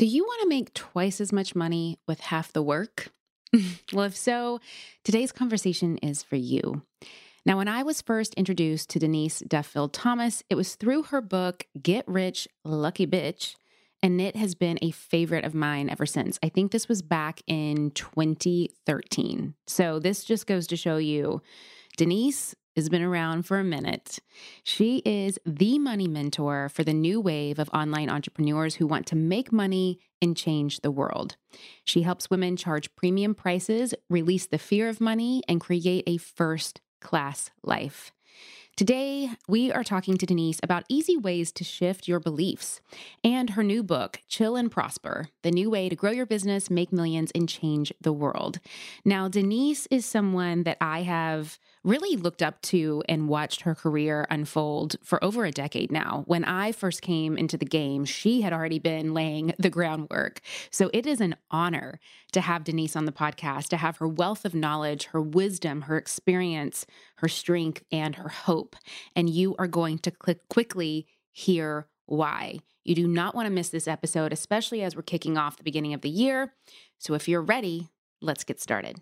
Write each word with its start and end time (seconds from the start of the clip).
Do 0.00 0.06
you 0.06 0.24
want 0.24 0.40
to 0.40 0.48
make 0.48 0.72
twice 0.72 1.20
as 1.20 1.30
much 1.30 1.54
money 1.54 1.98
with 2.08 2.20
half 2.20 2.54
the 2.54 2.62
work? 2.62 3.08
well, 3.92 4.06
if 4.06 4.16
so, 4.16 4.58
today's 5.04 5.30
conversation 5.30 5.98
is 5.98 6.22
for 6.22 6.36
you. 6.36 6.80
Now, 7.44 7.58
when 7.58 7.68
I 7.68 7.82
was 7.82 8.00
first 8.00 8.32
introduced 8.32 8.88
to 8.88 8.98
Denise 8.98 9.40
Duffield 9.40 9.92
Thomas, 9.92 10.42
it 10.48 10.54
was 10.54 10.74
through 10.74 11.02
her 11.02 11.20
book, 11.20 11.66
Get 11.82 12.08
Rich, 12.08 12.48
Lucky 12.64 13.06
Bitch, 13.06 13.56
and 14.02 14.22
it 14.22 14.36
has 14.36 14.54
been 14.54 14.78
a 14.80 14.90
favorite 14.90 15.44
of 15.44 15.52
mine 15.54 15.90
ever 15.90 16.06
since. 16.06 16.38
I 16.42 16.48
think 16.48 16.72
this 16.72 16.88
was 16.88 17.02
back 17.02 17.42
in 17.46 17.90
2013. 17.90 19.52
So, 19.66 19.98
this 19.98 20.24
just 20.24 20.46
goes 20.46 20.66
to 20.68 20.76
show 20.76 20.96
you 20.96 21.42
Denise 21.98 22.54
has 22.80 22.88
been 22.88 23.02
around 23.02 23.42
for 23.42 23.58
a 23.58 23.64
minute. 23.64 24.20
She 24.64 25.02
is 25.04 25.38
the 25.44 25.78
money 25.78 26.08
mentor 26.08 26.70
for 26.70 26.82
the 26.82 26.94
new 26.94 27.20
wave 27.20 27.58
of 27.58 27.68
online 27.74 28.08
entrepreneurs 28.08 28.76
who 28.76 28.86
want 28.86 29.06
to 29.08 29.16
make 29.16 29.52
money 29.52 29.98
and 30.22 30.34
change 30.34 30.80
the 30.80 30.90
world. 30.90 31.36
She 31.84 32.02
helps 32.02 32.30
women 32.30 32.56
charge 32.56 32.94
premium 32.96 33.34
prices, 33.34 33.94
release 34.08 34.46
the 34.46 34.56
fear 34.56 34.88
of 34.88 34.98
money, 34.98 35.42
and 35.46 35.60
create 35.60 36.04
a 36.06 36.16
first 36.16 36.80
class 37.02 37.50
life. 37.62 38.12
Today, 38.76 39.28
we 39.46 39.70
are 39.70 39.84
talking 39.84 40.16
to 40.16 40.24
Denise 40.24 40.58
about 40.62 40.84
easy 40.88 41.14
ways 41.14 41.52
to 41.52 41.64
shift 41.64 42.08
your 42.08 42.18
beliefs 42.18 42.80
and 43.22 43.50
her 43.50 43.62
new 43.62 43.82
book, 43.82 44.20
Chill 44.26 44.56
and 44.56 44.70
Prosper 44.70 45.28
The 45.42 45.50
New 45.50 45.68
Way 45.68 45.90
to 45.90 45.96
Grow 45.96 46.12
Your 46.12 46.24
Business, 46.24 46.70
Make 46.70 46.90
Millions, 46.90 47.30
and 47.34 47.46
Change 47.46 47.92
the 48.00 48.12
World. 48.12 48.58
Now, 49.04 49.28
Denise 49.28 49.86
is 49.90 50.06
someone 50.06 50.62
that 50.62 50.78
I 50.80 51.02
have 51.02 51.58
really 51.82 52.16
looked 52.16 52.42
up 52.42 52.60
to 52.62 53.02
and 53.08 53.28
watched 53.28 53.62
her 53.62 53.74
career 53.74 54.26
unfold 54.30 54.96
for 55.02 55.22
over 55.24 55.44
a 55.44 55.50
decade 55.50 55.90
now. 55.90 56.24
When 56.26 56.44
I 56.44 56.72
first 56.72 57.02
came 57.02 57.38
into 57.38 57.56
the 57.56 57.64
game, 57.64 58.04
she 58.04 58.42
had 58.42 58.52
already 58.52 58.78
been 58.78 59.14
laying 59.14 59.54
the 59.58 59.70
groundwork. 59.70 60.40
So 60.70 60.90
it 60.92 61.06
is 61.06 61.20
an 61.20 61.36
honor 61.50 61.98
to 62.32 62.40
have 62.40 62.64
Denise 62.64 62.96
on 62.96 63.06
the 63.06 63.12
podcast, 63.12 63.68
to 63.68 63.76
have 63.76 63.96
her 63.98 64.08
wealth 64.08 64.44
of 64.44 64.54
knowledge, 64.54 65.06
her 65.06 65.22
wisdom, 65.22 65.82
her 65.82 65.96
experience, 65.96 66.86
her 67.16 67.28
strength, 67.28 67.82
and 67.90 68.16
her 68.16 68.28
hope. 68.28 68.76
And 69.16 69.30
you 69.30 69.56
are 69.58 69.68
going 69.68 69.98
to 70.00 70.10
click 70.10 70.48
quickly 70.48 71.06
hear 71.32 71.86
why. 72.06 72.58
You 72.84 72.94
do 72.94 73.06
not 73.06 73.34
want 73.34 73.46
to 73.46 73.52
miss 73.52 73.68
this 73.68 73.86
episode, 73.88 74.32
especially 74.32 74.82
as 74.82 74.96
we're 74.96 75.02
kicking 75.02 75.36
off 75.36 75.56
the 75.56 75.62
beginning 75.62 75.94
of 75.94 76.00
the 76.00 76.10
year. 76.10 76.54
So 76.98 77.14
if 77.14 77.28
you're 77.28 77.42
ready, 77.42 77.88
let's 78.20 78.44
get 78.44 78.60
started. 78.60 79.00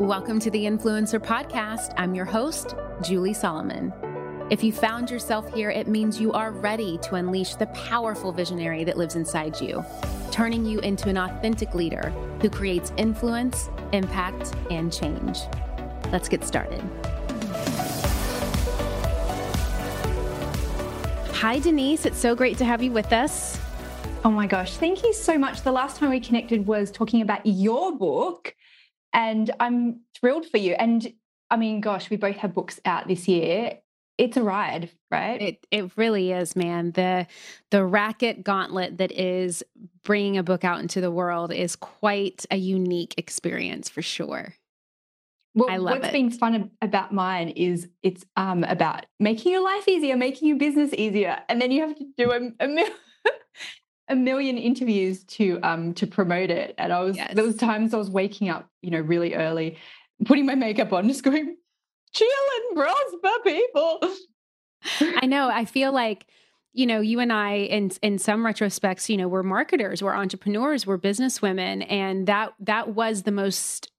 Welcome 0.00 0.40
to 0.40 0.50
the 0.50 0.64
Influencer 0.64 1.18
Podcast. 1.18 1.94
I'm 1.96 2.14
your 2.14 2.26
host, 2.26 2.74
Julie 3.02 3.32
Solomon. 3.32 3.94
If 4.50 4.62
you 4.62 4.70
found 4.70 5.10
yourself 5.10 5.50
here, 5.54 5.70
it 5.70 5.88
means 5.88 6.20
you 6.20 6.32
are 6.32 6.50
ready 6.50 6.98
to 6.98 7.14
unleash 7.14 7.54
the 7.54 7.64
powerful 7.68 8.30
visionary 8.30 8.84
that 8.84 8.98
lives 8.98 9.16
inside 9.16 9.58
you, 9.58 9.82
turning 10.30 10.66
you 10.66 10.80
into 10.80 11.08
an 11.08 11.16
authentic 11.16 11.74
leader 11.74 12.10
who 12.42 12.50
creates 12.50 12.92
influence, 12.98 13.70
impact, 13.94 14.54
and 14.70 14.92
change. 14.92 15.38
Let's 16.12 16.28
get 16.28 16.44
started. 16.44 16.82
Hi, 21.36 21.58
Denise. 21.58 22.04
It's 22.04 22.18
so 22.18 22.34
great 22.34 22.58
to 22.58 22.66
have 22.66 22.82
you 22.82 22.92
with 22.92 23.14
us. 23.14 23.58
Oh 24.26 24.30
my 24.30 24.46
gosh, 24.46 24.76
thank 24.76 25.04
you 25.04 25.14
so 25.14 25.38
much. 25.38 25.62
The 25.62 25.72
last 25.72 25.96
time 25.98 26.10
we 26.10 26.18
connected 26.20 26.66
was 26.66 26.90
talking 26.90 27.22
about 27.22 27.46
your 27.46 27.96
book. 27.96 28.55
And 29.12 29.50
I'm 29.60 30.00
thrilled 30.18 30.46
for 30.46 30.58
you. 30.58 30.72
And 30.74 31.12
I 31.50 31.56
mean, 31.56 31.80
gosh, 31.80 32.10
we 32.10 32.16
both 32.16 32.36
have 32.36 32.54
books 32.54 32.80
out 32.84 33.08
this 33.08 33.28
year. 33.28 33.78
It's 34.18 34.36
a 34.36 34.42
ride, 34.42 34.90
right? 35.10 35.40
It 35.40 35.66
it 35.70 35.90
really 35.96 36.32
is, 36.32 36.56
man. 36.56 36.92
The 36.92 37.26
the 37.70 37.84
racket 37.84 38.42
gauntlet 38.42 38.98
that 38.98 39.12
is 39.12 39.62
bringing 40.04 40.38
a 40.38 40.42
book 40.42 40.64
out 40.64 40.80
into 40.80 41.02
the 41.02 41.10
world 41.10 41.52
is 41.52 41.76
quite 41.76 42.46
a 42.50 42.56
unique 42.56 43.14
experience 43.18 43.90
for 43.90 44.00
sure. 44.00 44.54
Well, 45.54 45.70
I 45.70 45.78
love 45.78 45.98
what's 45.98 46.08
it. 46.08 46.12
been 46.12 46.30
fun 46.30 46.70
about 46.82 47.12
mine 47.12 47.48
is 47.48 47.88
it's 48.02 48.24
um, 48.36 48.62
about 48.64 49.06
making 49.18 49.52
your 49.52 49.64
life 49.64 49.88
easier, 49.88 50.16
making 50.16 50.48
your 50.48 50.58
business 50.58 50.92
easier, 50.92 51.38
and 51.48 51.60
then 51.60 51.70
you 51.70 51.80
have 51.80 51.96
to 51.96 52.06
do 52.16 52.30
a, 52.30 52.40
a, 52.60 52.68
a 54.08 54.16
million 54.16 54.56
interviews 54.58 55.24
to 55.24 55.58
um 55.62 55.94
to 55.94 56.06
promote 56.06 56.50
it. 56.50 56.74
And 56.78 56.92
i 56.92 57.00
was 57.00 57.16
yes. 57.16 57.34
there 57.34 57.44
was 57.44 57.56
times 57.56 57.94
i 57.94 57.96
was 57.96 58.10
waking 58.10 58.48
up 58.48 58.68
you 58.82 58.90
know 58.90 59.00
really 59.00 59.34
early 59.34 59.78
putting 60.24 60.46
my 60.46 60.54
makeup 60.54 60.92
on 60.92 61.08
just 61.08 61.22
going 61.22 61.56
chilling 62.12 62.32
and 62.68 62.76
prosper 62.76 63.42
people. 63.44 64.00
I 65.22 65.26
know. 65.26 65.50
I 65.50 65.64
feel 65.64 65.92
like 65.92 66.26
you 66.72 66.86
know 66.86 67.00
you 67.00 67.20
and 67.20 67.32
i 67.32 67.54
in 67.54 67.90
in 68.02 68.18
some 68.18 68.42
retrospects 68.42 69.08
you 69.08 69.16
know 69.16 69.28
we're 69.28 69.42
marketers 69.42 70.02
we're 70.02 70.14
entrepreneurs 70.14 70.86
we're 70.86 70.98
businesswomen 70.98 71.90
and 71.90 72.26
that 72.26 72.52
that 72.60 72.90
was 72.90 73.22
the 73.22 73.32
most 73.32 73.90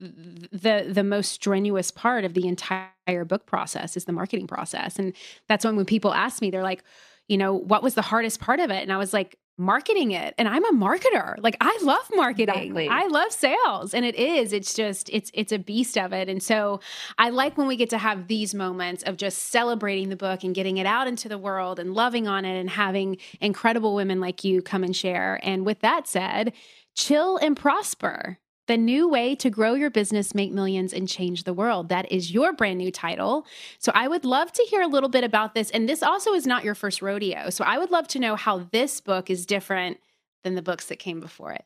the 0.00 0.88
the 0.90 1.04
most 1.04 1.32
strenuous 1.32 1.90
part 1.90 2.24
of 2.24 2.32
the 2.34 2.48
entire 2.48 3.24
book 3.26 3.46
process 3.46 3.96
is 3.96 4.06
the 4.06 4.12
marketing 4.12 4.46
process. 4.46 4.98
And 4.98 5.12
that's 5.48 5.64
when 5.64 5.76
when 5.76 5.84
people 5.84 6.12
ask 6.12 6.40
me 6.40 6.50
they're 6.50 6.62
like 6.62 6.82
you 7.28 7.36
know 7.36 7.54
what 7.54 7.82
was 7.82 7.94
the 7.94 8.02
hardest 8.02 8.40
part 8.40 8.60
of 8.60 8.70
it? 8.70 8.82
And 8.82 8.92
i 8.92 8.96
was 8.96 9.12
like 9.12 9.38
marketing 9.62 10.10
it. 10.12 10.34
And 10.38 10.48
i'm 10.48 10.64
a 10.64 10.72
marketer. 10.72 11.36
Like 11.38 11.56
i 11.60 11.78
love 11.82 12.10
marketing. 12.14 12.54
Exactly. 12.54 12.88
i 12.88 13.06
love 13.06 13.32
sales. 13.32 13.94
And 13.94 14.04
it 14.04 14.14
is. 14.16 14.52
It's 14.52 14.74
just 14.74 15.08
it's 15.10 15.30
it's 15.34 15.52
a 15.52 15.58
beast 15.58 15.96
of 15.96 16.12
it. 16.12 16.28
And 16.28 16.42
so 16.42 16.80
i 17.18 17.30
like 17.30 17.56
when 17.56 17.66
we 17.66 17.76
get 17.76 17.90
to 17.90 17.98
have 17.98 18.28
these 18.28 18.54
moments 18.54 19.02
of 19.04 19.16
just 19.16 19.38
celebrating 19.38 20.08
the 20.08 20.16
book 20.16 20.44
and 20.44 20.54
getting 20.54 20.78
it 20.78 20.86
out 20.86 21.06
into 21.06 21.28
the 21.28 21.38
world 21.38 21.78
and 21.78 21.94
loving 21.94 22.28
on 22.28 22.44
it 22.44 22.58
and 22.58 22.70
having 22.70 23.16
incredible 23.40 23.94
women 23.94 24.20
like 24.20 24.44
you 24.44 24.62
come 24.62 24.84
and 24.84 24.94
share. 24.94 25.40
And 25.42 25.64
with 25.64 25.80
that 25.80 26.06
said 26.06 26.52
chill 26.94 27.38
and 27.38 27.56
prosper 27.56 28.38
the 28.66 28.76
new 28.76 29.08
way 29.08 29.34
to 29.36 29.50
grow 29.50 29.74
your 29.74 29.90
business, 29.90 30.34
make 30.34 30.52
millions, 30.52 30.92
and 30.92 31.08
change 31.08 31.44
the 31.44 31.52
world. 31.52 31.88
That 31.88 32.10
is 32.12 32.32
your 32.32 32.52
brand 32.52 32.78
new 32.78 32.92
title. 32.92 33.46
So 33.78 33.90
I 33.94 34.08
would 34.08 34.24
love 34.24 34.52
to 34.52 34.62
hear 34.64 34.82
a 34.82 34.86
little 34.86 35.08
bit 35.08 35.24
about 35.24 35.54
this. 35.54 35.70
And 35.70 35.88
this 35.88 36.02
also 36.02 36.32
is 36.32 36.46
not 36.46 36.64
your 36.64 36.74
first 36.74 37.02
rodeo. 37.02 37.50
So 37.50 37.64
I 37.64 37.78
would 37.78 37.90
love 37.90 38.06
to 38.08 38.18
know 38.18 38.36
how 38.36 38.68
this 38.70 39.00
book 39.00 39.30
is 39.30 39.46
different 39.46 39.98
than 40.44 40.54
the 40.54 40.62
books 40.62 40.86
that 40.86 40.98
came 40.98 41.20
before 41.20 41.52
it. 41.52 41.64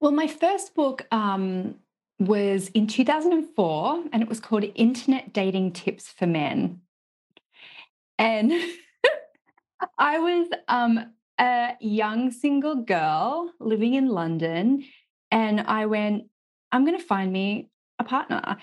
Well, 0.00 0.12
my 0.12 0.26
first 0.26 0.74
book 0.74 1.06
um, 1.10 1.76
was 2.18 2.68
in 2.68 2.86
2004, 2.86 4.04
and 4.12 4.22
it 4.22 4.28
was 4.28 4.40
called 4.40 4.64
Internet 4.74 5.32
Dating 5.32 5.72
Tips 5.72 6.08
for 6.08 6.26
Men. 6.26 6.80
And 8.18 8.52
I 9.98 10.18
was 10.18 10.48
um, 10.68 11.12
a 11.38 11.76
young 11.80 12.30
single 12.30 12.76
girl 12.76 13.50
living 13.60 13.94
in 13.94 14.08
London 14.08 14.84
and 15.34 15.60
I 15.60 15.86
went, 15.86 16.26
I'm 16.70 16.86
going 16.86 16.96
to 16.96 17.04
find 17.04 17.30
me 17.30 17.68
a 17.98 18.04
partner. 18.04 18.56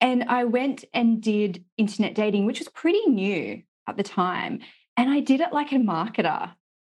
And 0.00 0.24
I 0.24 0.44
went 0.44 0.84
and 0.94 1.20
did 1.20 1.64
internet 1.76 2.14
dating, 2.14 2.46
which 2.46 2.60
was 2.60 2.68
pretty 2.68 3.04
new 3.06 3.62
at 3.88 3.96
the 3.96 4.04
time. 4.04 4.60
And 4.96 5.10
I 5.10 5.20
did 5.20 5.40
it 5.40 5.52
like 5.52 5.72
a 5.72 5.76
marketer. 5.76 6.52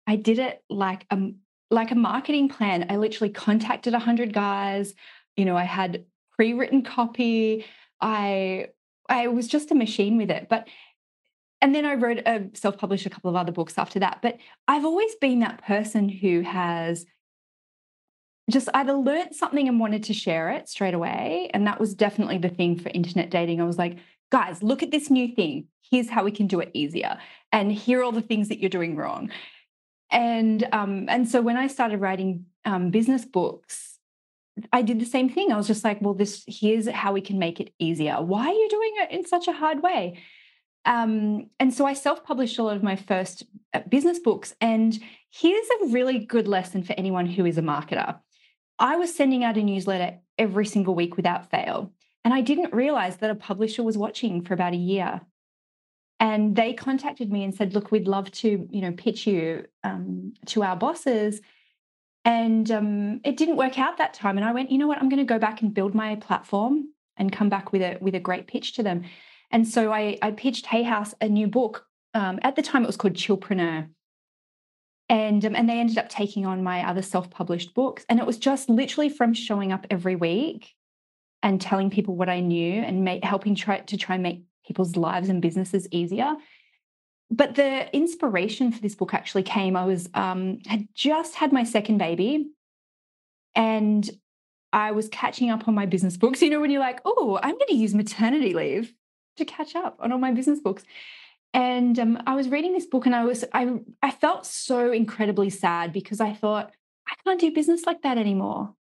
I 0.07 0.16
did 0.16 0.40
it 0.40 0.63
like 0.69 1.06
a 1.12 1.31
like 1.69 1.91
a 1.91 1.96
marketing 1.96 2.50
plan. 2.50 2.88
I 2.90 2.96
literally 2.96 3.31
contacted 3.31 3.94
100 3.94 4.34
guys. 4.34 4.96
You 5.36 5.46
know, 5.46 5.56
I 5.56 5.66
had 5.66 6.06
pre-written 6.31 6.81
copy. 6.81 7.66
I 8.00 8.68
I 9.09 9.28
was 9.28 9.47
just 9.47 9.69
a 9.72 9.75
machine 9.75 10.18
with 10.18 10.31
it. 10.31 10.47
But 10.50 10.68
and 11.62 11.75
then 11.75 11.86
I 11.86 11.96
wrote 11.96 12.19
a 12.19 12.50
self-published 12.53 13.06
a 13.06 13.09
couple 13.09 13.30
of 13.30 13.36
other 13.36 13.51
books 13.51 13.78
after 13.78 14.00
that. 14.00 14.19
But 14.22 14.38
I've 14.68 14.86
always 14.86 15.13
been 15.16 15.40
that 15.40 15.62
person 15.62 16.07
who 16.07 16.41
has 16.41 17.06
just 18.51 18.69
either 18.73 18.93
learned 18.93 19.35
something 19.35 19.67
and 19.67 19.79
wanted 19.79 20.03
to 20.03 20.13
share 20.13 20.49
it 20.49 20.69
straight 20.69 20.93
away. 20.93 21.49
And 21.53 21.65
that 21.67 21.79
was 21.79 21.93
definitely 21.93 22.37
the 22.37 22.49
thing 22.49 22.79
for 22.79 22.89
internet 22.89 23.29
dating. 23.29 23.61
I 23.61 23.65
was 23.65 23.77
like, 23.77 23.97
guys, 24.31 24.61
look 24.63 24.83
at 24.83 24.91
this 24.91 25.09
new 25.09 25.33
thing. 25.35 25.67
Here's 25.81 26.09
how 26.09 26.23
we 26.23 26.31
can 26.31 26.47
do 26.47 26.59
it 26.59 26.71
easier. 26.73 27.17
And 27.51 27.71
here 27.71 27.99
are 27.99 28.03
all 28.03 28.11
the 28.11 28.21
things 28.21 28.49
that 28.49 28.59
you're 28.59 28.69
doing 28.69 28.95
wrong. 28.95 29.31
And 30.11 30.67
um, 30.71 31.05
and 31.07 31.29
so 31.29 31.41
when 31.41 31.57
I 31.57 31.67
started 31.67 31.99
writing 31.99 32.45
um, 32.65 32.89
business 32.89 33.25
books, 33.25 33.97
I 34.74 34.81
did 34.81 35.00
the 35.00 35.06
same 35.06 35.29
thing. 35.29 35.51
I 35.51 35.57
was 35.57 35.68
just 35.68 35.83
like, 35.83 36.01
well, 36.01 36.13
this 36.13 36.44
here's 36.47 36.88
how 36.88 37.13
we 37.13 37.21
can 37.21 37.39
make 37.39 37.59
it 37.59 37.74
easier. 37.79 38.15
Why 38.21 38.47
are 38.47 38.53
you 38.53 38.69
doing 38.69 38.94
it 38.97 39.12
in 39.12 39.25
such 39.25 39.47
a 39.47 39.53
hard 39.53 39.81
way? 39.81 40.19
Um, 40.85 41.50
and 41.59 41.74
so 41.74 41.85
I 41.85 41.94
self-published 41.94 42.57
a 42.57 42.63
lot 42.63 42.75
of 42.75 42.83
my 42.83 42.95
first 42.95 43.44
uh, 43.74 43.81
business 43.88 44.19
books. 44.19 44.56
And 44.62 44.97
here's 45.29 45.68
a 45.81 45.88
really 45.88 46.19
good 46.19 46.47
lesson 46.47 46.83
for 46.83 46.94
anyone 46.94 47.25
who 47.25 47.45
is 47.45 47.57
a 47.57 47.62
marketer. 47.62 48.18
I 48.79 48.95
was 48.95 49.13
sending 49.13 49.43
out 49.43 49.57
a 49.57 49.63
newsletter 49.63 50.19
every 50.37 50.65
single 50.65 50.95
week 50.95 51.17
without 51.17 51.51
fail. 51.51 51.91
And 52.23 52.33
I 52.33 52.41
didn't 52.41 52.73
realize 52.73 53.17
that 53.17 53.29
a 53.29 53.35
publisher 53.35 53.83
was 53.83 53.97
watching 53.97 54.43
for 54.43 54.53
about 54.53 54.73
a 54.73 54.77
year. 54.77 55.21
And 56.19 56.55
they 56.55 56.73
contacted 56.73 57.31
me 57.31 57.43
and 57.43 57.55
said, 57.55 57.73
look, 57.73 57.91
we'd 57.91 58.07
love 58.07 58.29
to, 58.31 58.67
you 58.69 58.81
know, 58.81 58.91
pitch 58.91 59.25
you 59.25 59.65
um, 59.83 60.33
to 60.47 60.63
our 60.63 60.75
bosses. 60.75 61.41
And 62.25 62.69
um, 62.71 63.21
it 63.23 63.37
didn't 63.37 63.55
work 63.55 63.79
out 63.79 63.97
that 63.97 64.13
time. 64.13 64.37
And 64.37 64.45
I 64.45 64.51
went, 64.51 64.71
you 64.71 64.77
know 64.77 64.87
what, 64.87 64.97
I'm 64.97 65.09
going 65.09 65.25
to 65.25 65.33
go 65.33 65.39
back 65.39 65.61
and 65.61 65.73
build 65.73 65.95
my 65.95 66.15
platform 66.17 66.89
and 67.15 67.31
come 67.31 67.49
back 67.49 67.71
with 67.71 67.81
a 67.81 67.97
with 68.01 68.15
a 68.15 68.19
great 68.19 68.47
pitch 68.47 68.73
to 68.73 68.83
them. 68.83 69.03
And 69.51 69.67
so 69.67 69.91
I, 69.91 70.17
I 70.21 70.31
pitched 70.31 70.65
Hay 70.67 70.83
House 70.83 71.13
a 71.21 71.27
new 71.27 71.47
book. 71.47 71.85
Um, 72.13 72.39
at 72.41 72.55
the 72.55 72.61
time, 72.61 72.83
it 72.83 72.87
was 72.87 72.97
called 72.97 73.13
Chillpreneur. 73.13 73.87
And 75.09 75.44
um, 75.44 75.56
and 75.56 75.67
they 75.67 75.79
ended 75.79 75.97
up 75.97 76.07
taking 76.07 76.45
on 76.45 76.63
my 76.63 76.88
other 76.88 77.01
self-published 77.01 77.73
books 77.73 78.06
and 78.07 78.19
it 78.19 78.25
was 78.25 78.38
just 78.38 78.69
literally 78.69 79.09
from 79.09 79.33
showing 79.33 79.71
up 79.71 79.85
every 79.89 80.15
week 80.15 80.73
and 81.41 81.59
telling 81.59 81.89
people 81.89 82.15
what 82.15 82.29
i 82.29 82.39
knew 82.39 82.81
and 82.81 83.03
make, 83.03 83.23
helping 83.23 83.56
try 83.56 83.79
to 83.79 83.97
try 83.97 84.15
and 84.15 84.23
make 84.23 84.44
people's 84.65 84.95
lives 84.95 85.29
and 85.29 85.41
businesses 85.41 85.88
easier. 85.91 86.35
But 87.31 87.56
the 87.56 87.95
inspiration 87.95 88.71
for 88.71 88.81
this 88.81 88.95
book 88.95 89.13
actually 89.13 89.44
came 89.44 89.75
i 89.75 89.85
was 89.85 90.09
um, 90.13 90.59
had 90.65 90.88
just 90.94 91.35
had 91.35 91.51
my 91.51 91.63
second 91.63 91.97
baby 91.97 92.51
and 93.55 94.09
i 94.71 94.91
was 94.91 95.09
catching 95.09 95.50
up 95.50 95.67
on 95.67 95.73
my 95.73 95.85
business 95.85 96.17
books. 96.17 96.41
You 96.41 96.51
know 96.51 96.62
when 96.62 96.71
you're 96.71 96.79
like 96.79 97.01
oh 97.05 97.39
i'm 97.41 97.55
going 97.55 97.67
to 97.69 97.75
use 97.75 97.95
maternity 97.95 98.53
leave 98.53 98.94
to 99.38 99.45
catch 99.45 99.75
up 99.75 99.97
on 100.00 100.12
all 100.12 100.19
my 100.19 100.31
business 100.31 100.59
books 100.59 100.83
and 101.54 101.98
um, 102.00 102.22
I 102.28 102.36
was 102.36 102.50
reading 102.50 102.74
this 102.74 102.86
book 102.86 103.06
and 103.06 103.16
I 103.16 103.24
was 103.25 103.44
I 103.54 103.80
I 104.01 104.12
felt 104.12 104.46
so 104.46 104.92
incredibly 104.92 105.50
sad 105.50 105.94
because 105.94 106.22
I 106.22 106.34
thought 106.34 106.72
I 107.07 107.13
can't 107.24 107.40
do 107.40 107.51
business 107.51 107.86
like 107.86 108.04
that 108.04 108.18
anymore. 108.18 108.74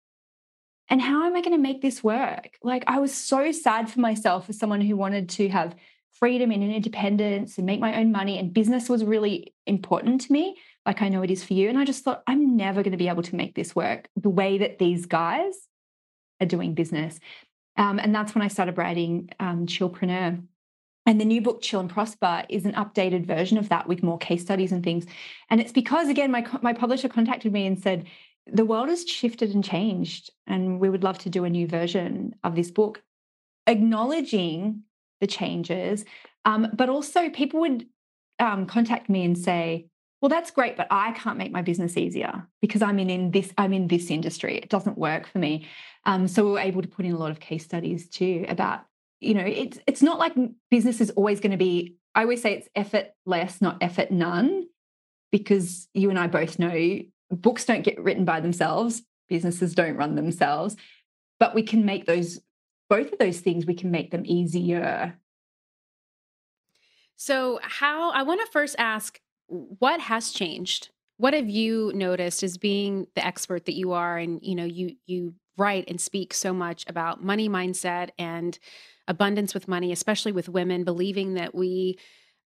And 0.91 1.03
how 1.03 1.27
am 1.27 1.37
I 1.37 1.43
going 1.43 1.53
to 1.53 1.59
make 1.59 1.83
this 1.83 2.03
work? 2.03 2.51
Like 2.63 2.85
I 2.87 2.99
was 2.99 3.13
so 3.13 3.53
sad 3.53 3.91
for 3.91 4.01
myself 4.01 4.49
as 4.49 4.59
someone 4.59 4.81
who 4.81 4.97
wanted 4.97 5.29
to 5.31 5.49
have 5.49 5.77
freedom 6.13 6.51
and 6.51 6.63
independence 6.63 7.59
and 7.59 7.67
make 7.67 7.81
my 7.81 8.01
own 8.01 8.11
money 8.11 8.39
and 8.39 8.53
business 8.53 8.89
was 8.89 9.05
really 9.05 9.55
important 9.67 10.23
to 10.23 10.33
me 10.33 10.57
like 10.89 11.03
I 11.03 11.11
know 11.11 11.23
it 11.23 11.31
is 11.31 11.45
for 11.45 11.53
you 11.53 11.69
and 11.69 11.79
I 11.79 11.85
just 11.85 12.03
thought 12.03 12.23
I'm 12.27 12.57
never 12.57 12.83
going 12.83 12.93
to 12.93 12.99
be 12.99 13.09
able 13.09 13.23
to 13.25 13.37
make 13.37 13.55
this 13.55 13.77
work 13.77 14.09
the 14.17 14.31
way 14.31 14.59
that 14.59 14.79
these 14.79 15.05
guys 15.05 15.55
are 16.41 16.47
doing 16.47 16.75
business. 16.75 17.21
Um, 17.77 17.99
and 17.99 18.15
that's 18.15 18.35
when 18.35 18.43
I 18.43 18.49
started 18.49 18.79
writing 18.79 19.29
um, 19.39 19.67
Chillpreneur. 19.67 20.43
And 21.09 21.19
the 21.19 21.25
new 21.25 21.41
book, 21.41 21.63
Chill 21.63 21.81
and 21.81 21.89
Prosper, 21.89 22.45
is 22.51 22.67
an 22.67 22.75
updated 22.75 23.25
version 23.25 23.57
of 23.57 23.71
that 23.71 23.89
with 23.89 24.03
more 24.03 24.19
case 24.19 24.43
studies 24.43 24.73
and 24.73 24.85
things. 24.85 25.07
And 25.49 25.59
it's 25.59 25.73
because, 25.73 26.11
again, 26.11 26.31
my, 26.31 26.47
my 26.61 26.75
publisher 26.75 27.09
contacted 27.09 27.51
me 27.51 27.67
and 27.67 27.83
said, 27.83 28.05
the 28.47 28.67
world 28.67 28.91
has 28.91 29.09
shifted 29.09 29.55
and 29.55 29.65
changed, 29.65 30.31
and 30.47 30.79
we 30.79 30.91
would 30.91 31.03
love 31.03 31.17
to 31.21 31.31
do 31.31 31.45
a 31.45 31.51
new 31.51 31.67
version 31.67 32.35
of 32.45 32.55
this 32.55 32.71
book, 32.71 33.03
acknowledging 33.67 34.83
the 35.23 35.27
changes. 35.27 36.05
Um, 36.45 36.69
but 36.75 36.91
also, 36.91 37.31
people 37.31 37.61
would 37.61 37.87
um, 38.39 38.67
contact 38.67 39.09
me 39.09 39.25
and 39.25 39.37
say, 39.37 39.89
well 40.21 40.29
that's 40.29 40.51
great 40.51 40.77
but 40.77 40.89
i 40.91 41.13
can't 41.13 41.39
make 41.39 41.53
my 41.53 41.63
business 41.63 41.97
easier 41.97 42.45
because 42.61 42.83
i'm 42.83 42.99
in, 42.99 43.09
in 43.09 43.31
this 43.31 43.53
i'm 43.57 43.73
in 43.73 43.87
this 43.87 44.11
industry 44.11 44.57
it 44.57 44.69
doesn't 44.69 44.99
work 44.99 45.29
for 45.29 45.39
me 45.39 45.65
um, 46.07 46.27
so 46.27 46.45
we 46.45 46.51
were 46.51 46.59
able 46.59 46.83
to 46.83 46.89
put 46.89 47.05
in 47.05 47.13
a 47.13 47.17
lot 47.17 47.31
of 47.31 47.39
case 47.39 47.65
studies 47.65 48.09
too 48.09 48.45
about 48.49 48.81
you 49.21 49.35
know, 49.35 49.45
it's 49.45 49.79
it's 49.87 50.03
not 50.03 50.19
like 50.19 50.35
business 50.71 51.01
is 51.01 51.11
always 51.11 51.41
going 51.41 51.53
to 51.53 51.57
be. 51.57 51.97
I 52.15 52.23
always 52.23 52.43
say 52.43 52.55
it's 52.55 52.69
effort 52.75 53.09
less, 53.27 53.61
not 53.61 53.79
effort 53.81 54.11
none, 54.11 54.67
because 55.31 55.89
you 55.95 56.11
and 56.11 56.19
I 56.19 56.27
both 56.27 56.59
know 56.59 57.01
books 57.31 57.65
don't 57.65 57.83
get 57.83 58.01
written 58.01 58.25
by 58.25 58.41
themselves, 58.41 59.03
businesses 59.29 59.75
don't 59.75 59.97
run 59.97 60.15
themselves, 60.15 60.77
but 61.39 61.55
we 61.55 61.63
can 61.63 61.85
make 61.85 62.07
those 62.07 62.41
both 62.89 63.13
of 63.13 63.19
those 63.19 63.41
things. 63.41 63.67
We 63.67 63.75
can 63.75 63.91
make 63.91 64.11
them 64.11 64.23
easier. 64.25 65.19
So, 67.17 67.59
how 67.63 68.11
I 68.13 68.23
want 68.23 68.41
to 68.41 68.53
first 68.53 68.77
ask, 68.79 69.21
what 69.47 70.01
has 70.01 70.31
changed? 70.31 70.91
What 71.17 71.35
have 71.35 71.51
you 71.51 71.91
noticed 71.95 72.45
as 72.45 72.57
being 72.57 73.09
the 73.17 73.27
expert 73.27 73.67
that 73.67 73.75
you 73.75 73.93
are, 73.93 74.17
and 74.17 74.39
you 74.43 74.55
know, 74.55 74.65
you 74.65 74.97
you 75.07 75.35
write 75.57 75.89
and 75.89 76.01
speak 76.01 76.33
so 76.33 76.55
much 76.55 76.85
about 76.87 77.23
money 77.23 77.49
mindset 77.49 78.11
and 78.17 78.59
abundance 79.09 79.55
with 79.55 79.67
money, 79.67 79.91
especially 79.91 80.33
with 80.33 80.49
women, 80.49 80.85
believing 80.85 81.35
that 81.35 81.55
we 81.55 81.99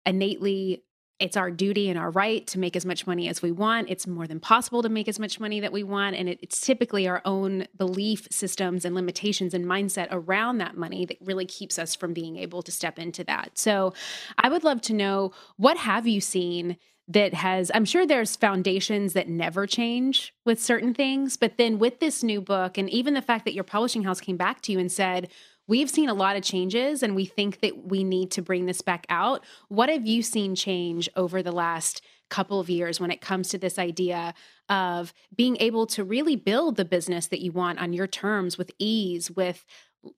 innately 0.06 0.84
it's 1.20 1.38
our 1.38 1.50
duty 1.50 1.90
and 1.90 1.98
our 1.98 2.12
right 2.12 2.46
to 2.48 2.60
make 2.60 2.76
as 2.76 2.86
much 2.86 3.08
money 3.08 3.30
as 3.30 3.42
we 3.42 3.52
want. 3.52 3.90
It's 3.90 4.06
more 4.06 4.28
than 4.28 4.40
possible 4.40 4.84
to 4.84 4.90
make 4.90 5.08
as 5.08 5.18
much 5.18 5.40
money 5.40 5.62
that 5.62 5.72
we 5.72 5.82
want. 5.82 6.16
And 6.16 6.28
it, 6.28 6.40
it's 6.42 6.60
typically 6.60 7.08
our 7.08 7.22
own 7.24 7.68
belief 7.78 8.28
systems 8.32 8.84
and 8.84 8.94
limitations 8.94 9.54
and 9.54 9.66
mindset 9.66 10.08
around 10.12 10.58
that 10.58 10.76
money 10.76 11.06
that 11.06 11.18
really 11.22 11.46
keeps 11.46 11.80
us 11.80 11.96
from 11.96 12.14
being 12.14 12.38
able 12.38 12.62
to 12.64 12.72
step 12.72 13.00
into 13.00 13.24
that. 13.26 13.58
So 13.58 13.94
I 14.38 14.50
would 14.50 14.66
love 14.66 14.82
to 14.82 14.94
know 14.94 15.32
what 15.56 15.78
have 15.78 16.06
you 16.06 16.20
seen 16.20 16.78
that 17.08 17.34
has, 17.36 17.72
I'm 17.74 17.86
sure 17.86 18.06
there's 18.06 18.36
foundations 18.36 19.14
that 19.14 19.30
never 19.30 19.68
change 19.68 20.34
with 20.44 20.62
certain 20.62 20.94
things. 20.94 21.38
But 21.38 21.58
then 21.58 21.78
with 21.78 22.00
this 22.00 22.24
new 22.24 22.42
book, 22.42 22.78
and 22.78 22.90
even 22.90 23.14
the 23.14 23.22
fact 23.22 23.46
that 23.46 23.54
your 23.54 23.64
publishing 23.64 24.04
house 24.04 24.20
came 24.20 24.38
back 24.38 24.62
to 24.62 24.72
you 24.72 24.80
and 24.80 24.92
said, 24.92 25.30
we've 25.68 25.90
seen 25.90 26.10
a 26.10 26.14
lot 26.14 26.36
of 26.36 26.44
changes 26.44 27.04
and 27.04 27.16
we 27.16 27.26
think 27.26 27.62
that 27.62 27.88
we 27.88 28.04
need 28.04 28.32
to 28.32 28.42
bring 28.42 28.66
this 28.66 28.82
back 28.82 29.06
out. 29.10 29.44
What 29.68 29.90
have 29.90 30.06
you 30.06 30.22
seen 30.22 30.56
change 30.56 31.10
over 31.16 31.42
the 31.42 31.52
last 31.52 32.02
couple 32.30 32.60
of 32.60 32.70
years 32.70 33.00
when 33.00 33.12
it 33.12 33.22
comes 33.22 33.50
to 33.50 33.58
this 33.58 33.78
idea 33.78 34.34
of 34.70 35.14
being 35.36 35.58
able 35.60 35.86
to 35.86 36.04
really 36.04 36.36
build 36.36 36.76
the 36.76 36.86
business 36.86 37.28
that 37.28 37.42
you 37.42 37.52
want 37.52 37.80
on 37.80 37.94
your 37.94 38.08
terms 38.08 38.58
with 38.58 38.72
ease, 38.80 39.30
with 39.30 39.66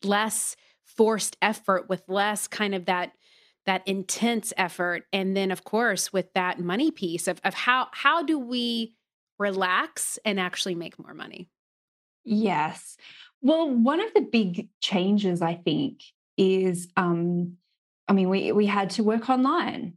less 0.03 0.55
forced 0.83 1.37
effort, 1.41 1.89
with 1.89 2.03
less 2.07 2.47
kind 2.47 2.73
of 2.73 2.85
that 2.85 3.13
that 3.65 3.85
intense 3.85 4.53
effort? 4.55 5.03
And 5.11 5.35
then 5.35 5.51
of 5.51 5.65
course 5.65 6.13
with 6.13 6.31
that 6.33 6.59
money 6.59 6.91
piece 6.91 7.27
of, 7.27 7.41
of 7.43 7.53
how 7.53 7.89
how 7.91 8.23
do 8.23 8.39
we 8.39 8.93
relax 9.37 10.17
and 10.23 10.39
actually 10.39 10.75
make 10.75 10.97
more 10.97 11.13
money? 11.13 11.49
Yes 12.23 12.97
well, 13.41 13.69
one 13.69 13.99
of 13.99 14.13
the 14.13 14.21
big 14.21 14.69
changes, 14.81 15.41
I 15.41 15.55
think, 15.55 16.01
is 16.37 16.87
um, 16.97 17.57
I 18.07 18.13
mean, 18.13 18.29
we, 18.29 18.51
we 18.51 18.65
had 18.65 18.89
to 18.91 19.03
work 19.03 19.29
online. 19.29 19.93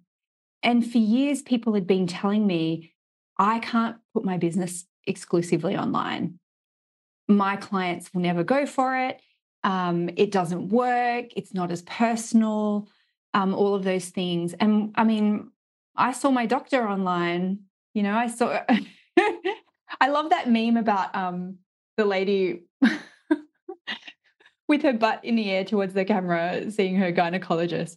And 0.63 0.89
for 0.89 0.99
years, 0.99 1.43
people 1.43 1.75
had 1.75 1.87
been 1.87 2.07
telling 2.07 2.47
me, 2.47 2.93
I 3.39 3.61
can't 3.61 3.97
put 4.13 4.25
my 4.25 4.37
business 4.37 4.85
exclusively 5.07 5.77
online. 5.77 6.39
My 7.29 7.57
clients 7.57 8.13
will 8.13 8.21
never 8.21 8.43
go 8.43 8.67
for 8.67 8.97
it. 8.97 9.21
Um, 9.63 10.11
it 10.17 10.33
doesn't 10.33 10.69
work. 10.69 11.27
It's 11.37 11.55
not 11.55 11.71
as 11.71 11.83
personal, 11.83 12.89
um, 13.33 13.55
all 13.55 13.75
of 13.75 13.85
those 13.85 14.09
things. 14.09 14.55
And 14.55 14.93
I 14.97 15.05
mean, 15.05 15.51
I 15.97 16.13
saw 16.13 16.31
my 16.31 16.47
doctor 16.47 16.87
online. 16.89 17.61
You 17.95 18.03
know, 18.03 18.15
I 18.15 18.27
saw, 18.27 18.61
I 20.01 20.09
love 20.09 20.31
that 20.31 20.51
meme 20.51 20.77
about 20.77 21.15
um, 21.15 21.59
the 21.97 22.05
lady 22.05 22.65
with 24.71 24.83
her 24.83 24.93
butt 24.93 25.23
in 25.25 25.35
the 25.35 25.51
air 25.51 25.65
towards 25.65 25.93
the 25.93 26.05
camera, 26.05 26.71
seeing 26.71 26.95
her 26.97 27.13
gynecologist. 27.13 27.97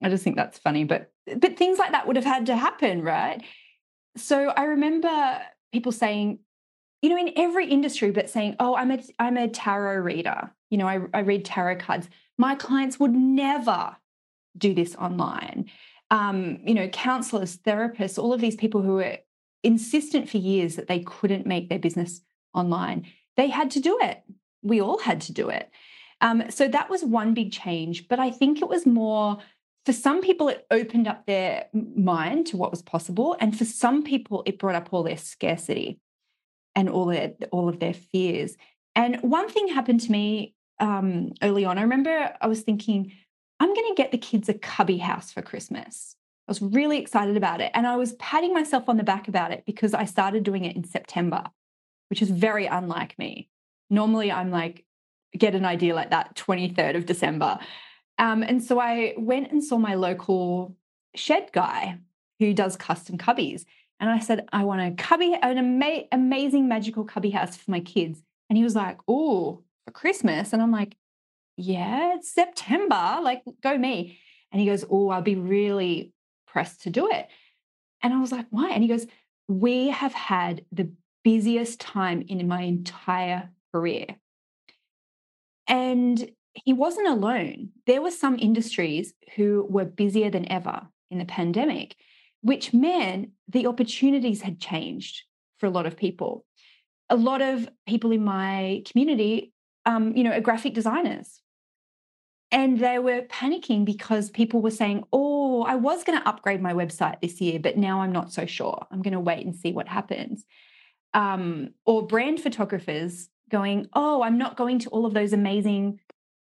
I 0.00 0.08
just 0.08 0.22
think 0.22 0.36
that's 0.36 0.58
funny. 0.58 0.84
But 0.84 1.10
but 1.36 1.58
things 1.58 1.78
like 1.78 1.90
that 1.90 2.06
would 2.06 2.16
have 2.16 2.24
had 2.24 2.46
to 2.46 2.56
happen, 2.56 3.02
right? 3.02 3.42
So 4.16 4.48
I 4.50 4.64
remember 4.64 5.40
people 5.72 5.90
saying, 5.90 6.38
you 7.02 7.10
know, 7.10 7.18
in 7.18 7.32
every 7.36 7.68
industry, 7.68 8.12
but 8.12 8.30
saying, 8.30 8.54
oh, 8.60 8.76
I'm 8.76 8.92
a 8.92 9.02
I'm 9.18 9.36
a 9.36 9.48
tarot 9.48 10.02
reader. 10.02 10.52
You 10.70 10.78
know, 10.78 10.86
I, 10.86 11.00
I 11.12 11.20
read 11.20 11.44
tarot 11.44 11.78
cards. 11.78 12.08
My 12.38 12.54
clients 12.54 12.98
would 13.00 13.12
never 13.12 13.96
do 14.56 14.72
this 14.72 14.94
online. 14.94 15.70
Um, 16.12 16.60
you 16.64 16.74
know, 16.74 16.88
counselors, 16.88 17.58
therapists, 17.58 18.22
all 18.22 18.32
of 18.32 18.40
these 18.40 18.56
people 18.56 18.82
who 18.82 18.94
were 18.94 19.18
insistent 19.64 20.28
for 20.28 20.36
years 20.36 20.76
that 20.76 20.86
they 20.86 21.00
couldn't 21.00 21.44
make 21.44 21.68
their 21.68 21.78
business 21.80 22.20
online. 22.52 23.06
They 23.36 23.48
had 23.48 23.72
to 23.72 23.80
do 23.80 23.98
it. 24.00 24.22
We 24.62 24.80
all 24.80 24.98
had 24.98 25.22
to 25.22 25.32
do 25.32 25.48
it. 25.48 25.70
Um, 26.24 26.50
so 26.50 26.66
that 26.66 26.90
was 26.90 27.04
one 27.04 27.34
big 27.34 27.52
change. 27.52 28.08
But 28.08 28.18
I 28.18 28.30
think 28.30 28.60
it 28.60 28.68
was 28.68 28.86
more 28.86 29.38
for 29.84 29.92
some 29.92 30.22
people, 30.22 30.48
it 30.48 30.66
opened 30.70 31.06
up 31.06 31.26
their 31.26 31.66
mind 31.74 32.46
to 32.46 32.56
what 32.56 32.70
was 32.70 32.80
possible. 32.80 33.36
And 33.38 33.56
for 33.56 33.66
some 33.66 34.02
people, 34.02 34.42
it 34.46 34.58
brought 34.58 34.74
up 34.74 34.88
all 34.92 35.02
their 35.02 35.18
scarcity 35.18 36.00
and 36.74 36.88
all 36.88 37.04
their 37.06 37.34
all 37.52 37.68
of 37.68 37.78
their 37.80 37.92
fears. 37.92 38.56
And 38.96 39.20
one 39.22 39.48
thing 39.48 39.68
happened 39.68 40.00
to 40.00 40.12
me 40.12 40.54
um, 40.80 41.32
early 41.42 41.64
on. 41.66 41.78
I 41.78 41.82
remember 41.82 42.34
I 42.40 42.46
was 42.46 42.62
thinking, 42.62 43.12
I'm 43.60 43.74
going 43.74 43.94
to 43.94 44.02
get 44.02 44.10
the 44.10 44.18
kids 44.18 44.48
a 44.48 44.54
cubby 44.54 44.98
house 44.98 45.30
for 45.32 45.42
Christmas. 45.42 46.16
I 46.48 46.50
was 46.50 46.62
really 46.62 46.98
excited 46.98 47.36
about 47.36 47.60
it. 47.60 47.70
And 47.74 47.86
I 47.86 47.96
was 47.96 48.14
patting 48.14 48.54
myself 48.54 48.88
on 48.88 48.96
the 48.96 49.04
back 49.04 49.28
about 49.28 49.52
it 49.52 49.64
because 49.66 49.94
I 49.94 50.06
started 50.06 50.44
doing 50.44 50.64
it 50.64 50.76
in 50.76 50.84
September, 50.84 51.44
which 52.08 52.22
is 52.22 52.30
very 52.30 52.66
unlike 52.66 53.18
me. 53.18 53.48
Normally, 53.90 54.32
I'm 54.32 54.50
like, 54.50 54.84
get 55.36 55.54
an 55.54 55.64
idea 55.64 55.94
like 55.94 56.10
that 56.10 56.34
23rd 56.36 56.96
of 56.96 57.06
December. 57.06 57.58
Um, 58.18 58.42
and 58.42 58.62
so 58.62 58.78
I 58.78 59.14
went 59.16 59.50
and 59.50 59.62
saw 59.62 59.76
my 59.78 59.94
local 59.94 60.76
shed 61.14 61.50
guy 61.52 61.98
who 62.38 62.54
does 62.54 62.76
custom 62.76 63.18
cubbies. 63.18 63.64
And 64.00 64.10
I 64.10 64.18
said, 64.18 64.48
I 64.52 64.64
want 64.64 64.80
a 64.80 65.02
cubby, 65.02 65.36
an 65.40 65.58
ama- 65.58 66.04
amazing 66.12 66.68
magical 66.68 67.04
cubby 67.04 67.30
house 67.30 67.56
for 67.56 67.70
my 67.70 67.80
kids. 67.80 68.22
And 68.48 68.56
he 68.56 68.64
was 68.64 68.74
like, 68.74 68.98
Oh, 69.08 69.62
for 69.84 69.92
Christmas. 69.92 70.52
And 70.52 70.60
I'm 70.60 70.72
like, 70.72 70.96
Yeah, 71.56 72.14
it's 72.16 72.32
September. 72.32 73.18
Like, 73.22 73.42
go 73.62 73.76
me. 73.76 74.18
And 74.52 74.60
he 74.60 74.66
goes, 74.66 74.84
Oh, 74.90 75.08
I'll 75.10 75.22
be 75.22 75.36
really 75.36 76.12
pressed 76.46 76.82
to 76.82 76.90
do 76.90 77.08
it. 77.10 77.28
And 78.02 78.12
I 78.12 78.20
was 78.20 78.32
like, 78.32 78.46
Why? 78.50 78.70
And 78.70 78.82
he 78.82 78.88
goes, 78.88 79.06
We 79.48 79.88
have 79.88 80.12
had 80.12 80.64
the 80.72 80.90
busiest 81.22 81.80
time 81.80 82.22
in 82.28 82.46
my 82.46 82.62
entire 82.62 83.50
career. 83.72 84.06
And 85.66 86.30
he 86.52 86.72
wasn't 86.72 87.08
alone. 87.08 87.70
There 87.86 88.02
were 88.02 88.10
some 88.10 88.38
industries 88.38 89.12
who 89.34 89.66
were 89.68 89.84
busier 89.84 90.30
than 90.30 90.50
ever 90.50 90.82
in 91.10 91.18
the 91.18 91.24
pandemic. 91.24 91.96
which 92.42 92.74
meant 92.74 93.30
the 93.48 93.66
opportunities 93.66 94.42
had 94.42 94.60
changed 94.60 95.22
for 95.56 95.64
a 95.64 95.70
lot 95.70 95.86
of 95.86 95.96
people. 95.96 96.44
A 97.08 97.16
lot 97.16 97.40
of 97.40 97.70
people 97.86 98.12
in 98.12 98.22
my 98.22 98.82
community, 98.84 99.50
um, 99.86 100.14
you 100.14 100.22
know, 100.22 100.32
are 100.32 100.42
graphic 100.42 100.74
designers. 100.74 101.40
And 102.50 102.78
they 102.78 102.98
were 102.98 103.22
panicking 103.22 103.86
because 103.86 104.28
people 104.28 104.60
were 104.60 104.70
saying, 104.70 105.04
Oh, 105.10 105.62
I 105.62 105.76
was 105.76 106.04
going 106.04 106.20
to 106.20 106.28
upgrade 106.28 106.60
my 106.60 106.74
website 106.74 107.22
this 107.22 107.40
year, 107.40 107.58
but 107.58 107.78
now 107.78 108.02
I'm 108.02 108.12
not 108.12 108.30
so 108.30 108.44
sure. 108.44 108.86
I'm 108.90 109.00
going 109.00 109.14
to 109.14 109.20
wait 109.20 109.46
and 109.46 109.56
see 109.56 109.72
what 109.72 109.88
happens. 109.88 110.44
Um, 111.14 111.70
or 111.86 112.06
brand 112.06 112.40
photographers 112.40 113.28
going, 113.54 113.88
Oh, 113.92 114.22
I'm 114.22 114.38
not 114.38 114.56
going 114.56 114.80
to 114.80 114.90
all 114.90 115.06
of 115.06 115.14
those 115.14 115.32
amazing 115.32 116.00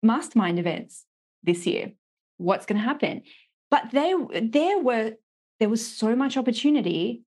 mastermind 0.03 0.59
events 0.59 1.05
this 1.43 1.67
year. 1.67 1.93
What's 2.37 2.67
going 2.67 2.81
to 2.81 2.85
happen? 2.85 3.23
But 3.71 3.91
they, 3.93 4.15
there 4.43 4.79
were, 4.81 5.13
there 5.61 5.69
was 5.69 5.87
so 5.87 6.17
much 6.17 6.37
opportunity. 6.37 7.23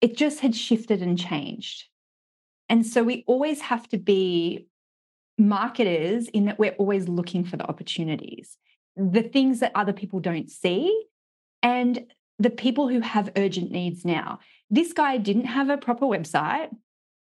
It 0.00 0.16
just 0.16 0.40
had 0.40 0.54
shifted 0.54 1.02
and 1.02 1.18
changed. 1.18 1.84
And 2.68 2.86
so 2.86 3.02
we 3.02 3.24
always 3.26 3.60
have 3.60 3.86
to 3.90 3.98
be 3.98 4.66
marketers 5.36 6.28
in 6.28 6.46
that 6.46 6.58
we're 6.58 6.76
always 6.78 7.08
looking 7.08 7.44
for 7.44 7.56
the 7.56 7.68
opportunities, 7.68 8.56
the 8.96 9.22
things 9.22 9.60
that 9.60 9.72
other 9.74 9.92
people 9.92 10.20
don't 10.20 10.50
see, 10.50 11.06
and 11.62 12.06
the 12.38 12.50
people 12.50 12.88
who 12.88 13.00
have 13.00 13.32
urgent 13.36 13.70
needs 13.70 14.04
now. 14.04 14.38
This 14.70 14.92
guy 14.92 15.18
didn't 15.18 15.46
have 15.46 15.68
a 15.68 15.76
proper 15.76 16.06
website. 16.06 16.68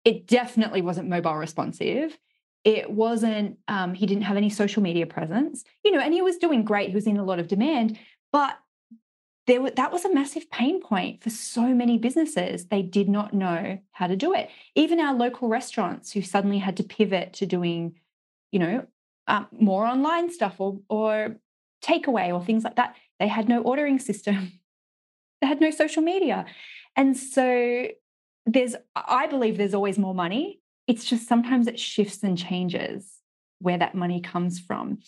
It 0.04 0.26
definitely 0.26 0.82
wasn't 0.82 1.08
mobile 1.08 1.36
responsive. 1.36 2.18
It 2.64 2.90
wasn't, 2.90 3.58
um, 3.68 3.94
he 3.94 4.06
didn't 4.06 4.24
have 4.24 4.36
any 4.36 4.50
social 4.50 4.82
media 4.82 5.06
presence, 5.06 5.64
you 5.84 5.90
know, 5.90 6.00
and 6.00 6.12
he 6.12 6.22
was 6.22 6.36
doing 6.36 6.64
great. 6.64 6.90
He 6.90 6.94
was 6.94 7.06
in 7.06 7.16
a 7.16 7.24
lot 7.24 7.38
of 7.38 7.48
demand, 7.48 7.98
but 8.32 8.58
there 9.46 9.62
were, 9.62 9.70
that 9.70 9.92
was 9.92 10.04
a 10.04 10.14
massive 10.14 10.50
pain 10.50 10.80
point 10.80 11.22
for 11.22 11.30
so 11.30 11.62
many 11.74 11.96
businesses. 11.96 12.66
They 12.66 12.82
did 12.82 13.08
not 13.08 13.32
know 13.32 13.78
how 13.92 14.06
to 14.06 14.16
do 14.16 14.34
it. 14.34 14.50
Even 14.74 15.00
our 15.00 15.14
local 15.14 15.48
restaurants 15.48 16.12
who 16.12 16.22
suddenly 16.22 16.58
had 16.58 16.76
to 16.76 16.82
pivot 16.82 17.32
to 17.34 17.46
doing, 17.46 17.94
you 18.52 18.58
know, 18.58 18.86
um, 19.26 19.46
more 19.52 19.86
online 19.86 20.30
stuff 20.30 20.56
or 20.58 20.80
or 20.88 21.36
takeaway 21.82 22.32
or 22.32 22.44
things 22.44 22.64
like 22.64 22.76
that. 22.76 22.96
They 23.18 23.28
had 23.28 23.48
no 23.48 23.62
ordering 23.62 23.98
system. 23.98 24.52
they 25.40 25.46
had 25.46 25.60
no 25.60 25.70
social 25.70 26.02
media. 26.02 26.46
And 26.96 27.16
so 27.16 27.88
there's 28.52 28.74
I 28.94 29.26
believe 29.26 29.56
there's 29.56 29.74
always 29.74 29.98
more 29.98 30.14
money. 30.14 30.60
It's 30.86 31.04
just 31.04 31.28
sometimes 31.28 31.66
it 31.66 31.78
shifts 31.78 32.22
and 32.22 32.36
changes 32.36 33.18
where 33.60 33.78
that 33.78 33.94
money 33.94 34.20
comes 34.20 34.58
from. 34.58 34.98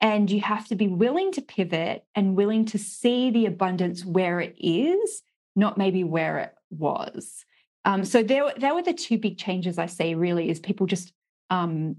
And 0.00 0.30
you 0.30 0.40
have 0.40 0.66
to 0.68 0.76
be 0.76 0.88
willing 0.88 1.32
to 1.32 1.42
pivot 1.42 2.04
and 2.14 2.36
willing 2.36 2.64
to 2.66 2.78
see 2.78 3.30
the 3.30 3.46
abundance 3.46 4.04
where 4.04 4.40
it 4.40 4.54
is, 4.58 5.22
not 5.54 5.76
maybe 5.76 6.04
where 6.04 6.38
it 6.38 6.54
was. 6.70 7.44
Um, 7.84 8.04
so 8.04 8.22
there, 8.22 8.52
there 8.56 8.74
were 8.74 8.82
the 8.82 8.94
two 8.94 9.18
big 9.18 9.36
changes 9.36 9.78
I 9.78 9.86
see 9.86 10.14
really 10.14 10.48
is 10.48 10.58
people 10.58 10.86
just 10.86 11.12
um, 11.50 11.96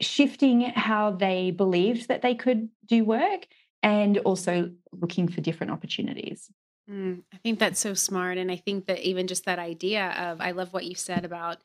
shifting 0.00 0.62
how 0.62 1.10
they 1.10 1.50
believed 1.50 2.08
that 2.08 2.22
they 2.22 2.34
could 2.34 2.68
do 2.86 3.04
work 3.04 3.46
and 3.82 4.18
also 4.18 4.70
looking 4.92 5.28
for 5.28 5.40
different 5.40 5.72
opportunities. 5.72 6.50
Mm, 6.90 7.22
I 7.32 7.36
think 7.38 7.58
that's 7.58 7.80
so 7.80 7.94
smart. 7.94 8.38
And 8.38 8.50
I 8.50 8.56
think 8.56 8.86
that 8.86 9.00
even 9.00 9.26
just 9.26 9.44
that 9.44 9.58
idea 9.58 10.10
of, 10.10 10.40
I 10.40 10.50
love 10.50 10.72
what 10.72 10.84
you 10.84 10.94
said 10.94 11.24
about 11.24 11.58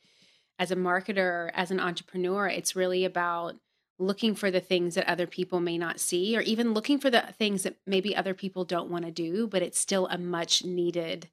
as 0.59 0.71
a 0.71 0.75
marketer, 0.75 1.51
as 1.53 1.71
an 1.71 1.79
entrepreneur, 1.79 2.47
it's 2.47 2.75
really 2.75 3.05
about 3.05 3.55
looking 3.99 4.35
for 4.35 4.51
the 4.51 4.59
things 4.59 4.95
that 4.95 5.07
other 5.09 5.27
people 5.27 5.59
may 5.59 5.77
not 5.77 5.99
see, 5.99 6.37
or 6.37 6.41
even 6.41 6.73
looking 6.73 6.99
for 6.99 7.09
the 7.09 7.21
things 7.37 7.63
that 7.63 7.77
maybe 7.87 8.15
other 8.15 8.33
people 8.35 8.63
don't 8.63 8.89
want 8.91 9.05
to 9.05 9.11
do, 9.11 9.47
but 9.47 9.63
it's 9.63 9.79
still 9.79 10.07
a 10.07 10.17
much 10.17 10.63
needed 10.63 11.29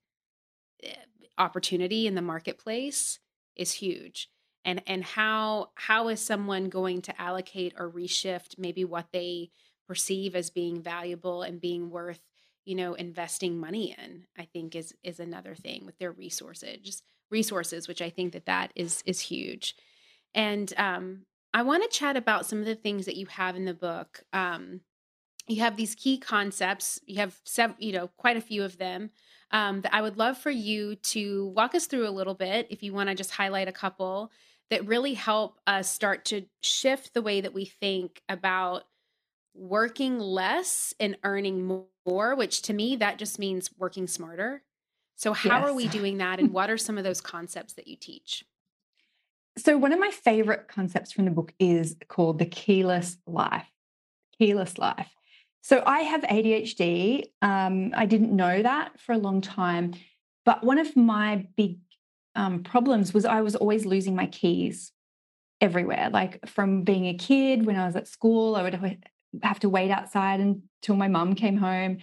eh, 0.82 0.94
opportunity 1.38 2.06
in 2.06 2.14
the 2.14 2.22
marketplace 2.22 3.18
is 3.56 3.72
huge. 3.72 4.28
And 4.64 4.82
and 4.86 5.04
how 5.04 5.70
how 5.74 6.08
is 6.08 6.20
someone 6.20 6.68
going 6.70 7.02
to 7.02 7.20
allocate 7.20 7.74
or 7.78 7.90
reshift 7.90 8.58
maybe 8.58 8.84
what 8.84 9.06
they 9.12 9.50
perceive 9.86 10.34
as 10.34 10.50
being 10.50 10.80
valuable 10.82 11.42
and 11.42 11.60
being 11.60 11.90
worth 11.90 12.20
you 12.64 12.75
know 12.75 12.94
investing 12.94 13.59
money 13.59 13.94
in 13.99 14.25
i 14.38 14.44
think 14.44 14.75
is 14.75 14.94
is 15.02 15.21
another 15.21 15.54
thing 15.54 15.85
with 15.85 15.99
their 15.99 16.12
resources 16.12 17.02
resources 17.30 17.88
which 17.88 18.02
i 18.02 18.11
think 18.11 18.33
that 18.33 18.47
that 18.47 18.73
is 18.75 19.02
is 19.06 19.21
huge. 19.21 19.75
And 20.35 20.73
um 20.76 21.26
i 21.52 21.62
want 21.62 21.83
to 21.83 21.99
chat 21.99 22.16
about 22.16 22.47
some 22.47 22.59
of 22.61 22.66
the 22.66 22.75
things 22.75 23.06
that 23.06 23.16
you 23.16 23.26
have 23.26 23.56
in 23.56 23.64
the 23.64 23.75
book. 23.75 24.23
Um 24.33 24.80
you 25.47 25.61
have 25.61 25.76
these 25.76 25.94
key 25.94 26.18
concepts 26.18 27.00
you 27.06 27.16
have 27.16 27.38
several 27.44 27.76
you 27.78 27.92
know 27.92 28.09
quite 28.16 28.37
a 28.37 28.40
few 28.40 28.64
of 28.64 28.78
them 28.78 29.11
um, 29.50 29.83
that 29.83 29.94
i 29.94 30.00
would 30.00 30.16
love 30.16 30.38
for 30.38 30.50
you 30.50 30.97
to 30.97 31.49
walk 31.49 31.75
us 31.75 31.87
through 31.87 32.09
a 32.09 32.11
little 32.11 32.35
bit 32.35 32.66
if 32.71 32.83
you 32.83 32.92
want 32.92 33.09
to 33.09 33.14
just 33.14 33.30
highlight 33.30 33.68
a 33.68 33.73
couple 33.73 34.30
that 34.71 34.87
really 34.87 35.14
help 35.14 35.61
us 35.66 35.90
start 35.90 36.25
to 36.25 36.47
shift 36.62 37.12
the 37.12 37.23
way 37.23 37.40
that 37.40 37.52
we 37.52 37.64
think 37.64 38.23
about 38.28 38.85
working 39.54 40.18
less 40.18 40.94
and 40.99 41.16
earning 41.23 41.64
more, 41.64 41.85
which 42.04 42.62
to 42.62 42.73
me, 42.73 42.96
that 42.96 43.18
just 43.18 43.38
means 43.38 43.70
working 43.78 44.06
smarter. 44.06 44.62
So, 45.16 45.32
how 45.32 45.61
yes. 45.61 45.68
are 45.68 45.75
we 45.75 45.88
doing 45.88 46.18
that? 46.18 46.38
And 46.38 46.52
what 46.52 46.70
are 46.70 46.78
some 46.78 46.99
of 46.99 47.04
those 47.04 47.20
concepts 47.20 47.75
that 47.75 47.88
you 47.88 47.96
teach? 47.96 48.44
So, 49.56 49.78
one 49.78 49.92
of 49.92 50.00
my 50.00 50.11
favorite 50.11 50.68
concepts 50.68 51.12
from 51.12 51.25
the 51.25 51.30
book 51.30 51.52
is 51.58 51.96
called 52.08 52.38
the 52.38 52.46
keyless 52.46 53.18
life. 53.26 53.68
Keyless 54.38 54.78
life. 54.78 55.11
So, 55.62 55.82
I 55.87 56.00
have 56.00 56.23
ADHD. 56.23 57.25
Um, 57.42 57.92
I 57.96 58.06
didn't 58.06 58.34
know 58.34 58.62
that 58.62 59.00
for 59.00 59.12
a 59.12 59.18
long 59.18 59.40
time. 59.40 59.94
But 60.44 60.62
one 60.62 60.78
of 60.78 60.94
my 60.96 61.46
big 61.56 61.78
um, 62.34 62.62
problems 62.62 63.14
was 63.14 63.25
I 63.25 63.40
was 63.40 63.56
always 63.56 63.87
losing 63.87 64.14
my 64.14 64.26
keys 64.26 64.92
everywhere. 65.61 66.11
Like 66.12 66.46
from 66.46 66.82
being 66.82 67.06
a 67.06 67.14
kid, 67.14 67.64
when 67.64 67.76
I 67.76 67.87
was 67.87 67.96
at 67.96 68.08
school, 68.08 68.56
I 68.56 68.62
would 68.62 68.75
have 69.42 69.60
to 69.60 69.68
wait 69.68 69.90
outside 69.90 70.40
until 70.40 70.96
my 70.96 71.08
mum 71.08 71.34
came 71.34 71.56
home. 71.56 71.98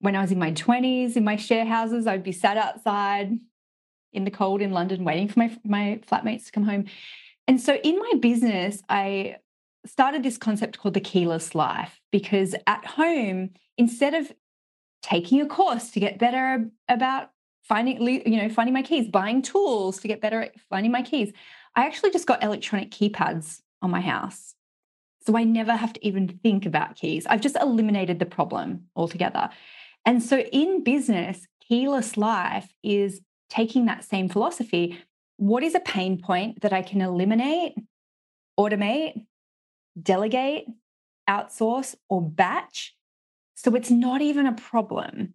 When 0.00 0.16
I 0.16 0.20
was 0.20 0.32
in 0.32 0.38
my 0.38 0.52
20s, 0.52 1.16
in 1.16 1.24
my 1.24 1.36
share 1.36 1.64
houses, 1.64 2.06
I'd 2.06 2.22
be 2.22 2.32
sat 2.32 2.56
outside 2.56 3.32
in 4.12 4.24
the 4.24 4.30
cold 4.30 4.60
in 4.60 4.70
London 4.70 5.04
waiting 5.04 5.28
for 5.28 5.40
my, 5.40 5.58
my 5.64 6.00
flatmates 6.06 6.46
to 6.46 6.52
come 6.52 6.64
home. 6.64 6.84
And 7.48 7.60
so 7.60 7.74
in 7.76 7.98
my 7.98 8.12
business, 8.20 8.82
I 8.88 9.36
started 9.86 10.22
this 10.22 10.38
concept 10.38 10.78
called 10.78 10.94
the 10.94 11.00
keyless 11.00 11.54
life 11.54 12.00
because 12.10 12.54
at 12.66 12.84
home, 12.86 13.50
instead 13.76 14.14
of 14.14 14.32
taking 15.02 15.40
a 15.40 15.46
course 15.46 15.90
to 15.90 16.00
get 16.00 16.18
better 16.18 16.66
about 16.88 17.30
finding 17.62 18.00
you 18.02 18.36
know 18.40 18.48
finding 18.48 18.72
my 18.72 18.82
keys 18.82 19.08
buying 19.08 19.42
tools 19.42 20.00
to 20.00 20.08
get 20.08 20.20
better 20.20 20.40
at 20.40 20.58
finding 20.70 20.90
my 20.90 21.02
keys 21.02 21.32
i 21.76 21.86
actually 21.86 22.10
just 22.10 22.26
got 22.26 22.42
electronic 22.42 22.90
keypads 22.90 23.60
on 23.82 23.90
my 23.90 24.00
house 24.00 24.53
so 25.26 25.36
I 25.36 25.44
never 25.44 25.72
have 25.72 25.92
to 25.94 26.06
even 26.06 26.28
think 26.28 26.66
about 26.66 26.96
keys. 26.96 27.26
I've 27.26 27.40
just 27.40 27.56
eliminated 27.60 28.18
the 28.18 28.26
problem 28.26 28.84
altogether. 28.94 29.48
And 30.04 30.22
so 30.22 30.40
in 30.40 30.84
business, 30.84 31.46
keyless 31.66 32.16
life 32.16 32.68
is 32.82 33.20
taking 33.48 33.86
that 33.86 34.04
same 34.04 34.28
philosophy. 34.28 34.98
What 35.36 35.62
is 35.62 35.74
a 35.74 35.80
pain 35.80 36.20
point 36.20 36.60
that 36.60 36.72
I 36.72 36.82
can 36.82 37.00
eliminate, 37.00 37.74
automate, 38.58 39.24
delegate, 40.00 40.66
outsource, 41.28 41.94
or 42.08 42.20
batch? 42.20 42.94
So 43.54 43.74
it's 43.74 43.90
not 43.90 44.20
even 44.20 44.46
a 44.46 44.52
problem. 44.52 45.34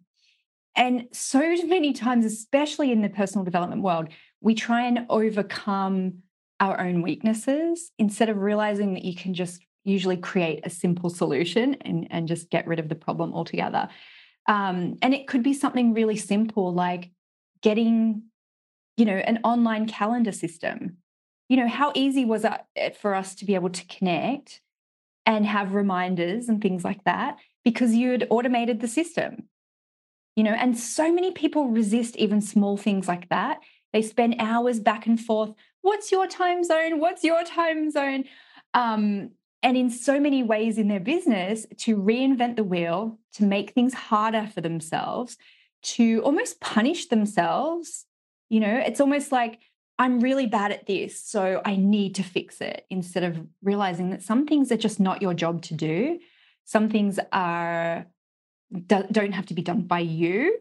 And 0.76 1.08
so 1.12 1.40
many 1.66 1.92
times, 1.92 2.24
especially 2.24 2.92
in 2.92 3.02
the 3.02 3.08
personal 3.08 3.44
development 3.44 3.82
world, 3.82 4.08
we 4.40 4.54
try 4.54 4.86
and 4.86 5.06
overcome 5.10 6.18
our 6.60 6.80
own 6.80 7.02
weaknesses 7.02 7.90
instead 7.98 8.28
of 8.28 8.36
realizing 8.36 8.94
that 8.94 9.04
you 9.04 9.16
can 9.16 9.34
just 9.34 9.60
usually 9.84 10.16
create 10.16 10.60
a 10.64 10.70
simple 10.70 11.10
solution 11.10 11.74
and, 11.82 12.06
and 12.10 12.28
just 12.28 12.50
get 12.50 12.66
rid 12.66 12.78
of 12.78 12.88
the 12.88 12.94
problem 12.94 13.32
altogether. 13.32 13.88
Um, 14.46 14.96
and 15.02 15.14
it 15.14 15.26
could 15.26 15.42
be 15.42 15.54
something 15.54 15.94
really 15.94 16.16
simple 16.16 16.72
like 16.72 17.10
getting, 17.62 18.22
you 18.96 19.04
know, 19.04 19.16
an 19.16 19.40
online 19.44 19.86
calendar 19.86 20.32
system. 20.32 20.98
You 21.48 21.56
know, 21.56 21.68
how 21.68 21.92
easy 21.94 22.24
was 22.24 22.44
it 22.76 22.96
for 22.96 23.14
us 23.14 23.34
to 23.36 23.44
be 23.44 23.54
able 23.54 23.70
to 23.70 23.86
connect 23.86 24.60
and 25.26 25.44
have 25.46 25.74
reminders 25.74 26.48
and 26.48 26.60
things 26.60 26.84
like 26.84 27.04
that 27.04 27.38
because 27.64 27.94
you'd 27.94 28.26
automated 28.30 28.80
the 28.80 28.88
system? 28.88 29.48
You 30.36 30.44
know, 30.44 30.52
and 30.52 30.78
so 30.78 31.12
many 31.12 31.32
people 31.32 31.68
resist 31.68 32.16
even 32.16 32.40
small 32.40 32.76
things 32.76 33.08
like 33.08 33.28
that. 33.30 33.58
They 33.92 34.02
spend 34.02 34.36
hours 34.38 34.78
back 34.78 35.06
and 35.06 35.20
forth. 35.20 35.52
What's 35.82 36.12
your 36.12 36.26
time 36.26 36.62
zone? 36.62 37.00
What's 37.00 37.24
your 37.24 37.42
time 37.44 37.90
zone? 37.90 38.24
Um, 38.74 39.30
and 39.62 39.76
in 39.76 39.90
so 39.90 40.18
many 40.18 40.42
ways 40.42 40.78
in 40.78 40.88
their 40.88 41.00
business 41.00 41.66
to 41.78 41.96
reinvent 41.96 42.56
the 42.56 42.64
wheel, 42.64 43.18
to 43.34 43.44
make 43.44 43.72
things 43.72 43.94
harder 43.94 44.48
for 44.54 44.60
themselves, 44.60 45.36
to 45.82 46.20
almost 46.24 46.60
punish 46.60 47.06
themselves. 47.06 48.06
You 48.48 48.60
know, 48.60 48.76
it's 48.86 49.00
almost 49.00 49.32
like, 49.32 49.58
I'm 49.98 50.20
really 50.20 50.46
bad 50.46 50.72
at 50.72 50.86
this, 50.86 51.22
so 51.22 51.60
I 51.64 51.76
need 51.76 52.14
to 52.14 52.22
fix 52.22 52.60
it 52.60 52.86
instead 52.88 53.22
of 53.22 53.46
realizing 53.62 54.10
that 54.10 54.22
some 54.22 54.46
things 54.46 54.72
are 54.72 54.76
just 54.78 54.98
not 54.98 55.20
your 55.20 55.34
job 55.34 55.62
to 55.62 55.74
do. 55.74 56.18
Some 56.64 56.88
things 56.88 57.18
are 57.32 58.06
don't 58.86 59.32
have 59.32 59.46
to 59.46 59.54
be 59.54 59.62
done 59.62 59.82
by 59.82 59.98
you. 59.98 60.56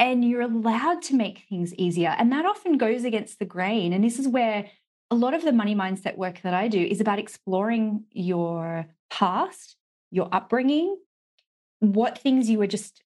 and 0.00 0.24
you're 0.24 0.40
allowed 0.40 1.02
to 1.02 1.14
make 1.14 1.44
things 1.48 1.74
easier. 1.74 2.14
And 2.18 2.32
that 2.32 2.46
often 2.46 2.78
goes 2.78 3.04
against 3.04 3.38
the 3.38 3.44
grain. 3.44 3.92
And 3.92 4.02
this 4.02 4.18
is 4.18 4.26
where 4.26 4.70
a 5.10 5.14
lot 5.16 5.34
of 5.34 5.42
the 5.42 5.52
money 5.52 5.74
mindset 5.74 6.16
work 6.16 6.40
that 6.42 6.54
I 6.54 6.68
do 6.68 6.80
is 6.80 7.00
about 7.00 7.18
exploring 7.18 8.04
your 8.12 8.86
past, 9.10 9.76
your 10.10 10.28
upbringing, 10.32 10.96
what 11.80 12.18
things 12.18 12.48
you 12.48 12.58
were 12.58 12.66
just 12.66 13.02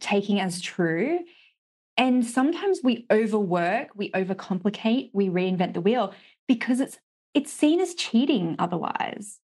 taking 0.00 0.40
as 0.40 0.60
true. 0.60 1.20
And 1.98 2.24
sometimes 2.24 2.80
we 2.82 3.06
overwork, 3.10 3.88
we 3.94 4.10
overcomplicate, 4.12 5.10
we 5.12 5.28
reinvent 5.28 5.74
the 5.74 5.80
wheel 5.80 6.14
because 6.48 6.80
it's 6.80 6.98
it's 7.34 7.52
seen 7.52 7.80
as 7.80 7.94
cheating 7.94 8.56
otherwise, 8.58 9.40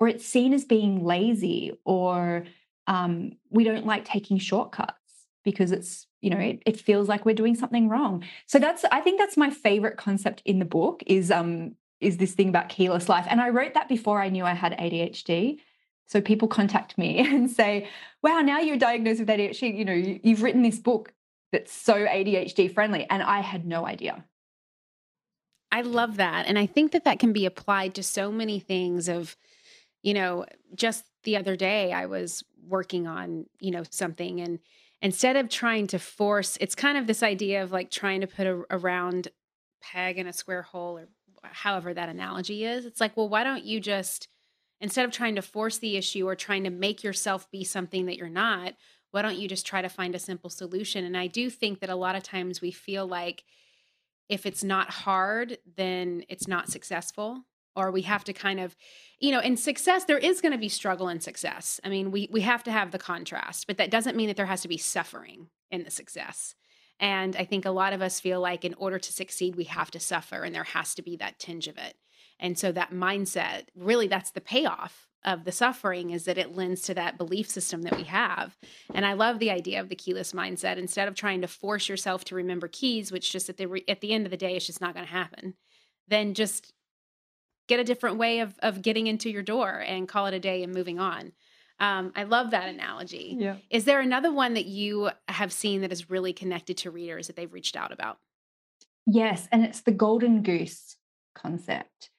or 0.00 0.08
it's 0.08 0.26
seen 0.26 0.52
as 0.52 0.64
being 0.64 1.04
lazy, 1.04 1.78
or 1.84 2.44
um, 2.88 3.32
we 3.50 3.62
don't 3.62 3.86
like 3.86 4.04
taking 4.04 4.38
shortcuts 4.38 5.05
because 5.46 5.70
it's 5.70 6.08
you 6.20 6.28
know 6.28 6.38
it, 6.38 6.60
it 6.66 6.78
feels 6.78 7.08
like 7.08 7.24
we're 7.24 7.40
doing 7.42 7.54
something 7.54 7.88
wrong. 7.88 8.24
So 8.46 8.58
that's 8.58 8.84
i 8.90 9.00
think 9.00 9.18
that's 9.18 9.36
my 9.38 9.48
favorite 9.48 9.96
concept 9.96 10.42
in 10.44 10.58
the 10.58 10.66
book 10.66 11.02
is 11.06 11.30
um 11.30 11.76
is 12.00 12.18
this 12.18 12.34
thing 12.34 12.50
about 12.50 12.68
keyless 12.68 13.08
life. 13.08 13.26
And 13.30 13.40
i 13.40 13.48
wrote 13.48 13.72
that 13.74 13.88
before 13.88 14.20
i 14.20 14.28
knew 14.28 14.44
i 14.44 14.52
had 14.52 14.76
adhd 14.76 15.58
so 16.08 16.20
people 16.20 16.48
contact 16.48 16.98
me 16.98 17.18
and 17.34 17.50
say 17.50 17.88
wow 18.22 18.40
now 18.40 18.58
you're 18.58 18.76
diagnosed 18.76 19.20
with 19.20 19.28
adhd 19.28 19.78
you 19.78 19.84
know 19.84 19.94
you've 19.94 20.42
written 20.42 20.62
this 20.62 20.80
book 20.80 21.14
that's 21.52 21.72
so 21.72 21.94
adhd 21.94 22.74
friendly. 22.74 23.06
And 23.08 23.22
i 23.22 23.40
had 23.40 23.64
no 23.64 23.86
idea. 23.86 24.24
I 25.70 25.82
love 25.82 26.16
that. 26.16 26.46
And 26.46 26.58
i 26.58 26.66
think 26.66 26.90
that 26.92 27.04
that 27.04 27.20
can 27.20 27.32
be 27.32 27.46
applied 27.46 27.94
to 27.94 28.02
so 28.02 28.32
many 28.32 28.58
things 28.58 29.08
of 29.08 29.36
you 30.02 30.12
know 30.12 30.44
just 30.74 31.04
the 31.22 31.36
other 31.36 31.56
day 31.56 31.92
i 31.92 32.06
was 32.06 32.44
working 32.68 33.06
on 33.06 33.46
you 33.60 33.70
know 33.70 33.84
something 33.90 34.40
and 34.40 34.58
instead 35.02 35.36
of 35.36 35.48
trying 35.48 35.86
to 35.86 35.98
force 35.98 36.56
it's 36.60 36.74
kind 36.74 36.96
of 36.98 37.06
this 37.06 37.22
idea 37.22 37.62
of 37.62 37.72
like 37.72 37.90
trying 37.90 38.20
to 38.20 38.26
put 38.26 38.46
a, 38.46 38.62
a 38.70 38.78
round 38.78 39.28
peg 39.82 40.18
in 40.18 40.26
a 40.26 40.32
square 40.32 40.62
hole 40.62 40.98
or 40.98 41.08
however 41.42 41.94
that 41.94 42.08
analogy 42.08 42.64
is. 42.64 42.86
It's 42.86 43.00
like 43.00 43.16
well 43.16 43.28
why 43.28 43.44
don't 43.44 43.64
you 43.64 43.80
just 43.80 44.28
instead 44.80 45.04
of 45.04 45.10
trying 45.10 45.36
to 45.36 45.42
force 45.42 45.78
the 45.78 45.96
issue 45.96 46.26
or 46.26 46.34
trying 46.34 46.64
to 46.64 46.70
make 46.70 47.02
yourself 47.04 47.50
be 47.50 47.64
something 47.64 48.06
that 48.06 48.16
you're 48.16 48.28
not 48.28 48.74
why 49.12 49.22
don't 49.22 49.38
you 49.38 49.48
just 49.48 49.66
try 49.66 49.80
to 49.80 49.88
find 49.88 50.14
a 50.14 50.18
simple 50.18 50.50
solution? 50.50 51.04
And 51.04 51.16
i 51.16 51.26
do 51.26 51.50
think 51.50 51.80
that 51.80 51.90
a 51.90 51.96
lot 51.96 52.16
of 52.16 52.22
times 52.22 52.60
we 52.60 52.70
feel 52.70 53.06
like 53.06 53.44
if 54.28 54.46
it's 54.46 54.64
not 54.64 54.90
hard 54.90 55.58
then 55.76 56.24
it's 56.28 56.48
not 56.48 56.70
successful 56.70 57.44
or 57.76 57.90
we 57.90 58.02
have 58.02 58.24
to 58.24 58.32
kind 58.32 58.58
of 58.58 58.76
you 59.20 59.30
know 59.30 59.40
in 59.40 59.56
success 59.56 60.04
there 60.04 60.18
is 60.18 60.40
going 60.40 60.52
to 60.52 60.58
be 60.58 60.68
struggle 60.68 61.08
and 61.08 61.22
success 61.22 61.80
i 61.84 61.88
mean 61.88 62.10
we 62.10 62.28
we 62.32 62.40
have 62.40 62.62
to 62.64 62.72
have 62.72 62.90
the 62.90 62.98
contrast 62.98 63.66
but 63.66 63.76
that 63.76 63.90
doesn't 63.90 64.16
mean 64.16 64.28
that 64.28 64.36
there 64.36 64.46
has 64.46 64.62
to 64.62 64.68
be 64.68 64.78
suffering 64.78 65.48
in 65.70 65.84
the 65.84 65.90
success 65.90 66.54
and 66.98 67.36
i 67.36 67.44
think 67.44 67.64
a 67.64 67.70
lot 67.70 67.92
of 67.92 68.02
us 68.02 68.20
feel 68.20 68.40
like 68.40 68.64
in 68.64 68.74
order 68.74 68.98
to 68.98 69.12
succeed 69.12 69.56
we 69.56 69.64
have 69.64 69.90
to 69.90 70.00
suffer 70.00 70.42
and 70.42 70.54
there 70.54 70.64
has 70.64 70.94
to 70.94 71.02
be 71.02 71.16
that 71.16 71.38
tinge 71.38 71.68
of 71.68 71.76
it 71.76 71.94
and 72.38 72.58
so 72.58 72.72
that 72.72 72.92
mindset 72.92 73.64
really 73.74 74.08
that's 74.08 74.30
the 74.30 74.40
payoff 74.40 75.06
of 75.26 75.44
the 75.44 75.52
suffering 75.52 76.10
is 76.10 76.24
that 76.24 76.38
it 76.38 76.54
lends 76.54 76.82
to 76.82 76.94
that 76.94 77.18
belief 77.18 77.50
system 77.50 77.82
that 77.82 77.96
we 77.96 78.04
have. 78.04 78.56
And 78.94 79.04
I 79.04 79.14
love 79.14 79.40
the 79.40 79.50
idea 79.50 79.80
of 79.80 79.88
the 79.88 79.96
keyless 79.96 80.32
mindset. 80.32 80.76
Instead 80.76 81.08
of 81.08 81.14
trying 81.14 81.40
to 81.40 81.48
force 81.48 81.88
yourself 81.88 82.24
to 82.26 82.36
remember 82.36 82.68
keys, 82.68 83.10
which 83.10 83.32
just 83.32 83.48
at 83.48 83.56
the 83.56 83.66
re- 83.66 83.84
at 83.88 84.00
the 84.00 84.12
end 84.12 84.24
of 84.24 84.30
the 84.30 84.36
day, 84.36 84.54
it's 84.54 84.66
just 84.66 84.80
not 84.80 84.94
going 84.94 85.04
to 85.04 85.12
happen. 85.12 85.54
Then 86.06 86.32
just 86.34 86.72
get 87.66 87.80
a 87.80 87.84
different 87.84 88.18
way 88.18 88.40
of 88.40 88.54
of 88.60 88.82
getting 88.82 89.06
into 89.06 89.30
your 89.30 89.42
door 89.42 89.84
and 89.86 90.08
call 90.08 90.26
it 90.26 90.34
a 90.34 90.40
day 90.40 90.62
and 90.62 90.72
moving 90.72 90.98
on. 90.98 91.32
Um, 91.78 92.12
I 92.16 92.22
love 92.22 92.52
that 92.52 92.68
analogy. 92.68 93.36
Yeah. 93.38 93.56
Is 93.68 93.84
there 93.84 94.00
another 94.00 94.32
one 94.32 94.54
that 94.54 94.64
you 94.64 95.10
have 95.28 95.52
seen 95.52 95.82
that 95.82 95.92
is 95.92 96.08
really 96.08 96.32
connected 96.32 96.78
to 96.78 96.90
readers 96.90 97.26
that 97.26 97.36
they've 97.36 97.52
reached 97.52 97.76
out 97.76 97.92
about? 97.92 98.18
Yes, 99.06 99.46
and 99.52 99.62
it's 99.62 99.82
the 99.82 99.92
golden 99.92 100.42
goose 100.42 100.96
concept. 101.34 102.10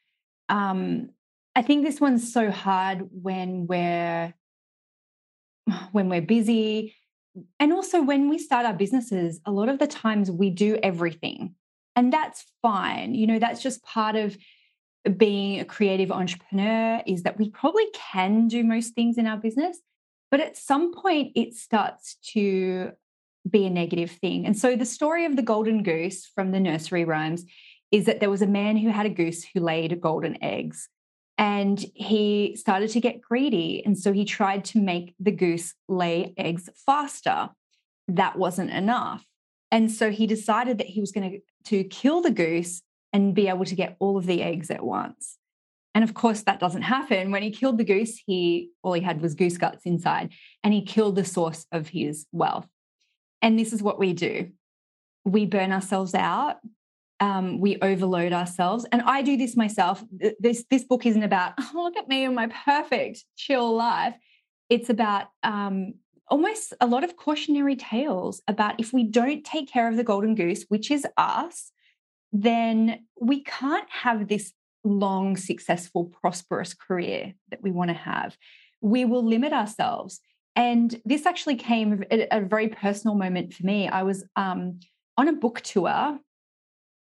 Um, 0.48 1.10
I 1.56 1.64
think 1.64 1.84
this 1.84 2.00
one's 2.00 2.32
so 2.32 2.52
hard 2.52 3.10
when 3.12 3.66
we're 3.66 4.34
when 5.92 6.10
we're 6.10 6.22
busy 6.22 6.96
and 7.60 7.74
also 7.74 8.02
when 8.02 8.30
we 8.30 8.38
start 8.38 8.66
our 8.66 8.74
businesses 8.74 9.40
a 9.46 9.52
lot 9.52 9.70
of 9.70 9.80
the 9.80 9.88
times 9.88 10.32
we 10.32 10.50
do 10.50 10.78
everything 10.82 11.56
and 11.96 12.12
that's 12.12 12.46
fine 12.62 13.14
you 13.14 13.28
know 13.28 13.38
that's 13.38 13.62
just 13.62 13.84
part 13.84 14.16
of 14.16 14.38
being 15.18 15.60
a 15.60 15.66
creative 15.66 16.12
entrepreneur 16.12 17.02
is 17.06 17.24
that 17.24 17.38
we 17.38 17.50
probably 17.50 17.86
can 17.94 18.48
do 18.48 18.64
most 18.64 18.94
things 18.94 19.18
in 19.18 19.28
our 19.28 19.38
business, 19.38 19.80
but 20.32 20.40
at 20.40 20.58
some 20.58 20.94
point 20.94 21.32
it 21.36 21.54
starts 21.54 22.18
to 22.34 22.92
be 23.50 23.66
a 23.66 23.70
negative 23.70 24.12
thing. 24.12 24.46
And 24.46 24.58
so 24.58 24.76
the 24.76 24.86
story 24.86 25.26
of 25.26 25.36
the 25.36 25.42
golden 25.42 25.84
goose 25.84 26.26
from 26.26 26.52
the 26.52 26.60
nursery 26.60 27.06
rhymes 27.06 27.46
is 27.92 28.06
that 28.06 28.20
there 28.20 28.30
was 28.30 28.42
a 28.42 28.48
man 28.48 28.76
who 28.76 28.90
had 28.90 29.06
a 29.06 29.10
goose 29.10 29.46
who 29.46 29.62
laid 29.62 30.00
golden 30.02 30.42
eggs 30.44 30.90
and 31.38 31.84
he 31.94 32.56
started 32.58 32.90
to 32.92 33.00
get 33.00 33.22
greedy. 33.22 33.84
And 33.86 33.98
so 33.98 34.12
he 34.12 34.26
tried 34.26 34.66
to 34.66 34.80
make 34.80 35.14
the 35.20 35.32
goose 35.32 35.74
lay 35.88 36.34
eggs 36.38 36.70
faster. 36.86 37.50
That 38.08 38.38
wasn't 38.38 38.72
enough. 38.72 39.26
And 39.72 39.92
so 39.92 40.10
he 40.10 40.28
decided 40.28 40.80
that 40.80 40.88
he 40.88 41.00
was 41.00 41.12
going 41.12 41.32
to, 41.32 41.40
to 41.66 41.84
kill 41.84 42.22
the 42.22 42.32
goose 42.32 42.82
and 43.14 43.34
be 43.34 43.48
able 43.48 43.66
to 43.66 43.76
get 43.76 43.96
all 44.00 44.18
of 44.18 44.26
the 44.26 44.42
eggs 44.42 44.70
at 44.70 44.84
once. 44.84 45.38
And 45.96 46.04
of 46.04 46.14
course, 46.14 46.44
that 46.44 46.60
doesn't 46.60 46.84
happen. 46.84 47.32
When 47.32 47.42
he 47.42 47.50
killed 47.50 47.78
the 47.78 47.84
goose, 47.84 48.22
he 48.24 48.70
all 48.84 48.94
he 48.94 49.02
had 49.02 49.22
was 49.22 49.34
goose 49.34 49.58
guts 49.58 49.84
inside, 49.86 50.32
and 50.64 50.74
he 50.74 50.84
killed 50.84 51.16
the 51.16 51.26
source 51.26 51.66
of 51.72 51.88
his 51.88 52.28
wealth. 52.32 52.68
And 53.42 53.58
this 53.58 53.74
is 53.74 53.82
what 53.82 53.98
we 53.98 54.14
do: 54.14 54.52
we 55.26 55.46
burn 55.46 55.72
ourselves 55.72 56.14
out, 56.14 56.58
um, 57.20 57.60
we 57.60 57.80
overload 57.82 58.32
ourselves, 58.32 58.86
and 58.92 59.02
I 59.02 59.24
do 59.24 59.38
this 59.38 59.58
myself. 59.58 60.04
This 60.40 60.66
this 60.70 60.84
book 60.84 61.06
isn't 61.06 61.24
about 61.24 61.54
oh 61.60 61.72
look 61.74 61.98
at 61.98 62.08
me 62.08 62.26
and 62.26 62.36
my 62.36 62.48
perfect 62.48 63.24
chill 63.36 63.76
life. 63.76 64.14
It's 64.70 64.90
about 64.90 65.28
um, 65.44 65.94
almost 66.28 66.74
a 66.82 66.88
lot 66.88 67.04
of 67.04 67.16
cautionary 67.16 67.76
tales 67.76 68.42
about 68.48 68.80
if 68.80 68.94
we 68.94 69.04
don't 69.04 69.44
take 69.44 69.72
care 69.72 69.88
of 69.88 69.96
the 69.96 70.04
golden 70.04 70.36
goose, 70.36 70.66
which 70.68 70.92
is 70.92 71.08
us, 71.18 71.72
then 72.32 73.06
we 73.20 73.44
can't 73.44 73.90
have 73.90 74.28
this 74.28 74.54
long, 74.84 75.38
successful, 75.38 76.06
prosperous 76.22 76.74
career 76.74 77.34
that 77.50 77.62
we 77.62 77.72
want 77.72 77.90
to 77.90 77.96
have. 77.96 78.38
We 78.82 79.06
will 79.06 79.26
limit 79.26 79.54
ourselves. 79.54 80.20
And 80.56 81.00
this 81.06 81.26
actually 81.26 81.56
came 81.56 82.04
at 82.10 82.28
a 82.32 82.42
very 82.42 82.70
personal 82.70 83.16
moment 83.16 83.54
for 83.54 83.66
me. 83.66 83.88
I 83.88 84.04
was 84.04 84.26
um, 84.36 84.80
on 85.18 85.28
a 85.28 85.34
book 85.34 85.62
tour 85.62 86.20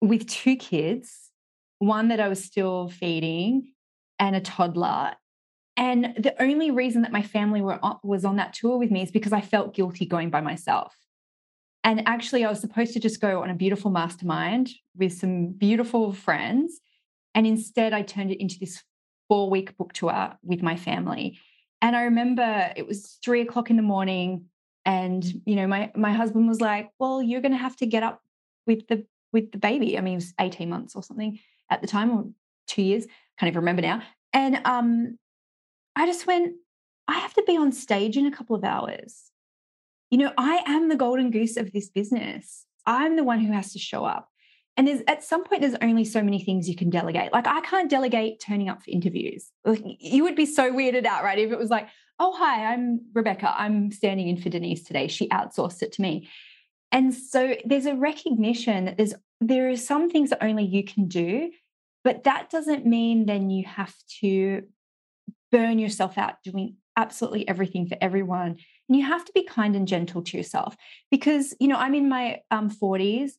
with 0.00 0.28
two 0.28 0.56
kids, 0.56 1.30
one 1.78 2.08
that 2.08 2.20
I 2.20 2.28
was 2.28 2.42
still 2.42 2.88
feeding 2.88 3.72
and 4.18 4.36
a 4.36 4.40
toddler. 4.40 5.12
And 5.76 6.14
the 6.18 6.34
only 6.42 6.70
reason 6.70 7.02
that 7.02 7.12
my 7.12 7.22
family 7.22 7.60
were 7.60 7.78
was 8.02 8.24
on 8.24 8.36
that 8.36 8.54
tour 8.54 8.78
with 8.78 8.90
me 8.90 9.02
is 9.02 9.10
because 9.10 9.32
I 9.32 9.40
felt 9.40 9.74
guilty 9.74 10.06
going 10.06 10.30
by 10.30 10.40
myself. 10.40 10.94
And 11.86 12.02
actually, 12.08 12.44
I 12.44 12.48
was 12.48 12.58
supposed 12.58 12.94
to 12.94 13.00
just 13.00 13.20
go 13.20 13.42
on 13.42 13.48
a 13.48 13.54
beautiful 13.54 13.92
mastermind 13.92 14.70
with 14.96 15.12
some 15.12 15.52
beautiful 15.52 16.12
friends. 16.12 16.80
And 17.32 17.46
instead, 17.46 17.92
I 17.92 18.02
turned 18.02 18.32
it 18.32 18.40
into 18.40 18.58
this 18.58 18.82
four 19.28 19.48
week 19.48 19.76
book 19.76 19.92
tour 19.92 20.36
with 20.42 20.62
my 20.62 20.74
family. 20.74 21.38
And 21.80 21.94
I 21.94 22.02
remember 22.02 22.72
it 22.74 22.88
was 22.88 23.18
three 23.24 23.40
o'clock 23.40 23.70
in 23.70 23.76
the 23.76 23.84
morning. 23.84 24.46
And, 24.84 25.24
you 25.46 25.54
know, 25.54 25.68
my, 25.68 25.92
my 25.94 26.12
husband 26.12 26.48
was 26.48 26.60
like, 26.60 26.90
well, 26.98 27.22
you're 27.22 27.40
going 27.40 27.52
to 27.52 27.58
have 27.58 27.76
to 27.76 27.86
get 27.86 28.02
up 28.02 28.20
with 28.66 28.88
the, 28.88 29.06
with 29.32 29.52
the 29.52 29.58
baby. 29.58 29.96
I 29.96 30.00
mean, 30.00 30.14
it 30.14 30.16
was 30.16 30.34
18 30.40 30.68
months 30.68 30.96
or 30.96 31.04
something 31.04 31.38
at 31.70 31.82
the 31.82 31.86
time 31.86 32.10
or 32.10 32.24
two 32.66 32.82
years. 32.82 33.06
Can't 33.38 33.48
even 33.48 33.60
remember 33.60 33.82
now. 33.82 34.02
And 34.32 34.60
um, 34.64 35.18
I 35.94 36.06
just 36.06 36.26
went, 36.26 36.56
I 37.06 37.20
have 37.20 37.34
to 37.34 37.44
be 37.46 37.56
on 37.56 37.70
stage 37.70 38.16
in 38.16 38.26
a 38.26 38.32
couple 38.32 38.56
of 38.56 38.64
hours 38.64 39.30
you 40.10 40.18
know, 40.18 40.32
I 40.38 40.62
am 40.66 40.88
the 40.88 40.96
golden 40.96 41.30
goose 41.30 41.56
of 41.56 41.72
this 41.72 41.88
business. 41.88 42.64
I'm 42.86 43.16
the 43.16 43.24
one 43.24 43.40
who 43.40 43.52
has 43.52 43.72
to 43.72 43.78
show 43.78 44.04
up. 44.04 44.28
And 44.76 44.86
there's 44.86 45.00
at 45.08 45.24
some 45.24 45.42
point, 45.44 45.62
there's 45.62 45.76
only 45.80 46.04
so 46.04 46.22
many 46.22 46.42
things 46.42 46.68
you 46.68 46.76
can 46.76 46.90
delegate. 46.90 47.32
Like 47.32 47.46
I 47.46 47.60
can't 47.62 47.90
delegate 47.90 48.40
turning 48.40 48.68
up 48.68 48.82
for 48.82 48.90
interviews. 48.90 49.50
Like, 49.64 49.82
you 49.84 50.22
would 50.24 50.36
be 50.36 50.46
so 50.46 50.70
weirded 50.70 51.06
out, 51.06 51.24
right? 51.24 51.38
If 51.38 51.50
it 51.50 51.58
was 51.58 51.70
like, 51.70 51.88
oh, 52.18 52.34
hi, 52.36 52.72
I'm 52.72 53.00
Rebecca. 53.14 53.54
I'm 53.56 53.90
standing 53.90 54.28
in 54.28 54.36
for 54.36 54.48
Denise 54.48 54.84
today. 54.84 55.08
She 55.08 55.28
outsourced 55.28 55.82
it 55.82 55.92
to 55.92 56.02
me. 56.02 56.28
And 56.92 57.12
so 57.12 57.56
there's 57.64 57.86
a 57.86 57.94
recognition 57.94 58.84
that 58.84 58.96
there's 58.96 59.14
there 59.40 59.68
are 59.68 59.76
some 59.76 60.08
things 60.08 60.30
that 60.30 60.42
only 60.42 60.64
you 60.64 60.82
can 60.82 61.08
do, 61.08 61.50
but 62.04 62.24
that 62.24 62.48
doesn't 62.48 62.86
mean 62.86 63.26
then 63.26 63.50
you 63.50 63.66
have 63.66 63.94
to 64.20 64.62
burn 65.52 65.78
yourself 65.78 66.16
out 66.16 66.42
doing 66.42 66.76
absolutely 66.96 67.46
everything 67.48 67.86
for 67.86 67.96
everyone 68.00 68.56
and 68.88 68.96
you 68.96 69.04
have 69.04 69.24
to 69.24 69.32
be 69.32 69.44
kind 69.44 69.74
and 69.74 69.88
gentle 69.88 70.22
to 70.22 70.36
yourself 70.36 70.76
because, 71.10 71.54
you 71.58 71.68
know, 71.68 71.76
I'm 71.76 71.94
in 71.94 72.08
my 72.08 72.40
um, 72.50 72.70
40s. 72.70 73.32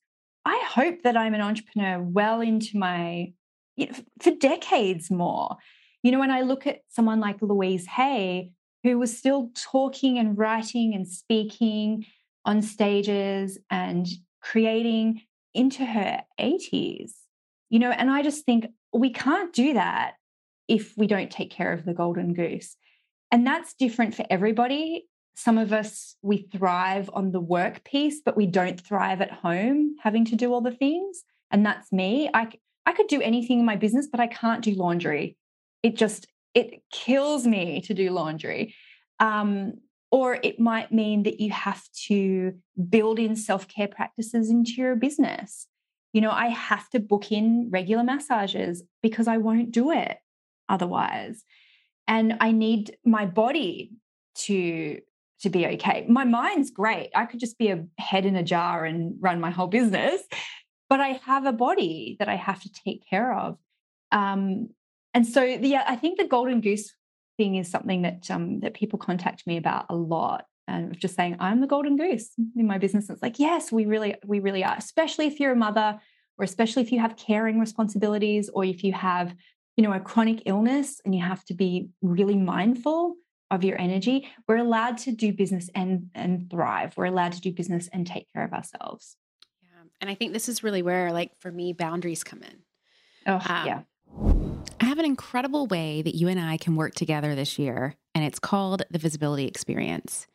I 0.45 0.61
hope 0.67 1.03
that 1.03 1.17
I'm 1.17 1.33
an 1.33 1.41
entrepreneur 1.41 2.01
well 2.01 2.41
into 2.41 2.77
my, 2.77 3.33
you 3.75 3.87
know, 3.87 3.93
for 4.21 4.31
decades 4.31 5.09
more. 5.09 5.57
You 6.03 6.11
know, 6.11 6.19
when 6.19 6.31
I 6.31 6.41
look 6.41 6.67
at 6.67 6.81
someone 6.89 7.19
like 7.19 7.41
Louise 7.41 7.85
Hay, 7.87 8.51
who 8.83 8.99
was 8.99 9.17
still 9.17 9.51
talking 9.55 10.17
and 10.17 10.37
writing 10.37 10.93
and 10.93 11.07
speaking 11.07 12.05
on 12.45 12.61
stages 12.61 13.57
and 13.69 14.07
creating 14.41 15.21
into 15.53 15.85
her 15.85 16.21
80s. 16.39 17.11
You 17.69 17.79
know, 17.79 17.91
and 17.91 18.09
I 18.09 18.21
just 18.21 18.45
think 18.45 18.67
we 18.93 19.11
can't 19.11 19.51
do 19.51 19.73
that 19.73 20.13
if 20.69 20.93
we 20.95 21.07
don't 21.07 21.31
take 21.31 21.51
care 21.51 21.73
of 21.73 21.83
the 21.83 21.93
golden 21.93 22.33
goose. 22.33 22.77
And 23.31 23.45
that's 23.45 23.73
different 23.73 24.15
for 24.15 24.25
everybody. 24.29 25.07
Some 25.35 25.57
of 25.57 25.71
us, 25.71 26.15
we 26.21 26.47
thrive 26.51 27.09
on 27.13 27.31
the 27.31 27.39
work 27.39 27.83
piece, 27.83 28.21
but 28.23 28.37
we 28.37 28.47
don't 28.47 28.79
thrive 28.79 29.21
at 29.21 29.31
home 29.31 29.95
having 30.01 30.25
to 30.25 30.35
do 30.35 30.53
all 30.53 30.61
the 30.61 30.71
things. 30.71 31.23
And 31.51 31.65
that's 31.65 31.91
me. 31.91 32.29
I, 32.33 32.49
I 32.85 32.93
could 32.93 33.07
do 33.07 33.21
anything 33.21 33.59
in 33.59 33.65
my 33.65 33.75
business, 33.75 34.07
but 34.09 34.19
I 34.19 34.27
can't 34.27 34.63
do 34.63 34.73
laundry. 34.73 35.37
It 35.83 35.95
just, 35.95 36.27
it 36.53 36.81
kills 36.91 37.45
me 37.45 37.81
to 37.81 37.93
do 37.93 38.09
laundry. 38.09 38.73
Um, 39.19 39.73
or 40.11 40.39
it 40.41 40.59
might 40.59 40.91
mean 40.91 41.23
that 41.23 41.39
you 41.39 41.51
have 41.51 41.83
to 42.07 42.53
build 42.89 43.19
in 43.19 43.35
self 43.35 43.67
care 43.67 43.87
practices 43.87 44.49
into 44.49 44.71
your 44.77 44.95
business. 44.95 45.67
You 46.13 46.21
know, 46.21 46.31
I 46.31 46.47
have 46.47 46.89
to 46.91 46.99
book 46.99 47.31
in 47.31 47.69
regular 47.71 48.03
massages 48.03 48.83
because 49.03 49.27
I 49.27 49.37
won't 49.37 49.71
do 49.71 49.91
it 49.91 50.17
otherwise. 50.69 51.43
And 52.07 52.37
I 52.39 52.51
need 52.51 52.97
my 53.05 53.25
body 53.25 53.91
to 54.45 54.99
to 55.41 55.49
be 55.49 55.67
okay. 55.67 56.05
My 56.09 56.23
mind's 56.23 56.71
great. 56.71 57.11
I 57.15 57.25
could 57.25 57.39
just 57.39 57.59
be 57.59 57.69
a 57.69 57.85
head 57.99 58.25
in 58.25 58.35
a 58.35 58.43
jar 58.43 58.85
and 58.85 59.15
run 59.19 59.39
my 59.39 59.51
whole 59.51 59.67
business, 59.67 60.21
but 60.89 60.99
I 60.99 61.19
have 61.25 61.45
a 61.45 61.53
body 61.53 62.15
that 62.17 62.27
I 62.27 62.35
have 62.35 62.59
to 62.61 62.71
take 62.73 63.07
care 63.07 63.37
of. 63.37 63.57
Um, 64.11 64.69
and 65.13 65.27
so, 65.27 65.43
yeah, 65.43 65.83
I 65.87 65.95
think 65.95 66.17
the 66.17 66.27
golden 66.27 66.59
goose 66.59 66.91
thing 67.37 67.55
is 67.55 67.69
something 67.69 68.01
that 68.01 68.29
um, 68.31 68.61
that 68.61 68.73
people 68.73 68.97
contact 68.97 69.45
me 69.45 69.57
about 69.57 69.85
a 69.89 69.95
lot 69.95 70.45
and 70.67 70.97
just 70.99 71.15
saying 71.15 71.37
i'm 71.39 71.61
the 71.61 71.67
golden 71.67 71.95
goose 71.95 72.31
in 72.55 72.67
my 72.67 72.77
business 72.77 73.09
it's 73.09 73.21
like 73.21 73.39
yes 73.39 73.71
we 73.71 73.85
really 73.85 74.15
we 74.25 74.39
really 74.39 74.63
are 74.63 74.75
especially 74.75 75.27
if 75.27 75.39
you're 75.39 75.53
a 75.53 75.55
mother 75.55 75.99
or 76.37 76.43
especially 76.43 76.81
if 76.81 76.91
you 76.91 76.99
have 76.99 77.15
caring 77.15 77.59
responsibilities 77.59 78.49
or 78.53 78.65
if 78.65 78.83
you 78.83 78.91
have 78.93 79.33
you 79.77 79.83
know 79.83 79.93
a 79.93 79.99
chronic 79.99 80.43
illness 80.45 80.99
and 81.05 81.15
you 81.15 81.21
have 81.23 81.45
to 81.45 81.53
be 81.53 81.89
really 82.01 82.35
mindful 82.35 83.15
of 83.49 83.63
your 83.63 83.79
energy 83.79 84.27
we're 84.47 84.57
allowed 84.57 84.97
to 84.97 85.11
do 85.11 85.31
business 85.31 85.69
and 85.73 86.09
and 86.13 86.49
thrive 86.51 86.93
we're 86.97 87.05
allowed 87.05 87.31
to 87.31 87.39
do 87.39 87.51
business 87.53 87.87
and 87.93 88.05
take 88.05 88.27
care 88.33 88.43
of 88.43 88.51
ourselves 88.51 89.15
yeah 89.61 89.87
and 90.01 90.09
i 90.09 90.15
think 90.15 90.33
this 90.33 90.49
is 90.49 90.63
really 90.63 90.81
where 90.81 91.13
like 91.13 91.31
for 91.39 91.51
me 91.51 91.71
boundaries 91.71 92.23
come 92.23 92.41
in 92.43 92.57
oh 93.27 93.35
um, 93.35 93.65
yeah 93.65 93.81
I 94.79 94.85
have 94.85 94.99
an 94.99 95.05
incredible 95.05 95.67
way 95.67 96.01
that 96.01 96.15
you 96.15 96.27
and 96.27 96.39
I 96.39 96.57
can 96.57 96.75
work 96.75 96.93
together 96.93 97.35
this 97.35 97.57
year, 97.59 97.95
and 98.15 98.23
it's 98.23 98.39
called 98.39 98.83
the 98.89 98.99
Visibility 98.99 99.45
Experience. 99.45 100.27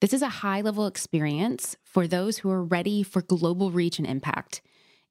This 0.00 0.12
is 0.12 0.22
a 0.22 0.28
high 0.28 0.60
level 0.60 0.86
experience 0.86 1.76
for 1.82 2.06
those 2.06 2.38
who 2.38 2.50
are 2.50 2.62
ready 2.62 3.02
for 3.02 3.22
global 3.22 3.70
reach 3.70 3.98
and 3.98 4.06
impact. 4.06 4.60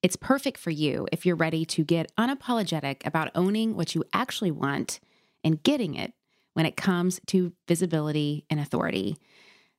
It's 0.01 0.15
perfect 0.15 0.57
for 0.57 0.69
you 0.69 1.07
if 1.11 1.25
you're 1.25 1.35
ready 1.35 1.65
to 1.65 1.83
get 1.83 2.11
unapologetic 2.17 3.05
about 3.05 3.31
owning 3.33 3.75
what 3.75 3.95
you 3.95 4.03
actually 4.13 4.51
want 4.51 4.99
and 5.43 5.61
getting 5.63 5.95
it 5.95 6.13
when 6.53 6.65
it 6.65 6.77
comes 6.77 7.19
to 7.27 7.53
visibility 7.67 8.45
and 8.49 8.59
authority. 8.59 9.17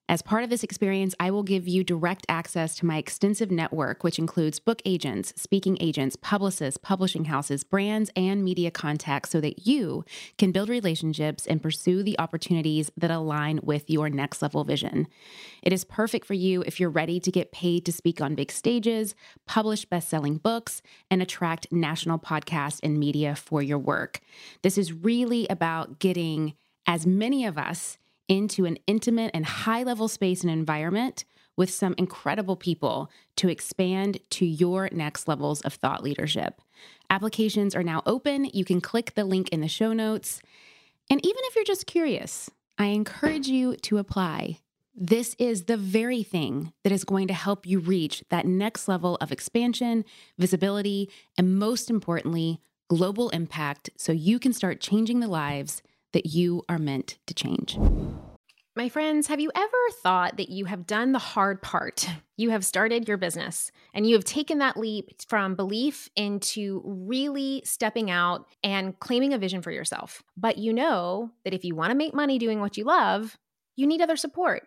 As 0.09 0.23
part 0.23 0.45
of 0.45 0.51
this 0.51 0.63
experience, 0.63 1.17
I 1.19 1.33
will 1.33 1.43
give 1.43 1.67
you 1.67 1.83
direct 1.83 2.27
access 2.29 2.77
to 2.77 2.87
my 2.87 2.97
extensive 2.97 3.51
network, 3.51 4.05
which 4.05 4.21
includes 4.21 4.61
book 4.61 4.81
agents, 4.85 5.33
speaking 5.35 5.77
agents, 5.81 6.15
publicists, 6.15 6.79
publishing 6.81 7.25
houses, 7.25 7.65
brands, 7.65 8.13
and 8.15 8.45
media 8.45 8.71
contacts, 8.71 9.31
so 9.31 9.41
that 9.41 9.67
you 9.67 10.05
can 10.39 10.53
build 10.53 10.69
relationships 10.69 11.45
and 11.45 11.61
pursue 11.61 12.05
the 12.05 12.17
opportunities 12.21 12.89
that 12.97 13.11
align 13.11 13.59
with 13.65 13.91
your 13.91 14.09
next 14.09 14.43
level 14.43 14.63
vision. 14.63 15.09
It 15.61 15.73
is 15.73 15.83
perfect 15.83 16.25
for 16.25 16.35
you 16.35 16.63
if 16.63 16.79
you're 16.79 16.89
ready 16.89 17.19
to 17.19 17.33
get 17.33 17.51
paid 17.51 17.85
to 17.87 17.93
speak 17.93 18.21
on 18.21 18.37
big 18.37 18.53
stages, 18.53 19.17
publish 19.45 19.87
best 19.87 20.09
selling 20.09 20.37
books, 20.37 20.83
and 21.11 21.21
attract 21.21 21.73
national 21.73 22.21
podcasts 22.21 22.79
and 22.81 22.97
media 22.97 23.35
for 23.35 23.61
your 23.61 23.79
work. 23.79 24.21
This 24.63 24.79
is 24.79 24.93
really 24.93 25.49
about 25.49 25.99
getting 25.99 26.55
as 26.87 27.07
many 27.09 27.45
of 27.45 27.59
us 27.59 27.99
into 28.29 28.65
an 28.65 28.79
intimate 28.87 29.31
and 29.35 29.47
high 29.47 29.83
level 29.83 30.09
space 30.09 30.43
and 30.43 30.51
environment 30.51 31.25
with 31.57 31.71
some 31.71 31.95
incredible 31.97 32.57
people 32.57 33.11
to 33.37 33.49
expand 33.49 34.19
to 34.31 34.45
your 34.45 34.89
next 34.93 35.27
levels 35.27 35.61
of 35.63 35.75
thought 35.75 36.03
leadership. 36.03 36.61
Applications 37.09 37.75
are 37.75 37.83
now 37.83 38.03
open. 38.05 38.45
You 38.53 38.65
can 38.65 38.81
click 38.81 39.15
the 39.15 39.25
link 39.25 39.49
in 39.51 39.61
the 39.61 39.69
show 39.69 39.93
notes. 39.93 40.43
And 41.09 41.25
even 41.25 41.41
if 41.45 41.55
you're 41.55 41.65
just 41.65 41.87
curious, 41.87 42.51
I 42.79 42.87
encourage 42.87 43.49
you 43.49 43.77
to 43.77 43.99
apply. 43.99 44.59
This 44.95 45.37
is 45.39 45.65
the 45.65 45.77
very 45.77 46.23
thing 46.23 46.73
that 46.83 46.93
is 46.93 47.05
going 47.05 47.29
to 47.29 47.35
help 47.35 47.67
you 47.67 47.79
reach 47.79 48.25
that 48.31 48.47
next 48.47 48.89
level 48.89 49.17
of 49.21 49.31
expansion, 49.31 50.05
visibility, 50.39 51.11
and 51.37 51.59
most 51.59 51.91
importantly, 51.91 52.61
global 52.89 53.29
impact 53.31 53.91
so 53.97 54.13
you 54.13 54.39
can 54.39 54.53
start 54.53 54.81
changing 54.81 55.21
the 55.21 55.29
lives 55.29 55.83
that 56.17 56.25
you 56.25 56.63
are 56.67 56.79
meant 56.79 57.19
to 57.27 57.35
change. 57.35 57.77
My 58.75 58.89
friends, 58.89 59.27
have 59.27 59.39
you 59.39 59.53
ever 59.55 59.77
thought 60.03 60.39
that 60.39 60.49
you 60.49 60.65
have 60.65 60.87
done 60.87 61.13
the 61.13 61.19
hard 61.19 61.61
part? 61.61 62.09
You 62.39 62.49
have 62.51 62.65
started 62.65 63.07
your 63.07 63.19
business 63.19 63.71
and 63.93 64.07
you 64.07 64.15
have 64.15 64.25
taken 64.25 64.59
that 64.59 64.79
leap 64.79 65.11
from 65.29 65.57
belief 65.57 66.09
into 66.17 66.81
really 66.87 67.61
stepping 67.67 68.11
out 68.11 68.47
and 68.65 68.99
claiming 68.99 69.35
a 69.35 69.39
vision 69.39 69.61
for 69.61 69.71
yourself. 69.71 70.23
But 70.39 70.57
you 70.57 70.73
know 70.73 71.33
that 71.45 71.53
if 71.53 71.67
you 71.67 71.75
want 71.75 71.91
to 71.91 71.97
make 71.97 72.15
money 72.15 72.39
doing 72.39 72.61
what 72.61 72.79
you 72.79 72.85
love, 72.85 73.37
you 73.77 73.87
need 73.87 74.01
other 74.01 74.17
support. 74.17 74.67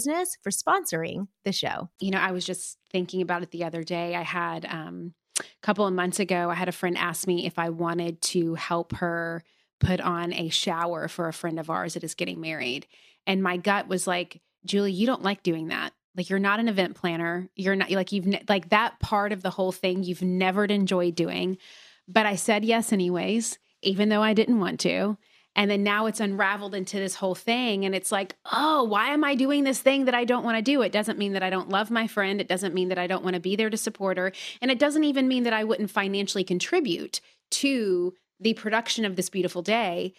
business 0.00 0.36
for 0.42 0.50
sponsoring 0.50 1.28
the 1.44 1.52
show. 1.52 1.90
You 2.00 2.10
know, 2.10 2.18
I 2.18 2.32
was 2.32 2.46
just 2.46 2.78
thinking 2.90 3.20
about 3.20 3.42
it 3.42 3.50
the 3.50 3.64
other 3.64 3.82
day. 3.82 4.14
I 4.14 4.22
had 4.22 4.64
um, 4.64 5.14
a 5.38 5.44
couple 5.62 5.86
of 5.86 5.92
months 5.92 6.20
ago, 6.20 6.48
I 6.50 6.54
had 6.54 6.68
a 6.68 6.72
friend 6.72 6.96
ask 6.96 7.26
me 7.26 7.46
if 7.46 7.58
I 7.58 7.68
wanted 7.68 8.20
to 8.22 8.54
help 8.54 8.96
her 8.96 9.42
put 9.78 10.00
on 10.00 10.32
a 10.32 10.48
shower 10.48 11.08
for 11.08 11.28
a 11.28 11.32
friend 11.32 11.58
of 11.58 11.70
ours 11.70 11.94
that 11.94 12.04
is 12.04 12.14
getting 12.14 12.40
married. 12.40 12.86
And 13.26 13.42
my 13.42 13.58
gut 13.58 13.88
was 13.88 14.06
like, 14.06 14.40
Julie, 14.64 14.92
you 14.92 15.06
don't 15.06 15.22
like 15.22 15.42
doing 15.42 15.68
that. 15.68 15.92
Like 16.16 16.30
you're 16.30 16.38
not 16.38 16.60
an 16.60 16.68
event 16.68 16.96
planner. 16.96 17.48
You're 17.54 17.76
not 17.76 17.90
like 17.90 18.12
you've 18.12 18.26
ne- 18.26 18.44
like 18.48 18.70
that 18.70 19.00
part 19.00 19.32
of 19.32 19.42
the 19.42 19.50
whole 19.50 19.72
thing 19.72 20.02
you've 20.02 20.22
never 20.22 20.64
enjoyed 20.64 21.14
doing. 21.14 21.58
But 22.08 22.26
I 22.26 22.36
said 22.36 22.64
yes 22.64 22.92
anyways, 22.92 23.58
even 23.82 24.08
though 24.08 24.22
I 24.22 24.34
didn't 24.34 24.60
want 24.60 24.80
to. 24.80 25.16
And 25.56 25.70
then 25.70 25.82
now 25.82 26.06
it's 26.06 26.20
unraveled 26.20 26.74
into 26.74 26.98
this 26.98 27.16
whole 27.16 27.34
thing. 27.34 27.84
And 27.84 27.94
it's 27.94 28.12
like, 28.12 28.36
oh, 28.52 28.84
why 28.84 29.08
am 29.08 29.24
I 29.24 29.34
doing 29.34 29.64
this 29.64 29.80
thing 29.80 30.04
that 30.04 30.14
I 30.14 30.24
don't 30.24 30.44
want 30.44 30.56
to 30.56 30.62
do? 30.62 30.82
It 30.82 30.92
doesn't 30.92 31.18
mean 31.18 31.32
that 31.32 31.42
I 31.42 31.50
don't 31.50 31.68
love 31.68 31.90
my 31.90 32.06
friend. 32.06 32.40
It 32.40 32.48
doesn't 32.48 32.74
mean 32.74 32.88
that 32.88 32.98
I 32.98 33.06
don't 33.06 33.24
want 33.24 33.34
to 33.34 33.40
be 33.40 33.56
there 33.56 33.70
to 33.70 33.76
support 33.76 34.16
her. 34.16 34.32
And 34.62 34.70
it 34.70 34.78
doesn't 34.78 35.04
even 35.04 35.26
mean 35.28 35.42
that 35.42 35.52
I 35.52 35.64
wouldn't 35.64 35.90
financially 35.90 36.44
contribute 36.44 37.20
to 37.52 38.14
the 38.38 38.54
production 38.54 39.04
of 39.04 39.16
this 39.16 39.28
beautiful 39.28 39.60
day. 39.60 40.14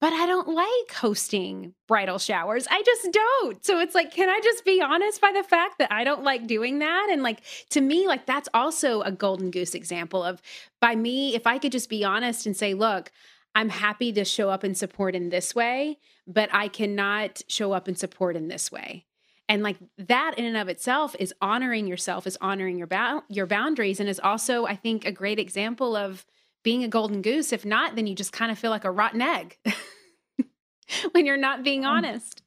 But 0.00 0.12
I 0.12 0.26
don't 0.26 0.48
like 0.48 0.92
hosting 0.92 1.72
bridal 1.88 2.18
showers. 2.18 2.66
I 2.70 2.82
just 2.82 3.10
don't. 3.10 3.64
So 3.64 3.80
it's 3.80 3.94
like, 3.94 4.12
can 4.12 4.28
I 4.28 4.38
just 4.42 4.64
be 4.64 4.82
honest 4.82 5.18
by 5.18 5.32
the 5.32 5.42
fact 5.42 5.78
that 5.78 5.90
I 5.90 6.04
don't 6.04 6.24
like 6.24 6.46
doing 6.46 6.80
that? 6.80 7.08
And 7.10 7.22
like, 7.22 7.40
to 7.70 7.80
me, 7.80 8.06
like, 8.06 8.26
that's 8.26 8.48
also 8.52 9.00
a 9.00 9.10
golden 9.10 9.50
goose 9.50 9.74
example 9.74 10.22
of 10.22 10.42
by 10.78 10.94
me, 10.94 11.34
if 11.34 11.46
I 11.46 11.58
could 11.58 11.72
just 11.72 11.88
be 11.88 12.04
honest 12.04 12.44
and 12.44 12.54
say, 12.54 12.74
look, 12.74 13.12
I'm 13.54 13.68
happy 13.68 14.12
to 14.12 14.24
show 14.24 14.50
up 14.50 14.64
and 14.64 14.76
support 14.76 15.14
in 15.14 15.28
this 15.28 15.54
way, 15.54 15.98
but 16.26 16.48
I 16.52 16.68
cannot 16.68 17.42
show 17.48 17.72
up 17.72 17.86
and 17.86 17.98
support 17.98 18.36
in 18.36 18.48
this 18.48 18.72
way. 18.72 19.06
And 19.48 19.62
like 19.62 19.76
that 19.98 20.34
in 20.38 20.44
and 20.44 20.56
of 20.56 20.68
itself 20.68 21.14
is 21.18 21.34
honoring 21.40 21.86
yourself, 21.86 22.26
is 22.26 22.38
honoring 22.40 22.78
your 22.78 22.86
ba- 22.86 23.22
your 23.28 23.46
boundaries 23.46 24.00
and 24.00 24.08
is 24.08 24.18
also 24.18 24.64
I 24.64 24.74
think 24.74 25.04
a 25.04 25.12
great 25.12 25.38
example 25.38 25.94
of 25.94 26.24
being 26.62 26.82
a 26.82 26.88
golden 26.88 27.22
goose. 27.22 27.52
If 27.52 27.64
not, 27.64 27.94
then 27.94 28.06
you 28.06 28.14
just 28.14 28.32
kind 28.32 28.50
of 28.50 28.58
feel 28.58 28.70
like 28.70 28.84
a 28.84 28.90
rotten 28.90 29.22
egg 29.22 29.58
when 31.12 31.26
you're 31.26 31.36
not 31.36 31.62
being 31.62 31.84
um, 31.84 31.92
honest. 31.92 32.42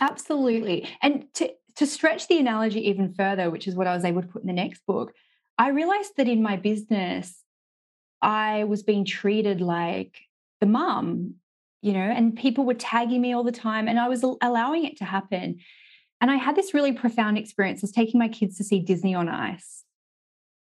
Absolutely. 0.00 0.88
And 1.02 1.32
to, 1.34 1.52
to 1.76 1.86
stretch 1.86 2.26
the 2.26 2.38
analogy 2.38 2.88
even 2.88 3.12
further, 3.12 3.50
which 3.50 3.68
is 3.68 3.76
what 3.76 3.86
I 3.86 3.94
was 3.94 4.04
able 4.04 4.22
to 4.22 4.28
put 4.28 4.42
in 4.42 4.48
the 4.48 4.54
next 4.54 4.84
book, 4.86 5.12
I 5.58 5.68
realized 5.68 6.16
that 6.16 6.28
in 6.28 6.42
my 6.42 6.56
business, 6.56 7.44
I 8.22 8.64
was 8.64 8.82
being 8.82 9.04
treated 9.04 9.60
like 9.60 10.18
the 10.60 10.66
mum, 10.66 11.34
you 11.82 11.92
know, 11.92 12.00
and 12.00 12.36
people 12.36 12.64
were 12.64 12.74
tagging 12.74 13.20
me 13.20 13.32
all 13.32 13.44
the 13.44 13.52
time 13.52 13.88
and 13.88 13.98
I 13.98 14.08
was 14.08 14.24
allowing 14.42 14.84
it 14.84 14.96
to 14.98 15.04
happen. 15.04 15.58
And 16.20 16.30
I 16.30 16.36
had 16.36 16.56
this 16.56 16.74
really 16.74 16.92
profound 16.92 17.38
experience. 17.38 17.80
I 17.80 17.86
was 17.86 17.92
taking 17.92 18.18
my 18.18 18.28
kids 18.28 18.56
to 18.56 18.64
see 18.64 18.80
Disney 18.80 19.14
on 19.14 19.28
Ice. 19.28 19.84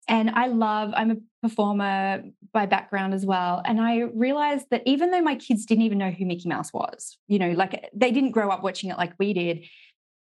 And 0.08 0.30
I 0.30 0.48
love, 0.48 0.94
I'm 0.96 1.12
a 1.12 1.18
performer 1.42 2.24
by 2.54 2.66
background 2.66 3.14
as 3.14 3.26
well. 3.26 3.62
And 3.66 3.82
I 3.82 4.02
realized 4.14 4.68
that 4.72 4.84
even 4.86 5.12
though 5.12 5.22
my 5.22 5.36
kids 5.36 5.66
didn't 5.66 5.84
even 5.84 5.98
know 5.98 6.12
who 6.12 6.26
Mickey 6.26 6.48
Mouse 6.48 6.72
was, 6.72 7.18
you 7.28 7.40
know, 7.40 7.52
like 7.52 7.74
eh, 7.74 7.88
they 7.94 8.12
didn't 8.12 8.32
grow 8.32 8.50
up 8.50 8.64
watching 8.64 8.90
it 8.90 8.98
like 8.98 9.14
we 9.20 9.34
did, 9.34 9.66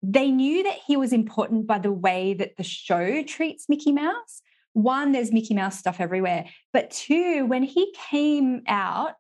they 0.03 0.31
knew 0.31 0.63
that 0.65 0.79
he 0.87 0.97
was 0.97 1.13
important 1.13 1.67
by 1.67 1.79
the 1.79 1.93
way 1.93 2.35
that 2.35 2.57
the 2.57 2.63
show 2.63 3.23
treats 3.23 3.69
Mickey 3.69 3.93
Mouse. 3.93 4.43
One, 4.75 5.13
there's 5.13 5.33
Mickey 5.33 5.55
Mouse 5.55 5.79
stuff 5.79 5.97
everywhere. 5.99 6.47
But 6.73 6.91
two, 6.91 7.47
when 7.47 7.63
he 7.63 7.95
came 8.11 8.63
out 8.67 9.15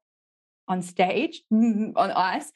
on 0.71 0.81
stage 0.81 1.43
on 1.53 1.93
ice, 1.97 2.51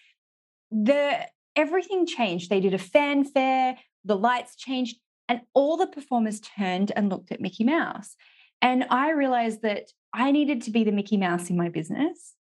the 0.71 1.19
everything 1.57 2.07
changed. 2.07 2.49
They 2.49 2.61
did 2.61 2.75
a 2.75 2.79
fanfare, 2.79 3.77
the 4.05 4.17
lights 4.17 4.57
changed, 4.57 4.97
and 5.29 5.43
all 5.53 5.77
the 5.77 5.87
performers 5.87 6.41
turned 6.41 6.93
and 6.97 7.11
looked 7.11 7.33
at 7.33 7.41
Mickey 7.41 7.65
Mouse. 7.65 8.17
And 8.63 8.87
I 8.91 9.11
realized 9.11 9.63
that 9.63 9.91
I 10.13 10.31
needed 10.31 10.63
to 10.63 10.71
be 10.71 10.85
the 10.85 10.93
Mickey 10.93 11.17
Mouse 11.17 11.51
in 11.51 11.57
my 11.57 11.69
business 11.69 12.35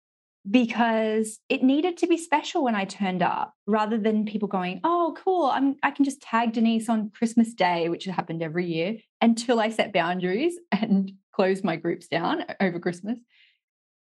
because 0.49 1.39
it 1.49 1.61
needed 1.61 1.97
to 1.97 2.07
be 2.07 2.17
special 2.17 2.63
when 2.63 2.75
I 2.75 2.85
turned 2.85 3.21
up 3.21 3.53
rather 3.67 3.97
than 3.97 4.25
people 4.25 4.47
going, 4.47 4.81
"Oh, 4.83 5.15
cool, 5.17 5.45
I'm 5.45 5.75
I 5.83 5.91
can 5.91 6.03
just 6.03 6.21
tag 6.21 6.53
Denise 6.53 6.89
on 6.89 7.11
Christmas 7.11 7.53
Day, 7.53 7.89
which 7.89 8.05
happened 8.05 8.41
every 8.41 8.65
year 8.65 8.97
until 9.21 9.59
I 9.59 9.69
set 9.69 9.93
boundaries 9.93 10.57
and 10.71 11.11
closed 11.33 11.63
my 11.63 11.75
groups 11.75 12.07
down 12.07 12.45
over 12.59 12.79
Christmas." 12.79 13.19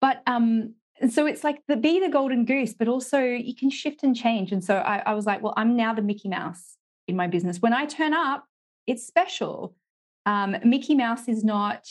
But 0.01 0.23
um 0.27 0.75
so 1.09 1.27
it's 1.27 1.43
like 1.43 1.63
the 1.67 1.77
be 1.77 2.01
the 2.01 2.09
golden 2.09 2.45
goose, 2.45 2.75
but 2.75 2.89
also 2.89 3.21
you 3.21 3.55
can 3.55 3.71
shift 3.71 4.03
and 4.03 4.15
change. 4.15 4.53
And 4.53 4.63
so 4.63 4.77
I, 4.77 4.99
I 5.07 5.15
was 5.15 5.27
like, 5.27 5.43
well, 5.43 5.55
I'm 5.57 5.77
now 5.77 5.95
the 5.95 6.03
Mickey 6.03 6.29
Mouse 6.29 6.77
in 7.09 7.17
my 7.17 7.27
business. 7.27 7.61
When 7.61 7.73
I 7.73 7.87
turn 7.87 8.13
up, 8.13 8.45
it's 8.87 9.07
special. 9.07 9.75
Um, 10.27 10.57
Mickey 10.65 10.95
Mouse 10.95 11.29
is 11.29 11.43
not 11.43 11.87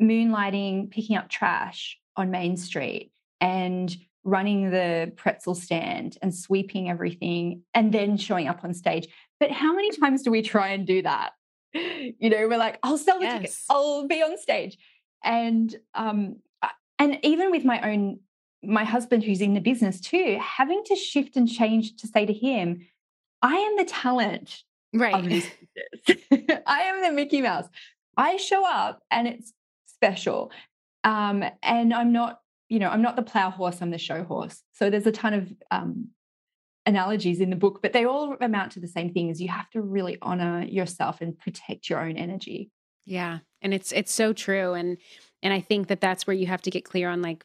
moonlighting, 0.00 0.90
picking 0.90 1.16
up 1.16 1.28
trash 1.28 1.98
on 2.16 2.30
Main 2.30 2.56
Street 2.56 3.12
and 3.40 3.94
running 4.24 4.70
the 4.70 5.12
pretzel 5.16 5.54
stand 5.54 6.18
and 6.22 6.34
sweeping 6.34 6.90
everything 6.90 7.62
and 7.74 7.92
then 7.92 8.16
showing 8.16 8.48
up 8.48 8.64
on 8.64 8.72
stage. 8.74 9.06
But 9.38 9.50
how 9.50 9.74
many 9.74 9.90
times 9.92 10.22
do 10.22 10.30
we 10.30 10.42
try 10.42 10.68
and 10.68 10.86
do 10.86 11.02
that? 11.02 11.32
You 12.18 12.30
know, 12.30 12.48
we're 12.48 12.56
like, 12.56 12.78
I'll 12.82 12.96
sell 12.96 13.18
the 13.18 13.26
yes. 13.26 13.34
tickets, 13.34 13.64
I'll 13.68 14.06
be 14.06 14.22
on 14.22 14.38
stage. 14.38 14.78
And 15.22 15.74
um, 15.94 16.36
and 16.98 17.18
even 17.22 17.50
with 17.50 17.64
my 17.64 17.90
own 17.90 18.20
my 18.66 18.84
husband 18.84 19.24
who's 19.24 19.40
in 19.40 19.54
the 19.54 19.60
business 19.60 20.00
too, 20.00 20.38
having 20.40 20.82
to 20.86 20.96
shift 20.96 21.36
and 21.36 21.48
change 21.48 21.96
to 21.96 22.06
say 22.06 22.26
to 22.26 22.32
him, 22.32 22.86
I 23.42 23.54
am 23.54 23.76
the 23.76 23.84
talent 23.84 24.62
right. 24.92 25.14
I 26.66 26.80
am 26.82 27.02
the 27.02 27.12
Mickey 27.12 27.42
Mouse. 27.42 27.66
I 28.16 28.36
show 28.36 28.66
up 28.66 29.02
and 29.10 29.28
it's 29.28 29.52
special. 29.86 30.50
Um, 31.04 31.44
and 31.62 31.94
I'm 31.94 32.12
not, 32.12 32.40
you 32.68 32.78
know, 32.78 32.88
I'm 32.88 33.02
not 33.02 33.16
the 33.16 33.22
plow 33.22 33.50
horse, 33.50 33.80
I'm 33.80 33.90
the 33.90 33.98
show 33.98 34.24
horse. 34.24 34.62
So 34.72 34.90
there's 34.90 35.06
a 35.06 35.12
ton 35.12 35.34
of 35.34 35.52
um, 35.70 36.08
analogies 36.84 37.40
in 37.40 37.50
the 37.50 37.56
book, 37.56 37.80
but 37.82 37.92
they 37.92 38.04
all 38.04 38.36
amount 38.40 38.72
to 38.72 38.80
the 38.80 38.88
same 38.88 39.12
thing 39.12 39.28
is 39.28 39.40
you 39.40 39.48
have 39.48 39.70
to 39.70 39.82
really 39.82 40.18
honor 40.22 40.64
yourself 40.64 41.20
and 41.20 41.38
protect 41.38 41.88
your 41.88 42.00
own 42.00 42.16
energy. 42.16 42.70
Yeah. 43.04 43.38
And 43.62 43.72
it's 43.72 43.92
it's 43.92 44.12
so 44.12 44.32
true 44.32 44.74
and 44.74 44.98
and 45.42 45.54
I 45.54 45.60
think 45.60 45.88
that 45.88 46.00
that's 46.00 46.26
where 46.26 46.34
you 46.34 46.46
have 46.46 46.62
to 46.62 46.70
get 46.70 46.84
clear 46.84 47.08
on 47.08 47.22
like 47.22 47.44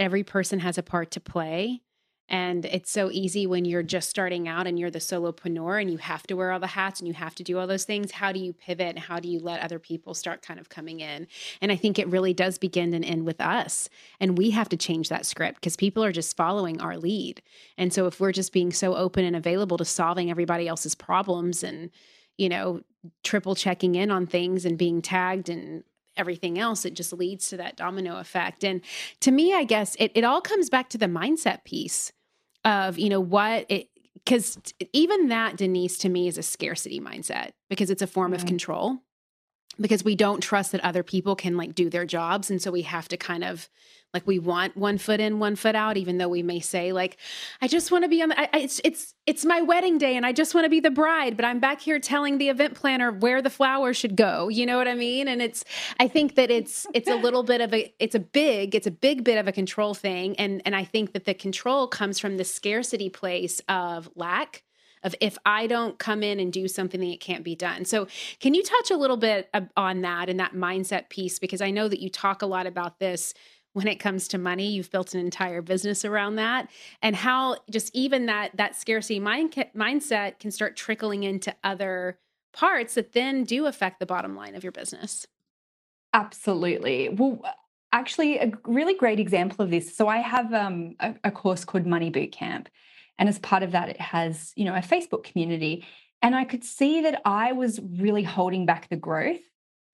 every 0.00 0.24
person 0.24 0.58
has 0.58 0.78
a 0.78 0.82
part 0.82 1.12
to 1.12 1.20
play 1.20 1.82
and 2.30 2.64
it's 2.64 2.92
so 2.92 3.10
easy 3.10 3.44
when 3.44 3.64
you're 3.64 3.82
just 3.82 4.08
starting 4.08 4.46
out 4.46 4.68
and 4.68 4.78
you're 4.78 4.90
the 4.90 5.00
solopreneur 5.00 5.80
and 5.80 5.90
you 5.90 5.98
have 5.98 6.22
to 6.28 6.34
wear 6.34 6.52
all 6.52 6.60
the 6.60 6.68
hats 6.68 7.00
and 7.00 7.08
you 7.08 7.14
have 7.14 7.34
to 7.34 7.42
do 7.42 7.58
all 7.58 7.66
those 7.66 7.84
things. 7.84 8.12
How 8.12 8.30
do 8.30 8.38
you 8.38 8.52
pivot 8.52 8.90
and 8.90 8.98
how 9.00 9.18
do 9.18 9.28
you 9.28 9.40
let 9.40 9.60
other 9.60 9.80
people 9.80 10.14
start 10.14 10.40
kind 10.40 10.60
of 10.60 10.68
coming 10.68 11.00
in? 11.00 11.26
And 11.60 11.72
I 11.72 11.76
think 11.76 11.98
it 11.98 12.06
really 12.06 12.32
does 12.32 12.56
begin 12.56 12.94
and 12.94 13.04
end 13.04 13.26
with 13.26 13.40
us. 13.40 13.88
And 14.20 14.38
we 14.38 14.50
have 14.50 14.68
to 14.68 14.76
change 14.76 15.08
that 15.08 15.26
script 15.26 15.56
because 15.56 15.76
people 15.76 16.04
are 16.04 16.12
just 16.12 16.36
following 16.36 16.80
our 16.80 16.96
lead. 16.96 17.42
And 17.76 17.92
so 17.92 18.06
if 18.06 18.20
we're 18.20 18.30
just 18.30 18.52
being 18.52 18.72
so 18.72 18.94
open 18.94 19.24
and 19.24 19.34
available 19.34 19.76
to 19.78 19.84
solving 19.84 20.30
everybody 20.30 20.68
else's 20.68 20.94
problems 20.94 21.64
and, 21.64 21.90
you 22.38 22.48
know, 22.48 22.82
triple 23.24 23.56
checking 23.56 23.96
in 23.96 24.12
on 24.12 24.28
things 24.28 24.64
and 24.64 24.78
being 24.78 25.02
tagged 25.02 25.48
and 25.48 25.82
everything 26.16 26.58
else, 26.58 26.84
it 26.84 26.94
just 26.94 27.12
leads 27.12 27.48
to 27.48 27.56
that 27.58 27.76
domino 27.76 28.18
effect. 28.18 28.64
And 28.64 28.80
to 29.20 29.30
me, 29.30 29.54
I 29.54 29.64
guess 29.64 29.96
it, 29.98 30.12
it 30.14 30.24
all 30.24 30.40
comes 30.40 30.70
back 30.70 30.88
to 30.90 30.98
the 30.98 31.06
mindset 31.06 31.64
piece 31.64 32.12
of 32.64 32.98
you 32.98 33.08
know 33.08 33.20
what 33.20 33.64
it 33.70 33.88
because 34.14 34.58
even 34.92 35.28
that 35.28 35.56
denise 35.56 35.96
to 35.98 36.08
me 36.08 36.28
is 36.28 36.36
a 36.36 36.42
scarcity 36.42 37.00
mindset 37.00 37.50
because 37.70 37.90
it's 37.90 38.02
a 38.02 38.06
form 38.06 38.32
mm-hmm. 38.32 38.42
of 38.42 38.46
control 38.46 38.98
because 39.78 40.04
we 40.04 40.16
don't 40.16 40.40
trust 40.40 40.72
that 40.72 40.84
other 40.84 41.02
people 41.02 41.36
can 41.36 41.56
like 41.56 41.74
do 41.74 41.90
their 41.90 42.06
jobs. 42.06 42.50
And 42.50 42.60
so 42.60 42.70
we 42.70 42.82
have 42.82 43.08
to 43.08 43.16
kind 43.16 43.44
of 43.44 43.68
like 44.12 44.26
we 44.26 44.38
want 44.38 44.76
one 44.76 44.98
foot 44.98 45.20
in 45.20 45.38
one 45.38 45.56
foot 45.56 45.74
out 45.74 45.96
even 45.96 46.18
though 46.18 46.28
we 46.28 46.42
may 46.42 46.60
say 46.60 46.92
like 46.92 47.16
i 47.60 47.68
just 47.68 47.90
want 47.92 48.04
to 48.04 48.08
be 48.08 48.22
on 48.22 48.30
the 48.30 48.40
I, 48.40 48.48
I, 48.52 48.58
it's 48.60 48.80
it's 48.84 49.14
it's 49.26 49.44
my 49.44 49.60
wedding 49.60 49.98
day 49.98 50.16
and 50.16 50.26
i 50.26 50.32
just 50.32 50.54
want 50.54 50.64
to 50.64 50.68
be 50.68 50.80
the 50.80 50.90
bride 50.90 51.36
but 51.36 51.44
i'm 51.44 51.60
back 51.60 51.80
here 51.80 51.98
telling 51.98 52.38
the 52.38 52.48
event 52.48 52.74
planner 52.74 53.12
where 53.12 53.42
the 53.42 53.50
flowers 53.50 53.96
should 53.96 54.16
go. 54.16 54.48
You 54.48 54.66
know 54.66 54.78
what 54.78 54.88
i 54.88 54.94
mean? 54.94 55.28
And 55.28 55.40
it's 55.40 55.64
i 55.98 56.08
think 56.08 56.34
that 56.34 56.50
it's 56.50 56.86
it's 56.94 57.08
a 57.08 57.16
little 57.16 57.42
bit 57.42 57.60
of 57.60 57.72
a 57.72 57.92
it's 57.98 58.14
a 58.14 58.20
big 58.20 58.74
it's 58.74 58.86
a 58.86 58.90
big 58.90 59.24
bit 59.24 59.38
of 59.38 59.46
a 59.46 59.52
control 59.52 59.94
thing. 59.94 60.36
And 60.36 60.62
and 60.64 60.74
i 60.74 60.84
think 60.84 61.12
that 61.12 61.24
the 61.24 61.34
control 61.34 61.86
comes 61.86 62.18
from 62.18 62.36
the 62.36 62.44
scarcity 62.44 63.08
place 63.08 63.60
of 63.68 64.10
lack 64.14 64.62
of 65.02 65.14
if 65.20 65.38
I 65.44 65.66
don't 65.66 65.98
come 65.98 66.22
in 66.22 66.40
and 66.40 66.52
do 66.52 66.68
something, 66.68 67.02
it 67.02 67.20
can't 67.20 67.44
be 67.44 67.54
done. 67.54 67.84
So, 67.84 68.06
can 68.38 68.54
you 68.54 68.62
touch 68.62 68.90
a 68.90 68.96
little 68.96 69.16
bit 69.16 69.48
on 69.76 70.02
that 70.02 70.28
and 70.28 70.38
that 70.40 70.54
mindset 70.54 71.08
piece? 71.08 71.38
Because 71.38 71.60
I 71.60 71.70
know 71.70 71.88
that 71.88 72.00
you 72.00 72.08
talk 72.08 72.42
a 72.42 72.46
lot 72.46 72.66
about 72.66 72.98
this 72.98 73.34
when 73.72 73.86
it 73.86 73.96
comes 73.96 74.28
to 74.28 74.38
money 74.38 74.68
you've 74.70 74.90
built 74.90 75.14
an 75.14 75.20
entire 75.20 75.62
business 75.62 76.04
around 76.04 76.36
that 76.36 76.68
and 77.02 77.14
how 77.14 77.56
just 77.70 77.94
even 77.94 78.26
that 78.26 78.50
that 78.56 78.76
scarcity 78.76 79.20
mind, 79.20 79.52
mindset 79.76 80.38
can 80.38 80.50
start 80.50 80.76
trickling 80.76 81.22
into 81.22 81.54
other 81.62 82.18
parts 82.52 82.94
that 82.94 83.12
then 83.12 83.44
do 83.44 83.66
affect 83.66 84.00
the 84.00 84.06
bottom 84.06 84.34
line 84.34 84.54
of 84.54 84.64
your 84.64 84.72
business 84.72 85.26
absolutely 86.12 87.08
well 87.10 87.40
actually 87.92 88.38
a 88.38 88.52
really 88.64 88.94
great 88.94 89.20
example 89.20 89.64
of 89.64 89.70
this 89.70 89.94
so 89.94 90.08
i 90.08 90.18
have 90.18 90.52
um, 90.52 90.96
a, 91.00 91.14
a 91.24 91.30
course 91.30 91.64
called 91.64 91.86
money 91.86 92.10
boot 92.10 92.32
camp 92.32 92.68
and 93.20 93.28
as 93.28 93.38
part 93.38 93.62
of 93.62 93.70
that 93.70 93.88
it 93.88 94.00
has 94.00 94.52
you 94.56 94.64
know 94.64 94.74
a 94.74 94.80
facebook 94.80 95.22
community 95.22 95.86
and 96.22 96.34
i 96.34 96.44
could 96.44 96.64
see 96.64 97.02
that 97.02 97.22
i 97.24 97.52
was 97.52 97.78
really 97.98 98.24
holding 98.24 98.66
back 98.66 98.88
the 98.88 98.96
growth 98.96 99.40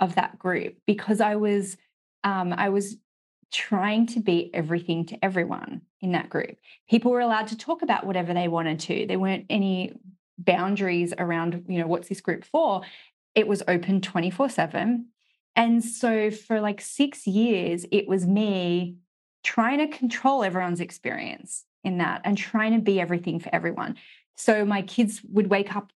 of 0.01 0.15
that 0.15 0.39
group 0.39 0.77
because 0.87 1.21
i 1.21 1.37
was 1.37 1.77
um, 2.25 2.55
i 2.55 2.71
was 2.71 2.97
trying 3.53 4.07
to 4.07 4.21
be 4.21 4.51
everything 4.55 5.07
to 5.07 5.25
everyone 5.25 5.81
in 6.01 6.13
that 6.13 6.29
group. 6.29 6.57
People 6.91 7.11
were 7.11 7.21
allowed 7.21 7.49
to 7.49 7.57
talk 7.57 7.83
about 7.83 8.05
whatever 8.05 8.35
they 8.35 8.49
wanted 8.49 8.81
to. 8.81 9.07
There 9.07 9.19
weren't 9.19 9.47
any 9.49 9.93
boundaries 10.39 11.15
around, 11.17 11.65
you 11.69 11.79
know, 11.79 11.87
what's 11.87 12.09
this 12.09 12.21
group 12.21 12.45
for? 12.45 12.83
It 13.35 13.49
was 13.49 13.63
open 13.69 14.01
24 14.01 14.49
7. 14.51 15.07
And 15.55 15.83
so 15.83 16.31
for 16.31 16.61
like 16.61 16.81
six 16.81 17.27
years, 17.27 17.87
it 17.91 18.07
was 18.07 18.27
me 18.27 18.97
trying 19.43 19.79
to 19.79 19.97
control 19.97 20.45
everyone's 20.45 20.81
experience 20.81 21.65
in 21.87 21.99
that 21.99 22.23
and 22.25 22.37
trying 22.37 22.75
to 22.75 22.81
be 22.81 23.01
everything 23.01 23.41
for 23.41 23.55
everyone. 23.55 23.97
So 24.37 24.65
my 24.65 24.83
kids 24.83 25.23
would 25.31 25.49
wake 25.49 25.75
up, 25.75 25.93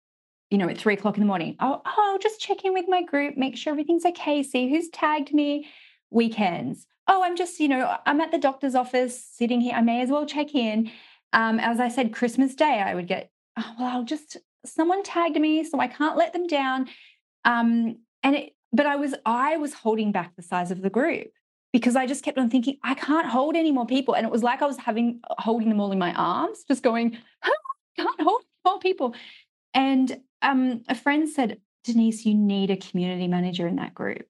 you 0.50 0.58
know, 0.58 0.70
at 0.70 0.78
three 0.78 0.94
o'clock 0.94 1.18
in 1.18 1.22
the 1.22 1.28
morning. 1.28 1.56
Oh, 1.60 1.82
oh, 1.86 2.18
just 2.22 2.40
check 2.40 2.64
in 2.64 2.74
with 2.74 2.86
my 2.88 3.04
group, 3.04 3.36
make 3.36 3.58
sure 3.58 3.72
everything's 3.72 4.06
okay, 4.06 4.44
see 4.44 4.70
who's 4.70 4.90
tagged 4.90 5.34
me. 5.34 5.68
Weekends 6.12 6.88
oh, 7.10 7.24
I'm 7.24 7.36
just, 7.36 7.60
you 7.60 7.68
know, 7.68 7.98
I'm 8.06 8.22
at 8.22 8.32
the 8.32 8.38
doctor's 8.38 8.76
office 8.76 9.22
sitting 9.22 9.60
here. 9.60 9.74
I 9.76 9.82
may 9.82 10.02
as 10.02 10.10
well 10.10 10.26
check 10.26 10.54
in. 10.54 10.92
Um, 11.34 11.60
as 11.60 11.80
I 11.80 11.90
said, 11.90 12.14
Christmas 12.14 12.56
Day, 12.56 12.82
I 12.86 12.94
would 12.94 13.08
get, 13.08 13.32
oh, 13.58 13.74
well, 13.78 13.98
I'll 13.98 14.04
just, 14.04 14.38
someone 14.66 15.04
tagged 15.04 15.40
me, 15.40 15.64
so 15.64 15.80
I 15.80 15.88
can't 15.88 16.16
let 16.16 16.34
them 16.34 16.46
down. 16.48 16.88
Um, 17.44 17.98
and 18.22 18.36
it, 18.36 18.54
but 18.72 18.86
I 18.86 18.96
was, 18.96 19.16
I 19.26 19.58
was 19.58 19.74
holding 19.74 20.12
back 20.12 20.36
the 20.36 20.44
size 20.44 20.70
of 20.70 20.82
the 20.84 20.90
group 20.92 21.32
because 21.72 21.96
I 21.96 22.06
just 22.06 22.24
kept 22.24 22.38
on 22.38 22.50
thinking, 22.50 22.78
I 22.84 22.96
can't 22.96 23.28
hold 23.28 23.56
any 23.56 23.72
more 23.72 23.86
people. 23.86 24.16
And 24.16 24.26
it 24.26 24.32
was 24.32 24.44
like 24.44 24.62
I 24.62 24.66
was 24.66 24.78
having, 24.78 25.20
holding 25.38 25.70
them 25.70 25.80
all 25.80 25.92
in 25.92 26.00
my 26.00 26.14
arms, 26.14 26.64
just 26.68 26.84
going, 26.84 27.18
I 27.44 27.52
can't 27.96 28.22
hold 28.22 28.42
more 28.66 28.80
people. 28.80 29.14
And 29.74 30.20
um, 30.42 30.84
a 30.88 30.96
friend 30.96 31.30
said, 31.30 31.60
Denise, 31.84 32.26
you 32.26 32.34
need 32.34 32.72
a 32.72 32.78
community 32.78 33.28
manager 33.28 33.68
in 33.68 33.76
that 33.78 33.94
group. 33.94 34.26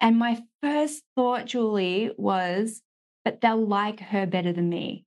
And 0.00 0.18
my 0.18 0.42
first 0.62 1.02
thought, 1.14 1.46
Julie, 1.46 2.10
was 2.16 2.82
but 3.26 3.40
they'll 3.40 3.66
like 3.66 3.98
her 3.98 4.24
better 4.24 4.52
than 4.52 4.68
me. 4.68 5.04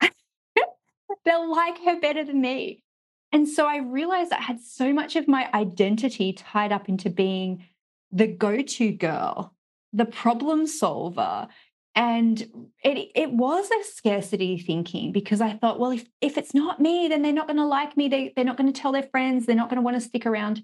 they'll 1.24 1.48
like 1.48 1.78
her 1.84 2.00
better 2.00 2.24
than 2.24 2.40
me. 2.40 2.82
And 3.30 3.48
so 3.48 3.66
I 3.66 3.76
realized 3.76 4.32
I 4.32 4.40
had 4.40 4.60
so 4.60 4.92
much 4.92 5.14
of 5.14 5.28
my 5.28 5.48
identity 5.54 6.32
tied 6.32 6.72
up 6.72 6.88
into 6.88 7.08
being 7.08 7.66
the 8.10 8.26
go 8.26 8.62
to 8.62 8.90
girl, 8.90 9.54
the 9.92 10.04
problem 10.04 10.66
solver. 10.66 11.48
And 11.96 12.40
it, 12.84 13.10
it 13.14 13.32
was 13.32 13.68
a 13.70 13.84
scarcity 13.84 14.58
thinking 14.58 15.10
because 15.10 15.40
I 15.40 15.54
thought, 15.54 15.80
well, 15.80 15.90
if, 15.90 16.06
if 16.20 16.38
it's 16.38 16.54
not 16.54 16.80
me, 16.80 17.08
then 17.08 17.22
they're 17.22 17.32
not 17.32 17.48
going 17.48 17.56
to 17.56 17.66
like 17.66 17.96
me. 17.96 18.08
They, 18.08 18.32
they're 18.34 18.44
not 18.44 18.56
going 18.56 18.72
to 18.72 18.80
tell 18.80 18.92
their 18.92 19.02
friends. 19.10 19.44
They're 19.44 19.56
not 19.56 19.68
going 19.68 19.76
to 19.76 19.82
want 19.82 19.96
to 19.96 20.00
stick 20.00 20.24
around. 20.24 20.62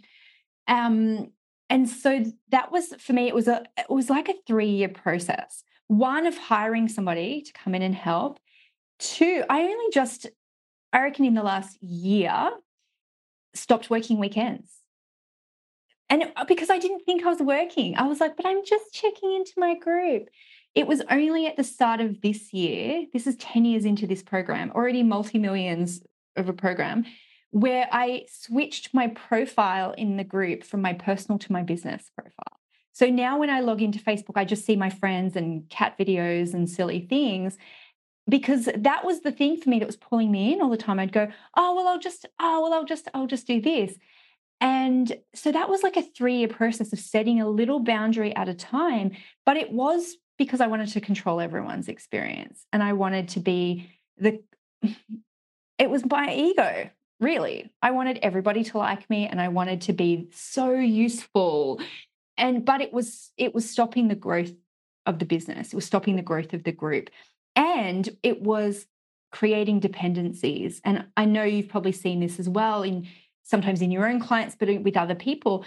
Um, 0.69 1.33
and 1.69 1.89
so 1.89 2.25
that 2.51 2.71
was 2.71 2.95
for 3.01 3.13
me, 3.13 3.27
it 3.27 3.35
was 3.35 3.49
a 3.49 3.65
it 3.77 3.91
was 3.91 4.09
like 4.09 4.29
a 4.29 4.35
three-year 4.47 4.91
process. 4.91 5.65
One 5.89 6.27
of 6.27 6.37
hiring 6.37 6.89
somebody 6.89 7.43
to 7.43 7.53
come 7.53 7.75
in 7.75 7.83
and 7.83 7.95
help. 7.95 8.39
Two, 8.99 9.43
I 9.51 9.63
only 9.63 9.91
just, 9.93 10.27
I 10.93 11.03
reckon 11.03 11.25
in 11.25 11.35
the 11.35 11.43
last 11.43 11.83
year, 11.83 12.51
stopped 13.55 13.91
working 13.91 14.19
weekends. 14.19 14.73
And 16.09 16.25
uh, 16.37 16.45
because 16.45 16.71
I 16.71 16.79
didn't 16.79 17.01
think 17.01 17.25
I 17.25 17.29
was 17.29 17.41
working, 17.41 17.97
I 17.97 18.07
was 18.07 18.21
like, 18.21 18.37
but 18.37 18.47
I'm 18.47 18.65
just 18.65 18.93
checking 18.93 19.35
into 19.35 19.53
my 19.57 19.77
group. 19.77 20.29
It 20.75 20.87
was 20.87 21.03
only 21.11 21.47
at 21.47 21.57
the 21.57 21.65
start 21.65 22.01
of 22.01 22.21
this 22.21 22.53
year, 22.53 23.07
this 23.13 23.27
is 23.27 23.37
10 23.37 23.65
years 23.65 23.85
into 23.85 24.07
this 24.07 24.23
program, 24.23 24.71
already 24.73 25.03
multi 25.03 25.39
millions 25.39 26.03
of 26.37 26.49
a 26.49 26.53
program, 26.53 27.07
where 27.51 27.89
I 27.91 28.27
switched 28.29 28.93
my 28.93 29.09
profile 29.09 29.93
in 29.93 30.17
the 30.17 30.25
group 30.25 30.65
from 30.65 30.83
my 30.83 30.93
personal 30.93 31.39
to 31.39 31.53
my 31.53 31.63
business 31.63 32.11
profile. 32.15 32.61
So 32.93 33.09
now 33.09 33.39
when 33.39 33.51
I 33.51 33.61
log 33.61 33.83
into 33.83 33.99
Facebook, 33.99 34.37
I 34.37 34.45
just 34.45 34.65
see 34.65 34.77
my 34.77 34.91
friends 34.91 35.37
and 35.37 35.69
cat 35.69 35.97
videos 35.99 36.55
and 36.55 36.69
silly 36.69 37.01
things 37.01 37.59
because 38.29 38.69
that 38.75 39.05
was 39.05 39.21
the 39.21 39.33
thing 39.33 39.57
for 39.57 39.71
me 39.71 39.79
that 39.79 39.87
was 39.87 39.97
pulling 39.97 40.33
me 40.33 40.53
in 40.53 40.61
all 40.61 40.71
the 40.71 40.77
time. 40.77 40.99
I'd 40.99 41.13
go, 41.13 41.29
oh, 41.57 41.75
well, 41.75 41.89
I'll 41.89 41.99
just, 41.99 42.27
oh, 42.41 42.63
well, 42.63 42.75
I'll 42.75 42.85
just, 42.85 43.09
I'll 43.15 43.27
just 43.27 43.47
do 43.47 43.61
this. 43.61 43.97
And 44.61 45.17
so 45.35 45.53
that 45.53 45.69
was 45.69 45.83
like 45.83 45.97
a 45.97 46.03
three 46.03 46.37
year 46.37 46.49
process 46.49 46.93
of 46.93 46.99
setting 46.99 47.41
a 47.41 47.49
little 47.49 47.81
boundary 47.81 48.35
at 48.35 48.49
a 48.49 48.55
time. 48.55 49.13
But 49.45 49.57
it 49.57 49.73
was 49.73 50.17
because 50.39 50.61
I 50.61 50.67
wanted 50.67 50.89
to 50.89 51.01
control 51.01 51.41
everyone's 51.41 51.89
experience 51.89 52.67
and 52.73 52.83
I 52.83 52.93
wanted 52.93 53.29
to 53.31 53.41
be 53.41 53.91
the, 54.19 54.43
it 55.79 55.91
was 55.91 56.05
my 56.05 56.35
ego, 56.35 56.91
really. 57.21 57.71
I 57.83 57.91
wanted 57.91 58.19
everybody 58.23 58.65
to 58.65 58.79
like 58.79 59.09
me 59.11 59.27
and 59.27 59.41
I 59.41 59.49
wanted 59.49 59.83
to 59.83 59.93
be 59.93 60.29
so 60.33 60.73
useful. 60.73 61.81
And, 62.37 62.65
but 62.65 62.81
it 62.81 62.93
was, 62.93 63.33
it 63.37 63.55
was 63.55 63.69
stopping 63.69 64.09
the 64.09 64.15
growth 64.15 64.53
of 65.07 65.19
the 65.19 65.25
business, 65.25 65.73
it 65.73 65.77
was 65.77 65.87
stopping 65.87 66.17
the 66.17 66.23
growth 66.23 66.53
of 66.53 66.65
the 66.65 66.73
group. 66.73 67.11
And 67.55 68.09
it 68.23 68.43
was 68.43 68.87
creating 69.33 69.81
dependencies. 69.81 70.81
And 70.85 71.07
I 71.17 71.25
know 71.25 71.45
you've 71.45 71.69
probably 71.69 71.93
seen 71.93 72.21
this 72.21 72.39
as 72.39 72.49
well 72.49 72.83
in 72.83 73.07
sometimes 73.47 73.81
in 73.81 73.91
your 73.91 74.07
own 74.07 74.21
clients, 74.21 74.57
but 74.59 74.69
with 74.83 74.97
other 74.97 75.15
people, 75.15 75.65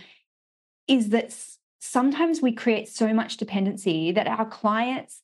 is 0.88 1.10
that 1.10 1.36
sometimes 1.80 2.42
we 2.42 2.52
create 2.52 2.90
so 2.90 3.14
much 3.14 3.38
dependency 3.38 4.12
that 4.12 4.28
our 4.28 4.46
clients 4.46 5.22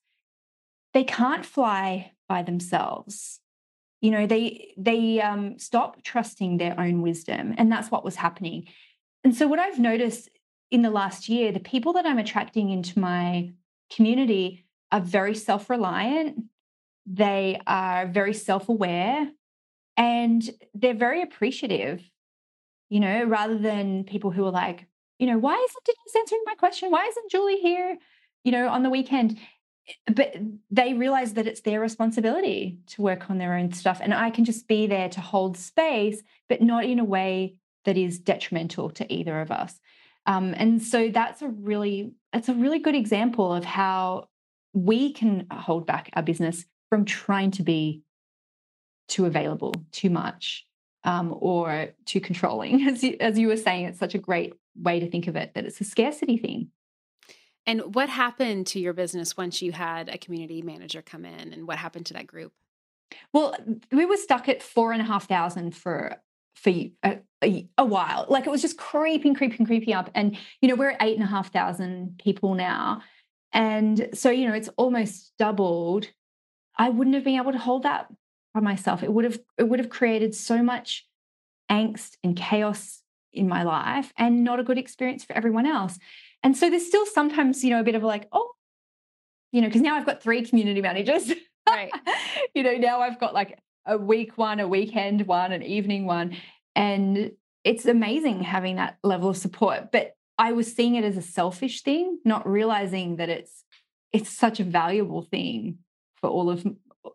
they 0.94 1.04
can't 1.04 1.46
fly 1.46 2.14
by 2.30 2.42
themselves. 2.42 3.42
You 4.00 4.12
know 4.12 4.26
they 4.26 4.74
they 4.78 5.20
um, 5.22 5.60
stop 5.60 6.02
trusting 6.04 6.58
their 6.58 6.80
own 6.80 7.02
wisdom 7.02 7.54
and 7.58 7.72
that's 7.72 7.92
what 7.92 8.06
was 8.06 8.16
happening. 8.16 8.68
And 9.24 9.36
so 9.36 9.48
what 9.48 9.60
i've 9.60 9.80
noticed 9.80 10.30
in 10.72 10.82
the 10.82 10.90
last 10.90 11.30
year 11.30 11.52
the 11.52 11.60
people 11.60 11.94
that 11.94 12.06
i'm 12.06 12.20
attracting 12.20 12.70
into 12.70 13.00
my 13.00 13.52
community 13.94 14.66
are 14.92 15.02
very 15.02 15.36
self-reliant 15.36 16.44
they 17.06 17.60
are 17.68 18.08
very 18.08 18.34
self-aware 18.34 19.30
and 19.98 20.50
they're 20.74 20.94
very 20.94 21.22
appreciative 21.22 22.04
you 22.90 23.00
know, 23.00 23.24
rather 23.24 23.58
than 23.58 24.04
people 24.04 24.32
who 24.32 24.46
are 24.46 24.52
like, 24.52 24.88
you 25.20 25.28
know, 25.28 25.38
why 25.38 25.54
isn't 25.54 25.86
Denise 25.86 26.16
answering 26.18 26.44
my 26.46 26.56
question? 26.56 26.92
Why 26.92 27.06
isn't 27.06 27.32
Julie 27.32 27.60
here, 27.60 27.98
you 28.44 28.52
know, 28.52 28.68
on 28.68 28.84
the 28.84 28.90
weekend? 28.90 29.38
Eh, 29.88 30.14
but 30.14 30.36
they 30.70 30.94
realize 30.94 31.34
that 31.34 31.48
it's 31.48 31.62
their 31.62 31.80
responsibility 31.80 32.80
to 32.88 33.02
work 33.02 33.30
on 33.30 33.38
their 33.38 33.56
own 33.56 33.72
stuff. 33.72 34.00
And 34.02 34.14
I 34.14 34.30
can 34.30 34.46
just 34.46 34.68
be 34.68 34.88
there 34.88 35.10
to 35.10 35.22
hold 35.22 35.58
space, 35.58 36.22
but 36.50 36.62
not 36.62 36.86
in 36.86 37.00
a 37.00 37.06
way 37.06 37.56
that 37.86 37.98
is 37.98 38.20
detrimental 38.20 38.90
to 38.92 39.12
either 39.14 39.40
of 39.42 39.52
us. 39.52 39.80
Um, 40.26 40.54
and 40.58 40.82
so 40.82 41.10
that's 41.10 41.42
a 41.42 41.48
really, 41.48 42.12
it's 42.34 42.50
a 42.50 42.54
really 42.54 42.80
good 42.80 42.96
example 42.96 43.54
of 43.54 43.64
how 43.64 44.28
we 44.74 45.14
can 45.14 45.48
hold 45.52 45.86
back 45.86 46.10
our 46.14 46.24
business 46.24 46.66
from 46.90 47.06
trying 47.06 47.52
to 47.52 47.64
be 47.64 48.02
too 49.08 49.26
available, 49.26 49.74
too 49.92 50.10
much, 50.10 50.66
um, 51.06 51.36
or 51.40 51.90
too 52.06 52.20
controlling. 52.20 52.88
As 52.88 53.04
you, 53.04 53.16
as 53.20 53.40
you 53.40 53.48
were 53.48 53.58
saying, 53.58 53.86
it's 53.86 54.00
such 54.00 54.16
a 54.16 54.20
great 54.20 54.54
way 54.76 55.00
to 55.00 55.10
think 55.10 55.28
of 55.28 55.36
it 55.36 55.54
that 55.54 55.66
it's 55.66 55.80
a 55.80 55.86
scarcity 55.86 56.38
thing. 56.38 56.70
And 57.66 57.96
what 57.96 58.10
happened 58.10 58.68
to 58.68 58.80
your 58.80 58.94
business 58.94 59.38
once 59.38 59.62
you 59.62 59.72
had 59.72 60.10
a 60.10 60.18
community 60.18 60.62
manager 60.62 61.02
come 61.02 61.26
in, 61.26 61.54
and 61.54 61.68
what 61.68 61.78
happened 61.78 62.08
to 62.08 62.14
that 62.16 62.28
group? 62.28 62.52
Well, 63.34 63.56
we 63.92 64.06
were 64.06 64.18
stuck 64.18 64.50
at 64.50 64.62
four 64.62 64.92
and 64.92 65.02
a 65.02 65.06
half 65.06 65.28
thousand 65.28 65.76
for 65.76 66.18
for 66.56 66.70
a, 66.70 67.20
a, 67.44 67.68
a, 67.78 67.86
while. 67.86 68.26
Like 68.30 68.48
it 68.48 68.50
was 68.50 68.62
just 68.62 68.78
creeping, 68.78 69.36
creeping, 69.36 69.66
creeping 69.66 69.94
up. 69.94 70.10
And 70.16 70.38
you 70.62 70.70
know, 70.70 70.76
we're 70.76 70.92
at 70.92 71.02
eight 71.02 71.16
and 71.16 71.24
a 71.24 71.28
half 71.28 71.52
thousand 71.52 72.20
people 72.24 72.56
now, 72.56 73.02
and 73.52 74.10
so 74.14 74.30
you 74.30 74.48
know, 74.48 74.54
it's 74.54 74.70
almost 74.78 75.34
doubled. 75.40 76.08
I 76.78 76.90
wouldn't 76.90 77.16
have 77.16 77.24
been 77.24 77.38
able 77.38 77.52
to 77.52 77.58
hold 77.58 77.84
that 77.84 78.08
by 78.56 78.62
myself. 78.62 79.04
It 79.04 79.14
would 79.14 79.26
have 79.26 79.40
it 79.60 79.64
would 79.64 79.80
have 79.80 79.90
created 79.90 80.34
so 80.34 80.64
much 80.64 81.06
angst 81.70 82.16
and 82.24 82.36
chaos 82.36 83.02
in 83.34 83.48
my 83.48 83.64
life 83.64 84.14
and 84.18 84.44
not 84.44 84.60
a 84.60 84.64
good 84.64 84.78
experience 84.78 85.24
for 85.24 85.34
everyone 85.34 85.66
else. 85.66 86.00
And 86.42 86.56
so 86.56 86.70
there's 86.70 86.88
still 86.88 87.06
sometimes, 87.06 87.64
you 87.64 87.70
know, 87.70 87.80
a 87.80 87.84
bit 87.84 87.96
of 87.96 88.04
like, 88.04 88.28
oh, 88.32 88.52
you 89.52 89.62
know, 89.62 89.68
because 89.68 89.82
now 89.82 89.96
I've 89.96 90.06
got 90.06 90.24
three 90.24 90.44
community 90.44 90.82
managers. 90.82 91.32
Right. 91.68 91.92
you 92.56 92.64
know, 92.64 92.76
now 92.76 93.02
I've 93.02 93.20
got 93.20 93.34
like 93.34 93.60
a 93.86 93.98
week 93.98 94.38
one, 94.38 94.60
a 94.60 94.68
weekend 94.68 95.28
one, 95.28 95.52
an 95.52 95.64
evening 95.64 96.06
one. 96.06 96.38
And 96.76 97.32
it's 97.64 97.86
amazing 97.86 98.44
having 98.44 98.76
that 98.76 98.98
level 99.04 99.30
of 99.30 99.38
support. 99.38 99.92
But 99.92 100.16
I 100.38 100.52
was 100.52 100.74
seeing 100.74 100.96
it 100.96 101.04
as 101.04 101.18
a 101.18 101.22
selfish 101.22 101.82
thing, 101.82 102.20
not 102.24 102.48
realizing 102.48 103.18
that 103.18 103.30
it's 103.30 103.64
it's 104.14 104.30
such 104.30 104.60
a 104.60 104.64
valuable 104.64 105.24
thing 105.24 105.80
for 106.22 106.30
all 106.30 106.50
of 106.50 106.66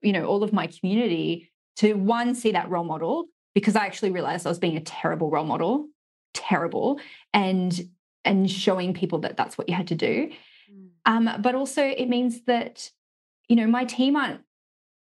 you 0.02 0.12
know 0.12 0.24
all 0.24 0.42
of 0.42 0.52
my 0.52 0.66
community 0.66 1.50
to 1.76 1.94
one 1.94 2.34
see 2.34 2.52
that 2.52 2.68
role 2.68 2.84
model 2.84 3.26
because 3.54 3.76
I 3.76 3.86
actually 3.86 4.10
realized 4.10 4.46
I 4.46 4.50
was 4.50 4.58
being 4.58 4.76
a 4.76 4.82
terrible 4.82 5.30
role 5.30 5.44
model, 5.44 5.88
terrible, 6.34 7.00
and 7.32 7.88
and 8.24 8.50
showing 8.50 8.94
people 8.94 9.20
that 9.20 9.36
that's 9.36 9.56
what 9.56 9.68
you 9.68 9.74
had 9.74 9.88
to 9.88 9.94
do. 9.94 10.30
Mm. 10.70 10.88
Um, 11.06 11.42
but 11.42 11.54
also 11.54 11.82
it 11.84 12.08
means 12.08 12.42
that 12.42 12.90
you 13.48 13.56
know 13.56 13.66
my 13.66 13.84
team 13.84 14.16
aren't 14.16 14.40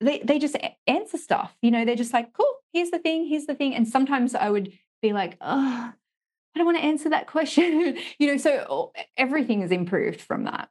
they 0.01 0.21
they 0.21 0.39
just 0.39 0.57
answer 0.87 1.19
stuff. 1.19 1.57
You 1.63 1.71
know 1.71 1.85
they're 1.85 1.97
just 1.97 2.13
like 2.13 2.33
cool. 2.33 2.47
Here's 2.73 2.91
the 2.91 2.99
thing. 2.99 3.27
Here's 3.27 3.47
the 3.47 3.55
thing. 3.55 3.75
And 3.75 3.89
sometimes 3.89 4.35
I 4.35 4.51
would 4.51 4.73
be 5.01 5.13
like, 5.13 5.37
oh, 5.41 5.93
I 6.57 6.59
don't 6.59 6.67
want 6.67 6.79
to 6.79 6.85
answer 6.85 7.11
that 7.11 7.27
question. 7.27 7.97
you 8.19 8.27
know, 8.27 8.37
so 8.37 8.93
everything 9.17 9.63
is 9.63 9.71
improved 9.71 10.21
from 10.21 10.45
that. 10.45 10.69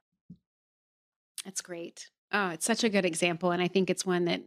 That's 1.44 1.60
great. 1.60 2.10
Oh, 2.32 2.50
it's 2.50 2.66
such 2.66 2.84
a 2.84 2.88
good 2.88 3.04
example, 3.04 3.50
and 3.52 3.62
I 3.62 3.68
think 3.68 3.88
it's 3.88 4.04
one 4.04 4.24
that 4.24 4.42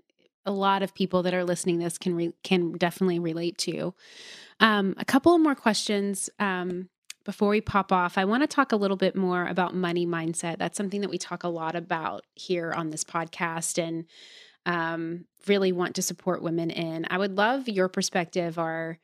a 0.45 0.51
lot 0.51 0.83
of 0.83 0.93
people 0.93 1.23
that 1.23 1.33
are 1.33 1.43
listening 1.43 1.79
this 1.79 1.97
can 1.97 2.15
re- 2.15 2.33
can 2.43 2.73
definitely 2.73 3.19
relate 3.19 3.57
to. 3.59 3.93
Um, 4.59 4.95
a 4.97 5.05
couple 5.05 5.37
more 5.37 5.55
questions 5.55 6.29
um, 6.39 6.89
before 7.23 7.49
we 7.49 7.61
pop 7.61 7.91
off. 7.91 8.17
I 8.17 8.25
want 8.25 8.43
to 8.43 8.47
talk 8.47 8.71
a 8.71 8.77
little 8.77 8.97
bit 8.97 9.15
more 9.15 9.45
about 9.45 9.75
money 9.75 10.05
mindset. 10.05 10.57
That's 10.57 10.77
something 10.77 11.01
that 11.01 11.09
we 11.09 11.17
talk 11.17 11.43
a 11.43 11.49
lot 11.49 11.75
about 11.75 12.25
here 12.35 12.73
on 12.73 12.89
this 12.89 13.03
podcast, 13.03 13.81
and 13.81 14.05
um, 14.65 15.25
really 15.47 15.71
want 15.71 15.95
to 15.95 16.01
support 16.01 16.41
women 16.41 16.69
in. 16.71 17.05
I 17.09 17.17
would 17.17 17.37
love 17.37 17.69
your 17.69 17.87
perspective, 17.87 18.57
or 18.57 18.99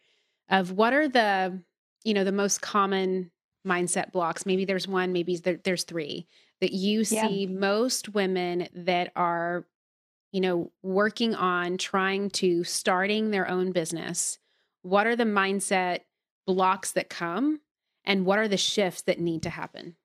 of 0.50 0.72
what 0.72 0.94
are 0.94 1.08
the 1.08 1.62
you 2.04 2.14
know 2.14 2.24
the 2.24 2.32
most 2.32 2.62
common 2.62 3.32
mindset 3.66 4.12
blocks. 4.12 4.46
Maybe 4.46 4.66
there's 4.66 4.88
one, 4.88 5.12
maybe 5.12 5.38
there, 5.38 5.60
there's 5.64 5.84
three 5.84 6.28
that 6.62 6.72
you 6.72 7.04
see 7.04 7.46
yeah. 7.46 7.60
most 7.60 8.14
women 8.14 8.68
that 8.74 9.12
are, 9.16 9.66
you 10.32 10.42
know, 10.42 10.72
working 10.82 11.36
on 11.36 11.78
trying 11.78 12.30
to 12.32 12.64
starting 12.64 13.32
their 13.32 13.48
own 13.48 13.72
business. 13.72 14.40
What 14.82 15.08
are 15.08 15.16
the 15.16 15.24
mindset 15.24 16.02
blocks 16.46 16.92
that 16.92 17.10
come 17.10 17.60
and 18.06 18.26
what 18.26 18.40
are 18.40 18.48
the 18.48 18.58
shifts 18.58 19.02
that 19.04 19.20
need 19.20 19.44
to 19.44 19.50
happen? 19.50 19.96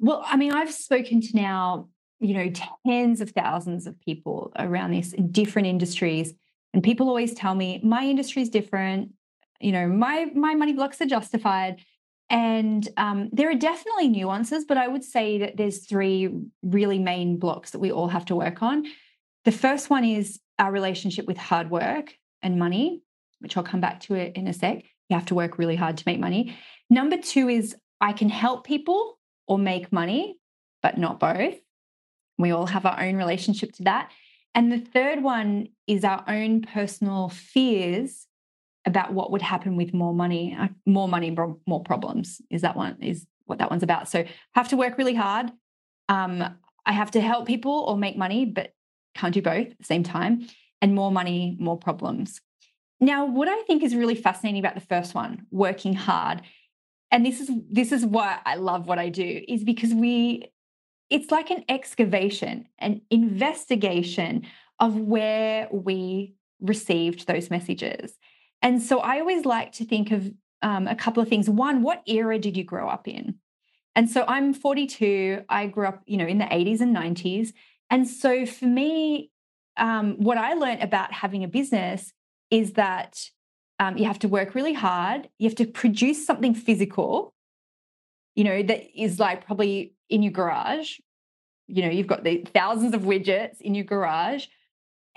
Well, 0.00 0.22
I 0.26 0.36
mean, 0.36 0.52
I've 0.52 0.72
spoken 0.72 1.20
to 1.20 1.36
now, 1.36 1.88
you 2.20 2.34
know, 2.34 2.52
tens 2.86 3.20
of 3.20 3.30
thousands 3.30 3.86
of 3.86 4.00
people 4.00 4.52
around 4.58 4.92
this 4.92 5.12
in 5.12 5.30
different 5.30 5.68
industries. 5.68 6.34
And 6.74 6.82
people 6.82 7.08
always 7.08 7.34
tell 7.34 7.54
me, 7.54 7.80
my 7.82 8.04
industry 8.04 8.42
is 8.42 8.50
different. 8.50 9.12
You 9.60 9.72
know, 9.72 9.88
my 9.88 10.26
my 10.34 10.54
money 10.54 10.72
blocks 10.72 11.00
are 11.00 11.06
justified 11.06 11.82
And 12.30 12.86
um, 12.96 13.30
there 13.32 13.50
are 13.50 13.54
definitely 13.54 14.08
nuances, 14.08 14.64
but 14.66 14.76
I 14.76 14.86
would 14.86 15.04
say 15.04 15.38
that 15.38 15.56
there's 15.56 15.86
three 15.86 16.28
really 16.62 16.98
main 16.98 17.38
blocks 17.38 17.70
that 17.70 17.78
we 17.78 17.90
all 17.90 18.08
have 18.08 18.26
to 18.26 18.36
work 18.36 18.62
on. 18.62 18.84
The 19.44 19.52
first 19.52 19.88
one 19.88 20.04
is 20.04 20.38
our 20.58 20.70
relationship 20.70 21.26
with 21.26 21.38
hard 21.38 21.70
work 21.70 22.14
and 22.42 22.58
money, 22.58 23.02
which 23.38 23.56
I'll 23.56 23.62
come 23.62 23.80
back 23.80 24.00
to 24.00 24.14
it 24.14 24.36
in 24.36 24.46
a 24.46 24.52
sec. 24.52 24.84
You 25.08 25.16
have 25.16 25.26
to 25.26 25.34
work 25.34 25.56
really 25.56 25.76
hard 25.76 25.96
to 25.96 26.04
make 26.06 26.20
money. 26.20 26.54
Number 26.90 27.16
two 27.16 27.48
is 27.48 27.74
I 28.00 28.12
can 28.12 28.28
help 28.28 28.66
people 28.66 29.18
or 29.46 29.58
make 29.58 29.90
money, 29.90 30.36
but 30.82 30.98
not 30.98 31.18
both. 31.18 31.56
We 32.36 32.50
all 32.50 32.66
have 32.66 32.84
our 32.84 33.00
own 33.00 33.16
relationship 33.16 33.72
to 33.74 33.84
that. 33.84 34.10
And 34.54 34.70
the 34.70 34.78
third 34.78 35.22
one 35.22 35.68
is 35.86 36.04
our 36.04 36.24
own 36.28 36.62
personal 36.62 37.30
fears 37.30 38.27
about 38.88 39.12
what 39.12 39.30
would 39.30 39.42
happen 39.42 39.76
with 39.76 39.92
more 39.92 40.14
money, 40.14 40.56
uh, 40.58 40.68
more 40.86 41.08
money, 41.08 41.36
more 41.66 41.82
problems. 41.82 42.40
Is 42.50 42.62
that 42.62 42.74
one 42.74 42.96
is 43.00 43.26
what 43.44 43.58
that 43.58 43.70
one's 43.70 43.82
about? 43.82 44.08
So 44.08 44.24
have 44.54 44.68
to 44.68 44.76
work 44.76 44.98
really 44.98 45.14
hard. 45.14 45.52
Um, 46.08 46.42
I 46.84 46.92
have 46.92 47.10
to 47.12 47.20
help 47.20 47.46
people 47.46 47.84
or 47.86 47.96
make 47.96 48.16
money, 48.16 48.46
but 48.46 48.72
can't 49.14 49.34
do 49.34 49.42
both 49.42 49.68
at 49.68 49.78
the 49.78 49.84
same 49.84 50.02
time. 50.02 50.48
And 50.80 50.94
more 50.94 51.12
money, 51.12 51.56
more 51.60 51.76
problems. 51.76 52.40
Now, 53.00 53.26
what 53.26 53.48
I 53.48 53.62
think 53.62 53.82
is 53.82 53.94
really 53.94 54.14
fascinating 54.14 54.60
about 54.60 54.74
the 54.74 54.80
first 54.80 55.14
one, 55.14 55.46
working 55.50 55.94
hard, 55.94 56.42
and 57.10 57.24
this 57.26 57.40
is 57.40 57.50
this 57.70 57.92
is 57.92 58.04
why 58.04 58.38
I 58.44 58.56
love 58.56 58.86
what 58.86 58.98
I 58.98 59.08
do, 59.08 59.42
is 59.48 59.64
because 59.64 59.92
we 59.92 60.50
it's 61.10 61.30
like 61.30 61.50
an 61.50 61.64
excavation, 61.68 62.66
an 62.78 63.00
investigation 63.10 64.46
of 64.78 64.94
where 64.96 65.68
we 65.72 66.34
received 66.60 67.26
those 67.26 67.50
messages. 67.50 68.12
And 68.62 68.82
so 68.82 68.98
I 69.00 69.20
always 69.20 69.44
like 69.44 69.72
to 69.72 69.84
think 69.84 70.10
of 70.10 70.30
um, 70.62 70.86
a 70.86 70.96
couple 70.96 71.22
of 71.22 71.28
things. 71.28 71.48
One, 71.48 71.82
what 71.82 72.02
era 72.06 72.38
did 72.38 72.56
you 72.56 72.64
grow 72.64 72.88
up 72.88 73.06
in? 73.06 73.36
And 73.94 74.10
so 74.10 74.24
I'm 74.26 74.54
42. 74.54 75.44
I 75.48 75.66
grew 75.66 75.86
up, 75.86 76.02
you 76.06 76.16
know, 76.16 76.26
in 76.26 76.38
the 76.38 76.44
80s 76.44 76.80
and 76.80 76.94
90s. 76.94 77.52
And 77.90 78.06
so 78.06 78.46
for 78.46 78.66
me, 78.66 79.30
um, 79.76 80.16
what 80.18 80.38
I 80.38 80.54
learned 80.54 80.82
about 80.82 81.12
having 81.12 81.44
a 81.44 81.48
business 81.48 82.12
is 82.50 82.72
that 82.74 83.30
um, 83.78 83.96
you 83.96 84.04
have 84.06 84.18
to 84.20 84.28
work 84.28 84.54
really 84.54 84.72
hard. 84.72 85.28
You 85.38 85.48
have 85.48 85.56
to 85.56 85.66
produce 85.66 86.26
something 86.26 86.54
physical, 86.54 87.34
you 88.34 88.44
know, 88.44 88.62
that 88.62 89.00
is 89.00 89.18
like 89.18 89.46
probably 89.46 89.94
in 90.08 90.22
your 90.22 90.32
garage. 90.32 90.98
You 91.66 91.82
know, 91.82 91.90
you've 91.90 92.06
got 92.06 92.24
the 92.24 92.44
thousands 92.54 92.94
of 92.94 93.02
widgets 93.02 93.60
in 93.60 93.74
your 93.74 93.84
garage, 93.84 94.46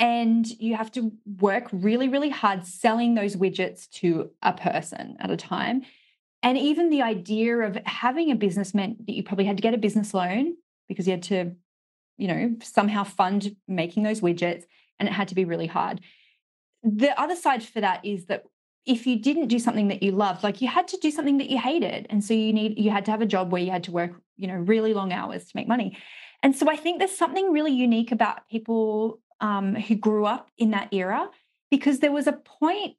and 0.02 0.50
you 0.60 0.76
have 0.76 0.92
to 0.94 1.12
work 1.40 1.68
really, 1.72 2.10
really 2.10 2.32
hard 2.32 2.66
selling 2.66 3.14
those 3.14 3.36
widgets 3.36 3.88
to 3.92 4.32
a 4.42 4.52
person 4.52 5.16
at 5.20 5.30
a 5.30 5.38
time. 5.38 5.84
And 6.42 6.58
even 6.58 6.90
the 6.90 7.04
idea 7.04 7.58
of 7.60 7.78
having 7.86 8.32
a 8.32 8.36
business 8.36 8.74
meant 8.74 9.06
that 9.06 9.14
you 9.14 9.22
probably 9.22 9.46
had 9.46 9.58
to 9.58 9.62
get 9.62 9.76
a 9.76 9.78
business 9.78 10.12
loan 10.16 10.56
because 10.90 11.06
you 11.06 11.12
had 11.12 11.24
to, 11.24 11.52
you 12.18 12.28
know, 12.28 12.56
somehow 12.64 13.04
fund 13.04 13.56
making 13.68 14.02
those 14.02 14.22
widgets, 14.22 14.64
and 15.00 15.08
it 15.08 15.12
had 15.12 15.28
to 15.28 15.36
be 15.36 15.46
really 15.46 15.68
hard. 15.68 16.02
The 16.82 17.18
other 17.22 17.36
side 17.36 17.64
for 17.64 17.80
that 17.82 18.04
is 18.04 18.26
that 18.26 18.46
if 18.88 19.06
you 19.06 19.20
didn't 19.20 19.50
do 19.50 19.60
something 19.60 19.90
that 19.90 20.02
you 20.02 20.12
loved 20.12 20.42
like 20.42 20.60
you 20.60 20.68
had 20.68 20.88
to 20.88 20.98
do 20.98 21.12
something 21.12 21.38
that 21.38 21.52
you 21.52 21.60
hated 21.60 22.08
and 22.10 22.24
so 22.24 22.34
you 22.34 22.52
need 22.52 22.80
you 22.80 22.90
had 22.90 23.06
to 23.06 23.12
have 23.12 23.22
a 23.22 23.28
job 23.28 23.52
where 23.52 23.62
you 23.62 23.70
had 23.70 23.84
to 23.84 23.92
work 23.92 24.12
you 24.38 24.48
know 24.48 24.56
really 24.56 24.92
long 24.96 25.14
hours 25.14 25.44
to 25.44 25.52
make 25.54 25.68
money 25.68 25.96
and 26.42 26.56
so 26.56 26.68
i 26.68 26.76
think 26.76 26.98
there's 26.98 27.16
something 27.16 27.52
really 27.52 27.72
unique 27.72 28.12
about 28.12 28.50
people 28.50 29.21
um, 29.42 29.76
who 29.76 29.96
grew 29.96 30.26
up 30.26 30.50
in 30.58 30.72
that 30.72 30.94
era 30.94 31.30
because 31.70 32.00
there 32.00 32.12
was 32.12 32.28
a 32.28 32.34
point 32.34 32.96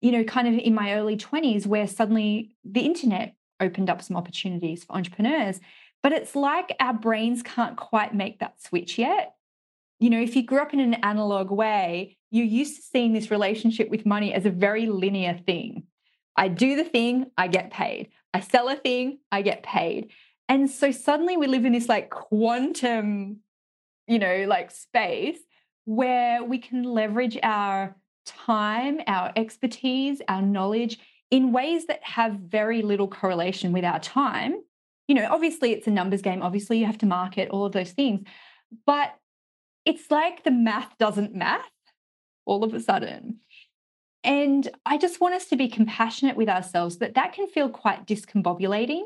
you 0.00 0.12
know 0.12 0.24
kind 0.24 0.46
of 0.46 0.54
in 0.54 0.74
my 0.74 0.94
early 0.94 1.16
20s 1.16 1.66
where 1.66 1.86
suddenly 1.86 2.50
the 2.64 2.80
internet 2.80 3.34
opened 3.60 3.90
up 3.90 4.00
some 4.00 4.16
opportunities 4.16 4.84
for 4.84 4.94
entrepreneurs 4.94 5.60
but 6.02 6.12
it's 6.12 6.36
like 6.36 6.76
our 6.78 6.94
brains 6.94 7.42
can't 7.42 7.76
quite 7.76 8.14
make 8.14 8.38
that 8.38 8.62
switch 8.62 8.98
yet 8.98 9.34
you 9.98 10.08
know 10.10 10.20
if 10.20 10.36
you 10.36 10.44
grew 10.44 10.60
up 10.60 10.72
in 10.72 10.80
an 10.80 10.94
analog 10.94 11.50
way 11.50 12.18
you're 12.30 12.46
used 12.46 12.76
to 12.76 12.82
seeing 12.82 13.12
this 13.12 13.30
relationship 13.30 13.88
with 13.88 14.06
money 14.06 14.34
as 14.34 14.46
a 14.46 14.50
very 14.50 14.86
linear 14.86 15.38
thing. 15.46 15.84
I 16.36 16.48
do 16.48 16.76
the 16.76 16.84
thing, 16.84 17.30
I 17.36 17.48
get 17.48 17.70
paid. 17.70 18.10
I 18.32 18.40
sell 18.40 18.68
a 18.68 18.76
thing, 18.76 19.18
I 19.32 19.42
get 19.42 19.62
paid. 19.62 20.10
And 20.48 20.70
so 20.70 20.90
suddenly 20.90 21.36
we 21.36 21.46
live 21.46 21.64
in 21.64 21.72
this 21.72 21.88
like 21.88 22.10
quantum, 22.10 23.40
you 24.06 24.18
know, 24.18 24.44
like 24.46 24.70
space 24.70 25.38
where 25.88 26.44
we 26.44 26.58
can 26.58 26.82
leverage 26.82 27.38
our 27.42 27.96
time, 28.26 29.00
our 29.06 29.32
expertise, 29.36 30.20
our 30.28 30.42
knowledge 30.42 30.98
in 31.30 31.50
ways 31.50 31.86
that 31.86 32.04
have 32.04 32.34
very 32.34 32.82
little 32.82 33.08
correlation 33.08 33.72
with 33.72 33.86
our 33.86 33.98
time. 33.98 34.60
You 35.06 35.14
know, 35.14 35.26
obviously 35.30 35.72
it's 35.72 35.86
a 35.86 35.90
numbers 35.90 36.20
game, 36.20 36.42
obviously 36.42 36.78
you 36.78 36.84
have 36.84 36.98
to 36.98 37.06
market 37.06 37.48
all 37.48 37.64
of 37.64 37.72
those 37.72 37.92
things, 37.92 38.20
but 38.84 39.14
it's 39.86 40.10
like 40.10 40.44
the 40.44 40.50
math 40.50 40.92
doesn't 40.98 41.34
math 41.34 41.62
all 42.44 42.64
of 42.64 42.74
a 42.74 42.80
sudden. 42.80 43.38
And 44.22 44.68
I 44.84 44.98
just 44.98 45.22
want 45.22 45.36
us 45.36 45.46
to 45.46 45.56
be 45.56 45.68
compassionate 45.68 46.36
with 46.36 46.50
ourselves, 46.50 46.98
but 46.98 47.14
that 47.14 47.32
can 47.32 47.46
feel 47.46 47.70
quite 47.70 48.06
discombobulating. 48.06 49.04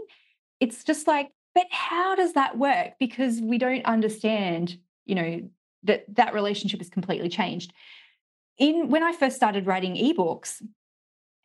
It's 0.59 0.83
just 0.83 1.07
like, 1.07 1.31
but 1.55 1.67
how 1.71 2.17
does 2.17 2.33
that 2.33 2.59
work? 2.59 2.95
Because 2.99 3.41
we 3.41 3.59
don't 3.59 3.85
understand, 3.85 4.79
you 5.07 5.15
know, 5.15 5.43
that 5.85 6.05
that 6.15 6.35
relationship 6.35 6.81
has 6.81 6.89
completely 6.89 7.29
changed. 7.29 7.73
In 8.59 8.89
when 8.89 9.03
I 9.03 9.13
first 9.13 9.37
started 9.37 9.67
writing 9.67 9.97
ebooks 9.97 10.63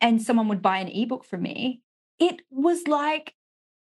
and 0.00 0.22
someone 0.22 0.48
would 0.48 0.62
buy 0.62 0.78
an 0.78 0.88
ebook 0.88 1.24
from 1.24 1.42
me, 1.42 1.82
it 2.18 2.42
was 2.50 2.86
like 2.86 3.34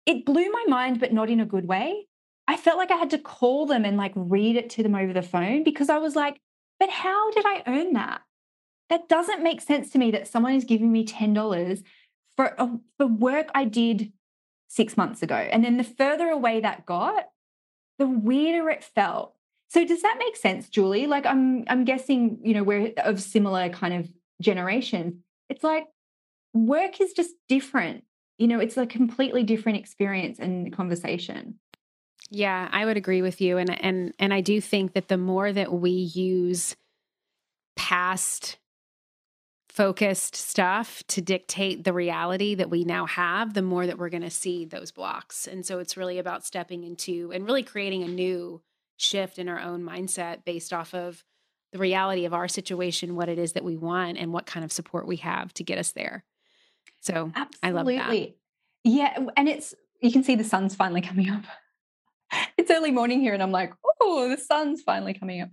it 0.05 0.25
blew 0.25 0.51
my 0.51 0.65
mind, 0.67 0.99
but 0.99 1.13
not 1.13 1.29
in 1.29 1.39
a 1.39 1.45
good 1.45 1.67
way. 1.67 2.07
I 2.47 2.57
felt 2.57 2.77
like 2.77 2.91
I 2.91 2.97
had 2.97 3.11
to 3.11 3.17
call 3.17 3.65
them 3.65 3.85
and 3.85 3.97
like 3.97 4.13
read 4.15 4.55
it 4.55 4.69
to 4.71 4.83
them 4.83 4.95
over 4.95 5.13
the 5.13 5.21
phone 5.21 5.63
because 5.63 5.89
I 5.89 5.99
was 5.99 6.15
like, 6.15 6.41
but 6.79 6.89
how 6.89 7.31
did 7.31 7.45
I 7.45 7.63
earn 7.67 7.93
that? 7.93 8.21
That 8.89 9.07
doesn't 9.07 9.43
make 9.43 9.61
sense 9.61 9.91
to 9.91 9.99
me 9.99 10.11
that 10.11 10.27
someone 10.27 10.55
is 10.55 10.65
giving 10.65 10.91
me 10.91 11.05
$10 11.05 11.83
for, 12.35 12.55
a, 12.57 12.69
for 12.97 13.07
work 13.07 13.49
I 13.53 13.65
did 13.65 14.11
six 14.67 14.97
months 14.97 15.21
ago. 15.21 15.35
And 15.35 15.63
then 15.63 15.77
the 15.77 15.83
further 15.83 16.27
away 16.29 16.61
that 16.61 16.85
got, 16.85 17.25
the 17.99 18.07
weirder 18.07 18.69
it 18.69 18.83
felt. 18.83 19.35
So 19.71 19.85
does 19.85 20.01
that 20.01 20.17
make 20.19 20.35
sense, 20.35 20.67
Julie? 20.67 21.07
Like 21.07 21.25
I'm 21.25 21.63
I'm 21.69 21.85
guessing, 21.85 22.39
you 22.43 22.53
know, 22.53 22.61
we're 22.61 22.91
of 22.97 23.21
similar 23.21 23.69
kind 23.69 23.93
of 23.93 24.11
generations. 24.41 25.15
It's 25.47 25.63
like 25.63 25.85
work 26.53 26.99
is 26.99 27.13
just 27.13 27.31
different. 27.47 28.03
You 28.37 28.49
know, 28.49 28.59
it's 28.59 28.75
a 28.75 28.85
completely 28.85 29.43
different 29.43 29.77
experience 29.77 30.39
and 30.39 30.73
conversation. 30.75 31.57
Yeah, 32.29 32.67
I 32.69 32.85
would 32.85 32.97
agree 32.97 33.21
with 33.21 33.39
you 33.39 33.57
and 33.57 33.81
and 33.81 34.13
and 34.19 34.33
I 34.33 34.41
do 34.41 34.59
think 34.59 34.91
that 34.91 35.07
the 35.07 35.17
more 35.17 35.53
that 35.53 35.71
we 35.71 35.91
use 35.91 36.75
past 37.77 38.57
focused 39.69 40.35
stuff 40.35 41.01
to 41.07 41.21
dictate 41.21 41.85
the 41.85 41.93
reality 41.93 42.55
that 42.55 42.69
we 42.69 42.83
now 42.83 43.05
have, 43.05 43.53
the 43.53 43.61
more 43.61 43.87
that 43.87 43.97
we're 43.97 44.09
going 44.09 44.21
to 44.21 44.29
see 44.29 44.65
those 44.65 44.91
blocks. 44.91 45.47
And 45.47 45.65
so 45.65 45.79
it's 45.79 45.95
really 45.95 46.19
about 46.19 46.45
stepping 46.45 46.83
into 46.83 47.31
and 47.33 47.45
really 47.45 47.63
creating 47.63 48.03
a 48.03 48.09
new 48.09 48.61
shift 49.01 49.39
in 49.39 49.49
our 49.49 49.59
own 49.59 49.83
mindset 49.83 50.45
based 50.45 50.73
off 50.73 50.93
of 50.93 51.23
the 51.71 51.79
reality 51.79 52.25
of 52.25 52.33
our 52.33 52.47
situation, 52.47 53.15
what 53.15 53.29
it 53.29 53.39
is 53.39 53.53
that 53.53 53.63
we 53.63 53.77
want, 53.77 54.17
and 54.17 54.33
what 54.33 54.45
kind 54.45 54.63
of 54.63 54.71
support 54.71 55.07
we 55.07 55.17
have 55.17 55.53
to 55.53 55.63
get 55.63 55.77
us 55.77 55.91
there. 55.91 56.23
So 56.99 57.31
Absolutely. 57.35 57.97
I 57.97 58.01
love 58.01 58.09
that. 58.09 58.33
Yeah. 58.83 59.17
And 59.37 59.47
it's, 59.47 59.73
you 60.01 60.11
can 60.11 60.23
see 60.23 60.35
the 60.35 60.43
sun's 60.43 60.75
finally 60.75 61.01
coming 61.01 61.29
up 61.29 61.43
it's 62.57 62.71
early 62.71 62.91
morning 62.91 63.21
here 63.21 63.33
and 63.33 63.43
I'm 63.43 63.51
like, 63.51 63.73
oh, 64.01 64.29
the 64.29 64.37
sun's 64.37 64.81
finally 64.81 65.13
coming 65.13 65.41
up. 65.41 65.49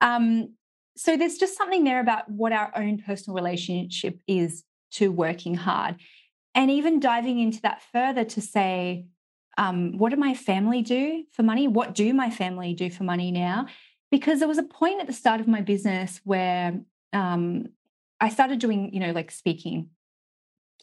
Um, 0.00 0.54
so 0.96 1.16
there's 1.16 1.38
just 1.38 1.56
something 1.56 1.84
there 1.84 2.00
about 2.00 2.30
what 2.30 2.52
our 2.52 2.72
own 2.74 2.98
personal 2.98 3.34
relationship 3.34 4.20
is 4.26 4.64
to 4.92 5.12
working 5.12 5.54
hard. 5.54 5.96
And 6.54 6.70
even 6.70 7.00
diving 7.00 7.38
into 7.38 7.60
that 7.62 7.82
further 7.92 8.24
to 8.24 8.40
say, 8.40 9.06
um, 9.56 9.96
what 9.96 10.10
do 10.10 10.16
my 10.16 10.34
family 10.34 10.82
do 10.82 11.24
for 11.32 11.42
money? 11.42 11.68
What 11.68 11.94
do 11.94 12.12
my 12.12 12.30
family 12.30 12.74
do 12.74 12.90
for 12.90 13.04
money 13.04 13.30
now? 13.30 13.66
Because 14.10 14.38
there 14.38 14.48
was 14.48 14.58
a 14.58 14.62
point 14.62 15.00
at 15.00 15.06
the 15.06 15.12
start 15.12 15.40
of 15.40 15.48
my 15.48 15.60
business 15.60 16.20
where 16.24 16.80
um, 17.12 17.66
I 18.20 18.28
started 18.28 18.58
doing, 18.58 18.92
you 18.92 19.00
know, 19.00 19.12
like 19.12 19.30
speaking. 19.30 19.90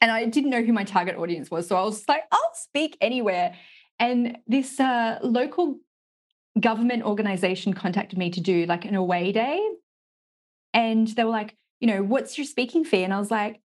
And 0.01 0.11
I 0.11 0.25
didn't 0.25 0.49
know 0.49 0.61
who 0.61 0.73
my 0.73 0.83
target 0.83 1.17
audience 1.17 1.49
was. 1.49 1.67
So 1.67 1.77
I 1.77 1.83
was 1.83 2.03
like, 2.07 2.23
I'll 2.31 2.53
speak 2.55 2.97
anywhere. 2.99 3.55
And 3.99 4.39
this 4.47 4.79
uh, 4.79 5.19
local 5.21 5.79
government 6.59 7.03
organization 7.03 7.73
contacted 7.73 8.17
me 8.17 8.29
to 8.31 8.41
do 8.41 8.65
like 8.65 8.85
an 8.85 8.95
away 8.95 9.31
day. 9.31 9.61
And 10.73 11.07
they 11.07 11.23
were 11.23 11.29
like, 11.29 11.55
you 11.79 11.87
know, 11.87 12.03
what's 12.03 12.37
your 12.37 12.45
speaking 12.45 12.83
fee? 12.83 13.03
And 13.03 13.13
I 13.13 13.19
was 13.19 13.31
like, 13.31 13.61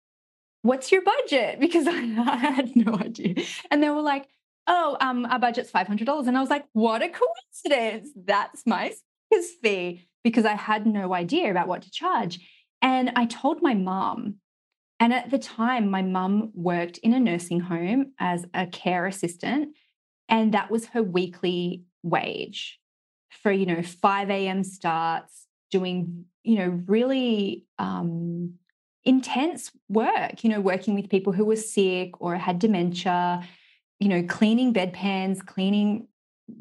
what's 0.62 0.90
your 0.90 1.02
budget? 1.02 1.60
Because 1.60 1.86
I 1.86 1.92
had 2.36 2.74
no 2.76 2.94
idea. 2.94 3.36
And 3.70 3.82
they 3.82 3.90
were 3.90 4.02
like, 4.02 4.26
oh, 4.66 4.96
um, 5.00 5.26
our 5.26 5.38
budget's 5.38 5.70
$500. 5.70 6.26
And 6.26 6.36
I 6.36 6.40
was 6.40 6.50
like, 6.50 6.64
what 6.72 7.02
a 7.02 7.08
coincidence. 7.08 8.10
That's 8.16 8.62
my 8.66 8.92
speaker's 9.30 9.50
fee 9.62 10.08
because 10.24 10.44
I 10.44 10.54
had 10.54 10.86
no 10.86 11.14
idea 11.14 11.50
about 11.50 11.68
what 11.68 11.82
to 11.82 11.90
charge. 11.90 12.40
And 12.82 13.12
I 13.16 13.26
told 13.26 13.62
my 13.62 13.74
mom, 13.74 14.36
And 14.98 15.12
at 15.12 15.30
the 15.30 15.38
time, 15.38 15.90
my 15.90 16.02
mum 16.02 16.50
worked 16.54 16.98
in 16.98 17.12
a 17.12 17.20
nursing 17.20 17.60
home 17.60 18.12
as 18.18 18.46
a 18.54 18.66
care 18.66 19.06
assistant, 19.06 19.76
and 20.28 20.52
that 20.54 20.70
was 20.70 20.86
her 20.86 21.02
weekly 21.02 21.84
wage 22.02 22.78
for, 23.30 23.52
you 23.52 23.66
know, 23.66 23.82
5 23.82 24.30
a.m. 24.30 24.64
starts, 24.64 25.46
doing, 25.70 26.24
you 26.42 26.56
know, 26.58 26.82
really 26.86 27.64
um, 27.78 28.54
intense 29.04 29.70
work, 29.88 30.42
you 30.42 30.50
know, 30.50 30.60
working 30.60 30.94
with 30.94 31.10
people 31.10 31.32
who 31.32 31.44
were 31.44 31.56
sick 31.56 32.20
or 32.20 32.36
had 32.36 32.58
dementia, 32.58 33.46
you 34.00 34.08
know, 34.08 34.22
cleaning 34.22 34.72
bedpans, 34.72 35.44
cleaning 35.44 36.08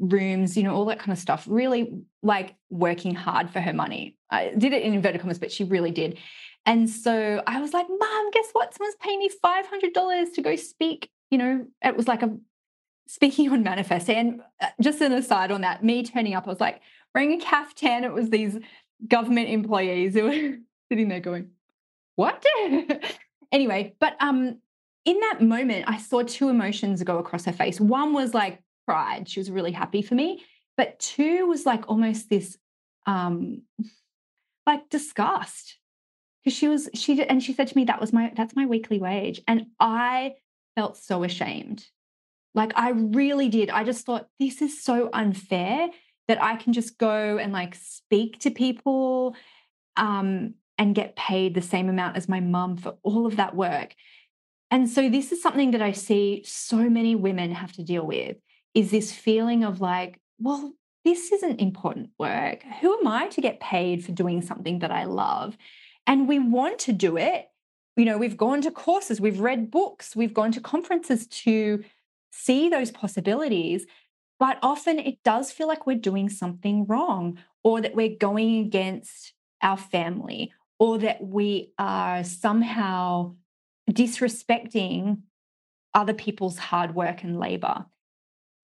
rooms, 0.00 0.56
you 0.56 0.62
know, 0.62 0.74
all 0.74 0.84
that 0.86 0.98
kind 0.98 1.12
of 1.12 1.18
stuff. 1.18 1.44
Really 1.48 2.02
like 2.22 2.54
working 2.70 3.14
hard 3.14 3.50
for 3.50 3.60
her 3.60 3.72
money. 3.72 4.16
I 4.30 4.52
did 4.56 4.72
it 4.72 4.82
in 4.82 4.94
inverted 4.94 5.20
commas, 5.20 5.38
but 5.38 5.52
she 5.52 5.64
really 5.64 5.90
did. 5.90 6.18
And 6.64 6.90
so 6.90 7.42
I 7.46 7.60
was 7.60 7.72
like, 7.72 7.86
Mom, 7.88 8.30
guess 8.32 8.48
what? 8.52 8.74
Someone's 8.74 8.96
paying 9.00 9.20
me 9.20 9.30
$500 9.44 10.34
to 10.34 10.42
go 10.42 10.56
speak. 10.56 11.10
You 11.30 11.38
know, 11.38 11.66
it 11.84 11.96
was 11.96 12.08
like 12.08 12.22
a 12.22 12.36
speaking 13.06 13.48
on 13.52 13.62
manifest. 13.62 14.10
And 14.10 14.42
uh, 14.60 14.68
just 14.80 15.00
an 15.00 15.12
aside 15.12 15.52
on 15.52 15.60
that, 15.60 15.84
me 15.84 16.02
turning 16.02 16.34
up, 16.34 16.46
I 16.46 16.50
was 16.50 16.60
like 16.60 16.80
wearing 17.14 17.32
a 17.32 17.38
caftan. 17.38 18.04
It 18.04 18.12
was 18.12 18.30
these 18.30 18.58
government 19.06 19.48
employees 19.48 20.14
who 20.14 20.24
were 20.24 20.56
sitting 20.90 21.08
there 21.08 21.20
going, 21.20 21.50
What? 22.16 22.44
anyway, 23.52 23.94
but 24.00 24.16
um, 24.20 24.58
in 25.06 25.18
that 25.20 25.40
moment, 25.40 25.84
I 25.86 25.96
saw 25.96 26.22
two 26.22 26.48
emotions 26.48 27.02
go 27.02 27.18
across 27.18 27.46
her 27.46 27.52
face. 27.52 27.80
One 27.80 28.12
was 28.12 28.34
like 28.34 28.60
pride. 28.86 29.28
She 29.28 29.40
was 29.40 29.50
really 29.50 29.72
happy 29.72 30.02
for 30.02 30.14
me. 30.14 30.44
But 30.76 30.98
two 30.98 31.46
was 31.46 31.64
like 31.64 31.88
almost 31.88 32.28
this 32.28 32.58
um 33.06 33.62
like 34.66 34.90
disgust. 34.90 35.78
Because 36.44 36.58
she 36.58 36.68
was 36.68 36.90
she 36.92 37.22
and 37.24 37.42
she 37.42 37.54
said 37.54 37.68
to 37.68 37.76
me, 37.76 37.84
that 37.84 38.00
was 38.00 38.12
my 38.12 38.32
that's 38.36 38.56
my 38.56 38.66
weekly 38.66 38.98
wage. 38.98 39.40
And 39.48 39.66
I 39.80 40.34
felt 40.74 40.96
so 40.96 41.22
ashamed. 41.24 41.86
Like 42.54 42.72
I 42.74 42.90
really 42.90 43.48
did. 43.48 43.70
I 43.70 43.84
just 43.84 44.04
thought 44.04 44.28
this 44.40 44.60
is 44.60 44.82
so 44.82 45.08
unfair 45.12 45.88
that 46.26 46.42
I 46.42 46.56
can 46.56 46.72
just 46.72 46.98
go 46.98 47.38
and 47.38 47.52
like 47.52 47.76
speak 47.76 48.40
to 48.40 48.50
people 48.50 49.36
um, 49.96 50.54
and 50.78 50.94
get 50.94 51.14
paid 51.16 51.54
the 51.54 51.62
same 51.62 51.88
amount 51.88 52.16
as 52.16 52.28
my 52.28 52.40
mum 52.40 52.76
for 52.76 52.96
all 53.02 53.26
of 53.26 53.36
that 53.36 53.54
work. 53.54 53.94
And 54.70 54.88
so 54.88 55.08
this 55.08 55.32
is 55.32 55.42
something 55.42 55.70
that 55.72 55.82
I 55.82 55.92
see 55.92 56.42
so 56.44 56.90
many 56.90 57.14
women 57.14 57.52
have 57.52 57.72
to 57.72 57.84
deal 57.84 58.06
with 58.06 58.36
is 58.74 58.90
this 58.90 59.12
feeling 59.12 59.64
of 59.64 59.80
like, 59.80 60.20
well, 60.38 60.74
this 61.04 61.30
isn't 61.32 61.60
important 61.60 62.10
work. 62.18 62.62
Who 62.80 62.98
am 62.98 63.06
I 63.06 63.28
to 63.28 63.40
get 63.40 63.60
paid 63.60 64.04
for 64.04 64.12
doing 64.12 64.42
something 64.42 64.80
that 64.80 64.90
I 64.90 65.04
love? 65.04 65.56
And 66.06 66.28
we 66.28 66.38
want 66.38 66.80
to 66.80 66.92
do 66.92 67.16
it. 67.16 67.46
You 67.96 68.04
know, 68.04 68.18
we've 68.18 68.36
gone 68.36 68.60
to 68.62 68.70
courses, 68.70 69.20
we've 69.20 69.40
read 69.40 69.70
books, 69.70 70.14
we've 70.14 70.34
gone 70.34 70.52
to 70.52 70.60
conferences 70.60 71.26
to 71.28 71.82
see 72.30 72.68
those 72.68 72.90
possibilities. 72.90 73.86
But 74.38 74.58
often 74.62 74.98
it 74.98 75.22
does 75.24 75.50
feel 75.50 75.68
like 75.68 75.86
we're 75.86 75.96
doing 75.96 76.28
something 76.28 76.86
wrong 76.86 77.38
or 77.64 77.80
that 77.80 77.94
we're 77.94 78.16
going 78.16 78.58
against 78.58 79.32
our 79.62 79.78
family 79.78 80.52
or 80.78 80.98
that 80.98 81.24
we 81.24 81.72
are 81.78 82.22
somehow 82.24 83.36
disrespecting 83.90 85.22
other 85.94 86.14
people's 86.14 86.58
hard 86.58 86.94
work 86.94 87.22
and 87.22 87.38
labor. 87.38 87.86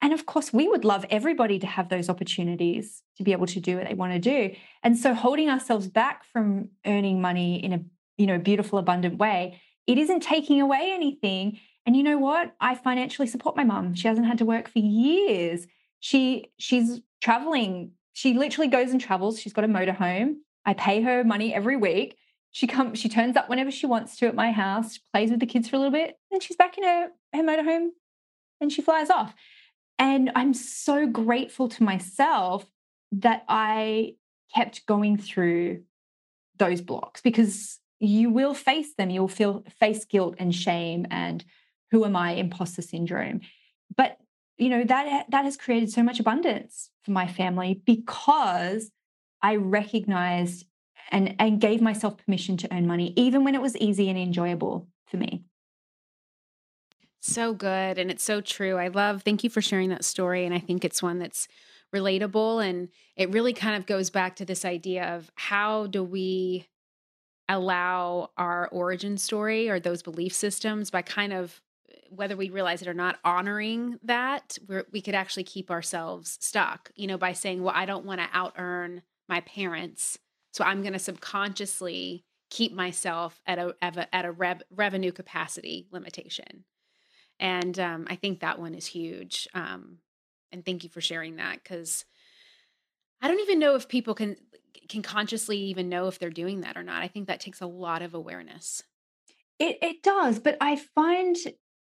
And 0.02 0.12
of 0.12 0.26
course, 0.26 0.52
we 0.52 0.68
would 0.68 0.84
love 0.84 1.06
everybody 1.10 1.60
to 1.60 1.66
have 1.66 1.88
those 1.88 2.08
opportunities 2.08 3.02
to 3.16 3.22
be 3.22 3.32
able 3.32 3.46
to 3.46 3.60
do 3.60 3.76
what 3.76 3.88
they 3.88 3.94
want 3.94 4.12
to 4.12 4.18
do. 4.18 4.54
And 4.82 4.98
so 4.98 5.14
holding 5.14 5.48
ourselves 5.48 5.86
back 5.86 6.24
from 6.24 6.70
earning 6.84 7.20
money 7.20 7.64
in 7.64 7.72
a 7.72 7.80
you 8.18 8.26
know 8.26 8.38
beautiful 8.38 8.78
abundant 8.78 9.18
way, 9.18 9.60
it 9.86 9.98
isn't 9.98 10.20
taking 10.20 10.60
away 10.60 10.90
anything. 10.92 11.58
And 11.86 11.96
you 11.96 12.02
know 12.02 12.18
what? 12.18 12.54
I 12.60 12.74
financially 12.74 13.28
support 13.28 13.56
my 13.56 13.64
mom. 13.64 13.94
She 13.94 14.08
hasn't 14.08 14.26
had 14.26 14.38
to 14.38 14.44
work 14.44 14.68
for 14.68 14.80
years. 14.80 15.66
She 16.00 16.50
she's 16.58 17.00
traveling. 17.20 17.92
She 18.12 18.34
literally 18.34 18.68
goes 18.68 18.90
and 18.90 19.00
travels. 19.00 19.40
She's 19.40 19.52
got 19.52 19.64
a 19.64 19.68
motorhome. 19.68 20.34
I 20.66 20.74
pay 20.74 21.00
her 21.02 21.22
money 21.22 21.54
every 21.54 21.76
week. 21.76 22.16
She 22.52 22.66
comes, 22.66 22.98
she 22.98 23.08
turns 23.08 23.36
up 23.36 23.48
whenever 23.48 23.70
she 23.70 23.86
wants 23.86 24.16
to 24.18 24.26
at 24.26 24.34
my 24.34 24.52
house, 24.52 24.98
plays 25.12 25.30
with 25.30 25.40
the 25.40 25.46
kids 25.46 25.68
for 25.68 25.76
a 25.76 25.78
little 25.78 25.92
bit, 25.92 26.16
and 26.30 26.42
she's 26.42 26.56
back 26.56 26.78
in 26.78 26.84
her, 26.84 27.08
her 27.34 27.42
motorhome 27.42 27.88
and 28.60 28.72
she 28.72 28.80
flies 28.80 29.10
off. 29.10 29.34
And 29.98 30.30
I'm 30.34 30.54
so 30.54 31.06
grateful 31.06 31.68
to 31.68 31.82
myself 31.82 32.66
that 33.12 33.44
I 33.48 34.14
kept 34.54 34.86
going 34.86 35.18
through 35.18 35.82
those 36.58 36.80
blocks 36.80 37.20
because 37.20 37.78
you 38.00 38.30
will 38.30 38.54
face 38.54 38.94
them. 38.94 39.10
You'll 39.10 39.28
feel 39.28 39.64
face 39.78 40.04
guilt 40.04 40.36
and 40.38 40.54
shame 40.54 41.06
and 41.10 41.44
who 41.90 42.04
am 42.04 42.16
I, 42.16 42.32
imposter 42.32 42.82
syndrome. 42.82 43.40
But 43.96 44.18
you 44.58 44.68
know 44.68 44.84
that 44.84 45.26
that 45.30 45.44
has 45.44 45.56
created 45.56 45.90
so 45.90 46.02
much 46.02 46.20
abundance 46.20 46.90
for 47.02 47.10
my 47.10 47.26
family 47.26 47.82
because 47.84 48.90
I 49.42 49.56
recognized 49.56 50.66
and, 51.12 51.36
and 51.38 51.60
gave 51.60 51.80
myself 51.80 52.16
permission 52.16 52.56
to 52.56 52.74
earn 52.74 52.86
money, 52.86 53.12
even 53.16 53.44
when 53.44 53.54
it 53.54 53.62
was 53.62 53.76
easy 53.76 54.08
and 54.08 54.18
enjoyable 54.18 54.88
for 55.06 55.18
me. 55.18 55.44
So 57.20 57.54
good. 57.54 57.98
And 57.98 58.10
it's 58.10 58.24
so 58.24 58.40
true. 58.40 58.78
I 58.78 58.88
love, 58.88 59.22
thank 59.22 59.44
you 59.44 59.50
for 59.50 59.62
sharing 59.62 59.90
that 59.90 60.04
story. 60.04 60.44
And 60.44 60.52
I 60.52 60.58
think 60.58 60.84
it's 60.84 61.02
one 61.02 61.20
that's 61.20 61.46
relatable. 61.94 62.66
And 62.68 62.88
it 63.14 63.30
really 63.30 63.52
kind 63.52 63.76
of 63.76 63.86
goes 63.86 64.10
back 64.10 64.36
to 64.36 64.44
this 64.44 64.64
idea 64.64 65.14
of 65.14 65.30
how 65.36 65.86
do 65.86 66.02
we 66.02 66.66
allow 67.48 68.30
our 68.36 68.68
origin 68.72 69.18
story 69.18 69.68
or 69.68 69.78
those 69.78 70.02
belief 70.02 70.32
systems 70.32 70.90
by 70.90 71.02
kind 71.02 71.32
of 71.32 71.60
whether 72.08 72.36
we 72.36 72.50
realize 72.50 72.82
it 72.82 72.88
or 72.88 72.94
not 72.94 73.18
honoring 73.24 73.98
that 74.02 74.58
we 74.90 75.00
could 75.00 75.14
actually 75.14 75.42
keep 75.42 75.70
ourselves 75.70 76.38
stuck 76.40 76.90
you 76.94 77.06
know 77.06 77.18
by 77.18 77.32
saying 77.32 77.62
well 77.62 77.74
i 77.74 77.84
don't 77.84 78.04
want 78.04 78.20
to 78.20 78.28
out 78.32 78.54
earn 78.58 79.02
my 79.28 79.40
parents 79.40 80.18
so 80.52 80.64
i'm 80.64 80.82
going 80.82 80.92
to 80.92 80.98
subconsciously 80.98 82.24
keep 82.50 82.72
myself 82.72 83.40
at 83.46 83.58
a 83.58 83.74
at 83.82 84.24
a 84.24 84.30
rev, 84.30 84.62
revenue 84.70 85.12
capacity 85.12 85.88
limitation 85.90 86.64
and 87.42 87.76
um, 87.80 88.06
I 88.08 88.14
think 88.14 88.40
that 88.40 88.60
one 88.60 88.74
is 88.74 88.86
huge. 88.86 89.48
Um, 89.52 89.98
and 90.52 90.64
thank 90.64 90.84
you 90.84 90.90
for 90.90 91.00
sharing 91.00 91.36
that 91.36 91.60
because 91.62 92.04
I 93.20 93.26
don't 93.26 93.40
even 93.40 93.58
know 93.58 93.74
if 93.74 93.88
people 93.88 94.14
can 94.14 94.36
can 94.88 95.02
consciously 95.02 95.58
even 95.58 95.88
know 95.88 96.06
if 96.06 96.18
they're 96.18 96.30
doing 96.30 96.60
that 96.60 96.76
or 96.76 96.84
not. 96.84 97.02
I 97.02 97.08
think 97.08 97.26
that 97.26 97.40
takes 97.40 97.60
a 97.60 97.66
lot 97.66 98.02
of 98.02 98.14
awareness. 98.14 98.84
It 99.58 99.78
it 99.82 100.02
does, 100.04 100.38
but 100.38 100.56
I 100.60 100.76
find 100.94 101.36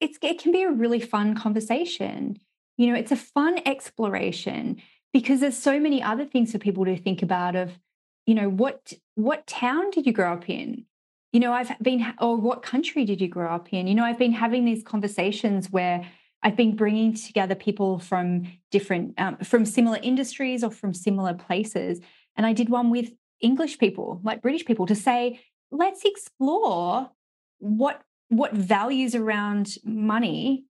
it's 0.00 0.18
it 0.22 0.40
can 0.40 0.52
be 0.52 0.62
a 0.62 0.70
really 0.70 1.00
fun 1.00 1.34
conversation. 1.34 2.38
You 2.78 2.86
know, 2.86 2.94
it's 2.94 3.12
a 3.12 3.16
fun 3.16 3.60
exploration 3.66 4.80
because 5.12 5.40
there's 5.40 5.58
so 5.58 5.78
many 5.78 6.02
other 6.02 6.24
things 6.24 6.52
for 6.52 6.58
people 6.58 6.86
to 6.86 6.96
think 6.96 7.22
about 7.22 7.56
of 7.56 7.78
you 8.26 8.34
know 8.34 8.48
what 8.48 8.92
what 9.14 9.46
town 9.46 9.90
did 9.90 10.06
you 10.06 10.12
grow 10.12 10.32
up 10.32 10.48
in 10.48 10.86
you 11.32 11.40
know, 11.40 11.52
I've 11.52 11.78
been, 11.80 12.14
or 12.20 12.36
what 12.36 12.62
country 12.62 13.04
did 13.04 13.20
you 13.20 13.28
grow 13.28 13.48
up 13.48 13.72
in? 13.72 13.86
You 13.86 13.94
know, 13.94 14.04
I've 14.04 14.18
been 14.18 14.32
having 14.32 14.64
these 14.64 14.82
conversations 14.82 15.70
where 15.70 16.06
I've 16.42 16.56
been 16.56 16.76
bringing 16.76 17.14
together 17.14 17.54
people 17.54 17.98
from 17.98 18.52
different, 18.70 19.14
um, 19.18 19.38
from 19.38 19.64
similar 19.64 19.98
industries 20.02 20.62
or 20.62 20.70
from 20.70 20.92
similar 20.92 21.32
places. 21.32 22.00
And 22.36 22.44
I 22.44 22.52
did 22.52 22.68
one 22.68 22.90
with 22.90 23.12
English 23.40 23.78
people, 23.78 24.20
like 24.22 24.42
British 24.42 24.66
people, 24.66 24.86
to 24.86 24.94
say, 24.94 25.40
let's 25.70 26.04
explore 26.04 27.10
what 27.58 28.02
what 28.28 28.54
values 28.54 29.14
around 29.14 29.74
money 29.84 30.64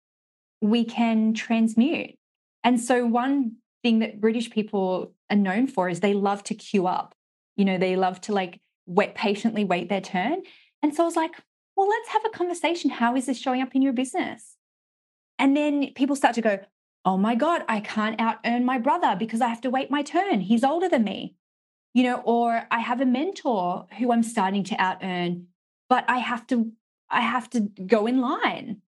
we 0.60 0.84
can 0.84 1.32
transmute. 1.32 2.10
And 2.64 2.80
so 2.80 3.06
one 3.06 3.58
thing 3.84 4.00
that 4.00 4.20
British 4.20 4.50
people 4.50 5.14
are 5.30 5.36
known 5.36 5.68
for 5.68 5.88
is 5.88 6.00
they 6.00 6.12
love 6.12 6.42
to 6.44 6.54
queue 6.54 6.88
up. 6.88 7.14
You 7.56 7.64
know, 7.64 7.78
they 7.78 7.96
love 7.96 8.20
to 8.22 8.32
like 8.32 8.60
wait 8.86 9.14
patiently 9.14 9.64
wait 9.64 9.88
their 9.88 10.00
turn. 10.00 10.42
And 10.82 10.94
so 10.94 11.02
I 11.02 11.06
was 11.06 11.16
like, 11.16 11.32
well, 11.76 11.88
let's 11.88 12.08
have 12.10 12.24
a 12.24 12.30
conversation. 12.30 12.90
How 12.90 13.16
is 13.16 13.26
this 13.26 13.40
showing 13.40 13.62
up 13.62 13.74
in 13.74 13.82
your 13.82 13.92
business? 13.92 14.56
And 15.38 15.56
then 15.56 15.92
people 15.94 16.16
start 16.16 16.34
to 16.34 16.42
go, 16.42 16.58
oh 17.04 17.16
my 17.16 17.34
God, 17.34 17.62
I 17.68 17.80
can't 17.80 18.20
out 18.20 18.38
earn 18.44 18.64
my 18.64 18.78
brother 18.78 19.16
because 19.18 19.40
I 19.40 19.48
have 19.48 19.60
to 19.62 19.70
wait 19.70 19.90
my 19.90 20.02
turn. 20.02 20.40
He's 20.40 20.64
older 20.64 20.88
than 20.88 21.04
me. 21.04 21.36
You 21.94 22.04
know, 22.04 22.22
or 22.24 22.66
I 22.70 22.78
have 22.78 23.00
a 23.00 23.06
mentor 23.06 23.86
who 23.98 24.12
I'm 24.12 24.22
starting 24.22 24.64
to 24.64 24.76
out 24.76 24.98
earn, 25.02 25.48
but 25.90 26.04
I 26.08 26.18
have 26.18 26.46
to, 26.46 26.72
I 27.10 27.20
have 27.20 27.50
to 27.50 27.60
go 27.60 28.06
in 28.06 28.20
line. 28.20 28.80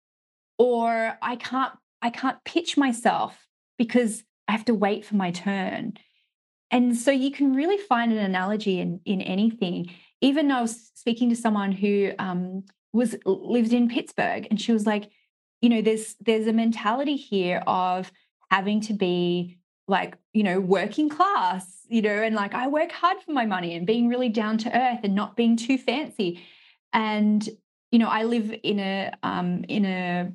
Or 0.57 1.17
I 1.21 1.35
can't, 1.35 1.73
I 2.01 2.11
can't 2.11 2.41
pitch 2.45 2.77
myself 2.77 3.47
because 3.77 4.23
I 4.47 4.53
have 4.53 4.65
to 4.65 4.73
wait 4.73 5.05
for 5.05 5.15
my 5.15 5.31
turn. 5.31 5.93
And 6.73 6.97
so 6.97 7.11
you 7.11 7.29
can 7.29 7.53
really 7.53 7.77
find 7.77 8.11
an 8.11 8.17
analogy 8.17 8.79
in, 8.79 8.99
in 9.05 9.21
anything. 9.21 9.91
Even 10.21 10.49
I 10.49 10.59
was 10.61 10.91
speaking 10.95 11.29
to 11.29 11.35
someone 11.35 11.71
who 11.71 12.13
um, 12.17 12.63
was 12.91 13.15
lived 13.25 13.73
in 13.73 13.87
Pittsburgh, 13.87 14.47
and 14.49 14.59
she 14.59 14.71
was 14.71 14.87
like, 14.87 15.11
you 15.61 15.69
know, 15.69 15.83
there's 15.83 16.15
there's 16.19 16.47
a 16.47 16.51
mentality 16.53 17.15
here 17.15 17.61
of 17.67 18.11
having 18.49 18.81
to 18.81 18.93
be 18.93 19.59
like, 19.87 20.17
you 20.33 20.41
know, 20.41 20.59
working 20.59 21.09
class, 21.09 21.85
you 21.89 22.01
know, 22.01 22.23
and 22.23 22.35
like 22.35 22.55
I 22.55 22.67
work 22.67 22.91
hard 22.91 23.17
for 23.21 23.33
my 23.33 23.45
money 23.45 23.75
and 23.75 23.85
being 23.85 24.07
really 24.07 24.29
down 24.29 24.57
to 24.59 24.75
earth 24.75 25.01
and 25.03 25.13
not 25.13 25.35
being 25.35 25.55
too 25.55 25.77
fancy. 25.77 26.41
And 26.91 27.47
you 27.91 27.99
know, 27.99 28.09
I 28.09 28.23
live 28.23 28.51
in 28.63 28.79
a 28.79 29.11
um, 29.21 29.63
in 29.67 29.85
a 29.85 30.31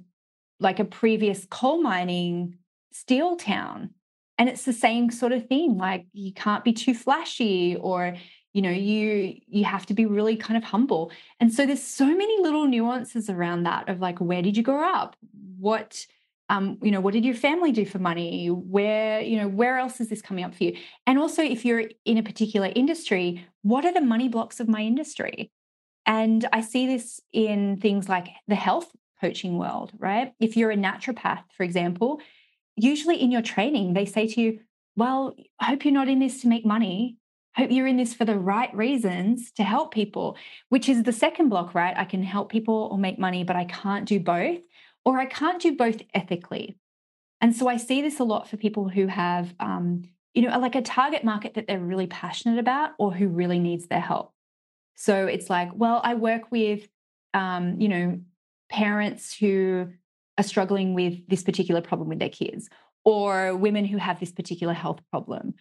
like 0.60 0.78
a 0.78 0.84
previous 0.84 1.48
coal 1.50 1.82
mining 1.82 2.58
steel 2.92 3.34
town, 3.34 3.90
and 4.38 4.48
it's 4.48 4.64
the 4.64 4.72
same 4.72 5.10
sort 5.10 5.32
of 5.32 5.46
thing. 5.48 5.76
Like 5.76 6.06
you 6.12 6.32
can't 6.32 6.64
be 6.64 6.72
too 6.72 6.94
flashy, 6.94 7.76
or 7.76 8.16
you 8.52 8.62
know, 8.62 8.70
you 8.70 9.34
you 9.46 9.64
have 9.64 9.86
to 9.86 9.94
be 9.94 10.06
really 10.06 10.36
kind 10.36 10.56
of 10.56 10.64
humble. 10.64 11.10
And 11.40 11.52
so 11.52 11.66
there's 11.66 11.82
so 11.82 12.06
many 12.06 12.40
little 12.40 12.66
nuances 12.66 13.28
around 13.28 13.64
that 13.64 13.88
of 13.88 14.00
like, 14.00 14.18
where 14.18 14.42
did 14.42 14.56
you 14.56 14.62
grow 14.62 14.82
up? 14.82 15.16
What 15.58 16.06
um, 16.50 16.78
you 16.82 16.90
know, 16.90 17.00
what 17.00 17.12
did 17.12 17.24
your 17.24 17.34
family 17.34 17.72
do 17.72 17.84
for 17.84 17.98
money? 17.98 18.48
Where, 18.48 19.20
you 19.20 19.36
know, 19.36 19.48
where 19.48 19.76
else 19.76 20.00
is 20.00 20.08
this 20.08 20.22
coming 20.22 20.44
up 20.44 20.54
for 20.54 20.64
you? 20.64 20.76
And 21.06 21.18
also, 21.18 21.42
if 21.42 21.64
you're 21.64 21.84
in 22.06 22.16
a 22.16 22.22
particular 22.22 22.72
industry, 22.74 23.46
what 23.62 23.84
are 23.84 23.92
the 23.92 24.00
money 24.00 24.28
blocks 24.28 24.58
of 24.58 24.66
my 24.66 24.80
industry? 24.80 25.50
And 26.06 26.48
I 26.52 26.62
see 26.62 26.86
this 26.86 27.20
in 27.32 27.76
things 27.76 28.08
like 28.08 28.28
the 28.46 28.54
health 28.54 28.90
coaching 29.20 29.58
world, 29.58 29.92
right? 29.98 30.32
If 30.40 30.56
you're 30.56 30.70
a 30.70 30.76
naturopath, 30.76 31.42
for 31.54 31.64
example, 31.64 32.20
usually 32.82 33.20
in 33.20 33.30
your 33.30 33.42
training, 33.42 33.94
they 33.94 34.04
say 34.04 34.26
to 34.26 34.40
you, 34.40 34.60
Well, 34.96 35.34
I 35.60 35.66
hope 35.66 35.84
you're 35.84 35.94
not 35.94 36.08
in 36.08 36.18
this 36.18 36.40
to 36.42 36.48
make 36.48 36.64
money. 36.66 37.16
Hope 37.56 37.70
you're 37.70 37.86
in 37.86 37.96
this 37.96 38.14
for 38.14 38.24
the 38.24 38.38
right 38.38 38.74
reasons 38.74 39.50
to 39.52 39.64
help 39.64 39.92
people, 39.92 40.36
which 40.68 40.88
is 40.88 41.02
the 41.02 41.12
second 41.12 41.48
block, 41.48 41.74
right? 41.74 41.94
I 41.96 42.04
can 42.04 42.22
help 42.22 42.50
people 42.50 42.88
or 42.92 42.98
make 42.98 43.18
money, 43.18 43.42
but 43.42 43.56
I 43.56 43.64
can't 43.64 44.06
do 44.06 44.20
both, 44.20 44.60
or 45.04 45.18
I 45.18 45.26
can't 45.26 45.60
do 45.60 45.76
both 45.76 46.00
ethically. 46.14 46.78
And 47.40 47.54
so 47.54 47.68
I 47.68 47.76
see 47.76 48.02
this 48.02 48.20
a 48.20 48.24
lot 48.24 48.48
for 48.48 48.56
people 48.56 48.88
who 48.88 49.06
have, 49.06 49.54
um, 49.58 50.02
you 50.34 50.42
know, 50.42 50.56
like 50.58 50.74
a 50.74 50.82
target 50.82 51.24
market 51.24 51.54
that 51.54 51.66
they're 51.66 51.80
really 51.80 52.06
passionate 52.06 52.58
about 52.58 52.90
or 52.98 53.12
who 53.12 53.28
really 53.28 53.58
needs 53.58 53.86
their 53.86 54.00
help. 54.00 54.32
So 54.94 55.26
it's 55.26 55.48
like, 55.48 55.70
well, 55.74 56.00
I 56.02 56.14
work 56.14 56.50
with, 56.50 56.88
um, 57.34 57.80
you 57.80 57.88
know, 57.88 58.20
parents 58.68 59.34
who 59.34 59.88
are 60.38 60.44
struggling 60.44 60.94
with 60.94 61.26
this 61.28 61.42
particular 61.42 61.80
problem 61.80 62.08
with 62.08 62.20
their 62.20 62.28
kids, 62.28 62.68
or 63.04 63.56
women 63.56 63.84
who 63.84 63.98
have 63.98 64.20
this 64.20 64.32
particular 64.32 64.72
health 64.72 65.00
problem, 65.10 65.54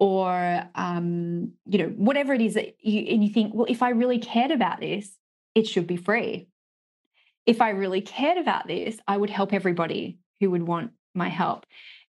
or 0.00 0.64
um, 0.74 1.52
you 1.66 1.78
know, 1.78 1.88
whatever 1.88 2.32
it 2.32 2.40
is 2.40 2.54
that 2.54 2.74
you 2.80 3.00
and 3.12 3.22
you 3.22 3.30
think, 3.32 3.54
well, 3.54 3.66
if 3.68 3.82
I 3.82 3.90
really 3.90 4.18
cared 4.18 4.50
about 4.50 4.80
this, 4.80 5.10
it 5.54 5.68
should 5.68 5.86
be 5.86 5.96
free. 5.96 6.48
If 7.46 7.60
I 7.60 7.70
really 7.70 8.00
cared 8.00 8.38
about 8.38 8.66
this, 8.66 8.98
I 9.06 9.16
would 9.16 9.30
help 9.30 9.52
everybody 9.52 10.18
who 10.40 10.50
would 10.50 10.62
want 10.62 10.92
my 11.14 11.28
help. 11.28 11.66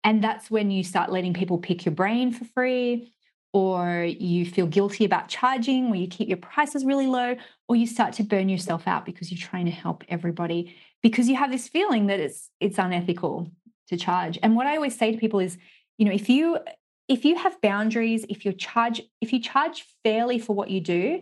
And 0.03 0.23
that's 0.23 0.49
when 0.49 0.71
you 0.71 0.83
start 0.83 1.11
letting 1.11 1.33
people 1.33 1.57
pick 1.57 1.85
your 1.85 1.93
brain 1.93 2.31
for 2.31 2.45
free 2.45 3.13
or 3.51 4.03
you 4.03 4.45
feel 4.45 4.67
guilty 4.67 5.05
about 5.05 5.27
charging, 5.27 5.87
or 5.87 5.95
you 5.95 6.07
keep 6.07 6.27
your 6.27 6.37
prices 6.37 6.85
really 6.85 7.07
low, 7.07 7.35
or 7.67 7.75
you 7.75 7.87
start 7.87 8.13
to 8.13 8.23
burn 8.23 8.49
yourself 8.49 8.87
out 8.87 9.05
because 9.05 9.31
you're 9.31 9.39
trying 9.39 9.65
to 9.65 9.71
help 9.71 10.03
everybody 10.09 10.75
because 11.01 11.29
you 11.29 11.35
have 11.35 11.51
this 11.51 11.67
feeling 11.67 12.07
that 12.07 12.19
it's 12.19 12.49
it's 12.59 12.77
unethical 12.77 13.51
to 13.87 13.97
charge. 13.97 14.37
And 14.43 14.55
what 14.55 14.67
I 14.67 14.75
always 14.75 14.97
say 14.97 15.11
to 15.11 15.17
people 15.17 15.39
is, 15.39 15.57
you 15.97 16.05
know, 16.05 16.11
if 16.11 16.29
you 16.29 16.59
if 17.07 17.25
you 17.25 17.35
have 17.35 17.59
boundaries, 17.61 18.25
if 18.29 18.45
you 18.45 18.53
charge 18.53 19.01
if 19.21 19.33
you 19.33 19.39
charge 19.39 19.85
fairly 20.03 20.39
for 20.39 20.55
what 20.55 20.69
you 20.69 20.79
do, 20.81 21.21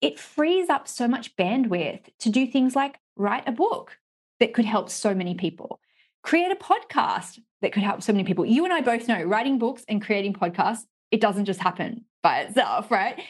it 0.00 0.18
frees 0.18 0.68
up 0.68 0.86
so 0.86 1.08
much 1.08 1.36
bandwidth 1.36 2.02
to 2.20 2.30
do 2.30 2.46
things 2.46 2.76
like 2.76 2.98
write 3.16 3.48
a 3.48 3.52
book 3.52 3.98
that 4.40 4.54
could 4.54 4.64
help 4.64 4.90
so 4.90 5.14
many 5.14 5.34
people. 5.34 5.80
Create 6.22 6.50
a 6.50 6.56
podcast 6.56 7.38
that 7.60 7.72
could 7.72 7.82
help 7.82 8.02
so 8.02 8.12
many 8.12 8.24
people. 8.24 8.46
You 8.46 8.64
and 8.64 8.72
I 8.72 8.80
both 8.80 9.08
know 9.08 9.22
writing 9.22 9.58
books 9.58 9.84
and 9.88 10.02
creating 10.02 10.34
podcasts 10.34 10.84
it 11.14 11.20
doesn't 11.20 11.44
just 11.44 11.60
happen 11.60 12.04
by 12.24 12.40
itself, 12.40 12.90
right? 12.90 13.22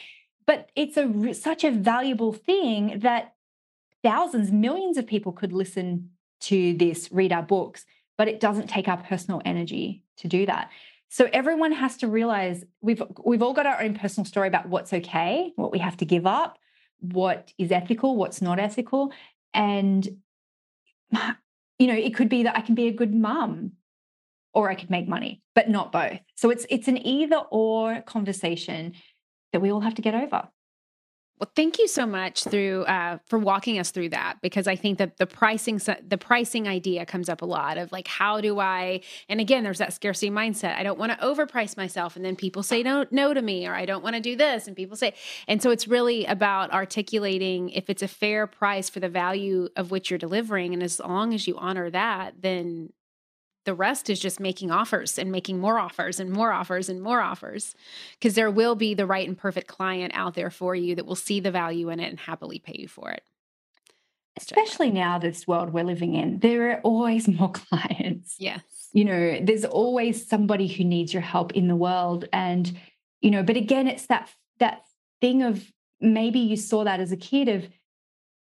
But 0.47 0.71
it's 0.75 0.97
a 0.97 1.35
such 1.35 1.63
a 1.63 1.69
valuable 1.69 2.33
thing 2.33 2.97
that 3.03 3.35
thousands, 4.03 4.51
millions 4.51 4.97
of 4.97 5.05
people 5.05 5.31
could 5.31 5.53
listen 5.53 6.09
to 6.41 6.73
this, 6.73 7.11
read 7.11 7.31
our 7.31 7.43
books, 7.43 7.85
but 8.17 8.27
it 8.27 8.39
doesn't 8.39 8.71
take 8.71 8.87
our 8.87 8.97
personal 8.97 9.39
energy 9.45 10.03
to 10.17 10.27
do 10.27 10.47
that. 10.47 10.71
So 11.09 11.29
everyone 11.31 11.73
has 11.73 11.97
to 11.97 12.07
realize 12.07 12.65
we've 12.81 13.03
we've 13.23 13.43
all 13.43 13.53
got 13.53 13.67
our 13.67 13.79
own 13.79 13.93
personal 13.93 14.25
story 14.25 14.47
about 14.47 14.67
what's 14.67 14.91
okay, 14.91 15.53
what 15.55 15.71
we 15.71 15.77
have 15.77 15.97
to 15.97 16.05
give 16.05 16.25
up, 16.25 16.57
what 17.01 17.53
is 17.59 17.71
ethical, 17.71 18.15
what's 18.15 18.41
not 18.41 18.57
ethical, 18.57 19.13
and 19.53 20.03
you 21.77 21.85
know, 21.85 21.93
it 21.93 22.15
could 22.15 22.29
be 22.29 22.41
that 22.43 22.57
I 22.57 22.61
can 22.61 22.73
be 22.73 22.87
a 22.87 22.91
good 22.91 23.13
mom 23.13 23.73
or 24.55 24.71
I 24.71 24.75
could 24.75 24.89
make 24.89 25.07
money, 25.07 25.43
but 25.55 25.69
not 25.69 25.91
both. 25.91 26.19
So 26.35 26.49
it's 26.51 26.65
it's 26.69 26.87
an 26.87 27.05
either 27.05 27.37
or 27.49 28.01
conversation 28.01 28.93
that 29.53 29.61
we 29.61 29.71
all 29.71 29.81
have 29.81 29.95
to 29.95 30.01
get 30.01 30.13
over. 30.13 30.49
Well, 31.37 31.51
thank 31.53 31.79
you 31.79 31.89
so 31.89 32.05
much 32.05 32.45
through 32.45 32.83
uh, 32.83 33.17
for 33.27 33.37
walking 33.37 33.77
us 33.77 33.91
through 33.91 34.09
that 34.09 34.37
because 34.41 34.67
I 34.67 34.77
think 34.77 34.99
that 34.99 35.17
the 35.17 35.25
pricing 35.25 35.81
the 36.07 36.17
pricing 36.17 36.65
idea 36.65 37.05
comes 37.05 37.27
up 37.27 37.41
a 37.41 37.45
lot 37.45 37.77
of 37.77 37.91
like 37.91 38.07
how 38.07 38.39
do 38.39 38.57
I 38.61 39.01
and 39.27 39.41
again 39.41 39.65
there's 39.65 39.79
that 39.79 39.91
scarcity 39.91 40.31
mindset 40.31 40.77
I 40.77 40.83
don't 40.83 40.97
want 40.97 41.11
to 41.11 41.17
overprice 41.17 41.75
myself 41.75 42.15
and 42.15 42.23
then 42.23 42.37
people 42.37 42.63
say 42.63 42.83
no 42.83 43.05
no 43.11 43.33
to 43.33 43.41
me 43.41 43.67
or 43.67 43.73
I 43.73 43.85
don't 43.85 44.01
want 44.01 44.15
to 44.15 44.21
do 44.21 44.37
this 44.37 44.65
and 44.67 44.77
people 44.77 44.95
say 44.95 45.13
and 45.45 45.61
so 45.61 45.71
it's 45.71 45.89
really 45.89 46.25
about 46.25 46.71
articulating 46.71 47.69
if 47.71 47.89
it's 47.89 48.01
a 48.01 48.07
fair 48.07 48.47
price 48.47 48.89
for 48.89 49.01
the 49.01 49.09
value 49.09 49.67
of 49.75 49.91
which 49.91 50.09
you're 50.09 50.17
delivering 50.17 50.73
and 50.73 50.81
as 50.81 51.01
long 51.01 51.33
as 51.33 51.47
you 51.47 51.57
honor 51.57 51.89
that 51.89 52.35
then 52.41 52.91
the 53.65 53.73
rest 53.73 54.09
is 54.09 54.19
just 54.19 54.39
making 54.39 54.71
offers 54.71 55.17
and 55.17 55.31
making 55.31 55.59
more 55.59 55.77
offers 55.77 56.19
and 56.19 56.31
more 56.31 56.51
offers 56.51 56.87
and 56.87 57.01
more 57.01 57.19
offers 57.19 57.75
because 58.13 58.35
there 58.35 58.51
will 58.51 58.75
be 58.75 58.93
the 58.93 59.05
right 59.05 59.27
and 59.27 59.37
perfect 59.37 59.67
client 59.67 60.13
out 60.15 60.35
there 60.35 60.49
for 60.49 60.75
you 60.75 60.95
that 60.95 61.05
will 61.05 61.15
see 61.15 61.39
the 61.39 61.51
value 61.51 61.89
in 61.89 61.99
it 61.99 62.09
and 62.09 62.19
happily 62.19 62.59
pay 62.59 62.75
you 62.77 62.87
for 62.87 63.11
it. 63.11 63.23
Especially 64.37 64.91
now 64.91 65.17
this 65.17 65.47
world 65.47 65.73
we're 65.73 65.83
living 65.83 66.13
in 66.13 66.39
there 66.39 66.71
are 66.71 66.81
always 66.81 67.27
more 67.39 67.51
clients. 67.51 68.35
Yes. 68.39 68.61
You 68.93 69.05
know 69.05 69.39
there's 69.41 69.65
always 69.65 70.27
somebody 70.27 70.67
who 70.67 70.83
needs 70.83 71.13
your 71.13 71.21
help 71.21 71.53
in 71.53 71.67
the 71.67 71.75
world 71.75 72.25
and 72.31 72.71
you 73.21 73.31
know 73.31 73.43
but 73.43 73.57
again 73.57 73.87
it's 73.87 74.05
that 74.07 74.29
that 74.59 74.83
thing 75.21 75.41
of 75.41 75.65
maybe 75.99 76.39
you 76.39 76.55
saw 76.55 76.83
that 76.83 76.99
as 76.99 77.11
a 77.11 77.17
kid 77.17 77.49
of 77.49 77.67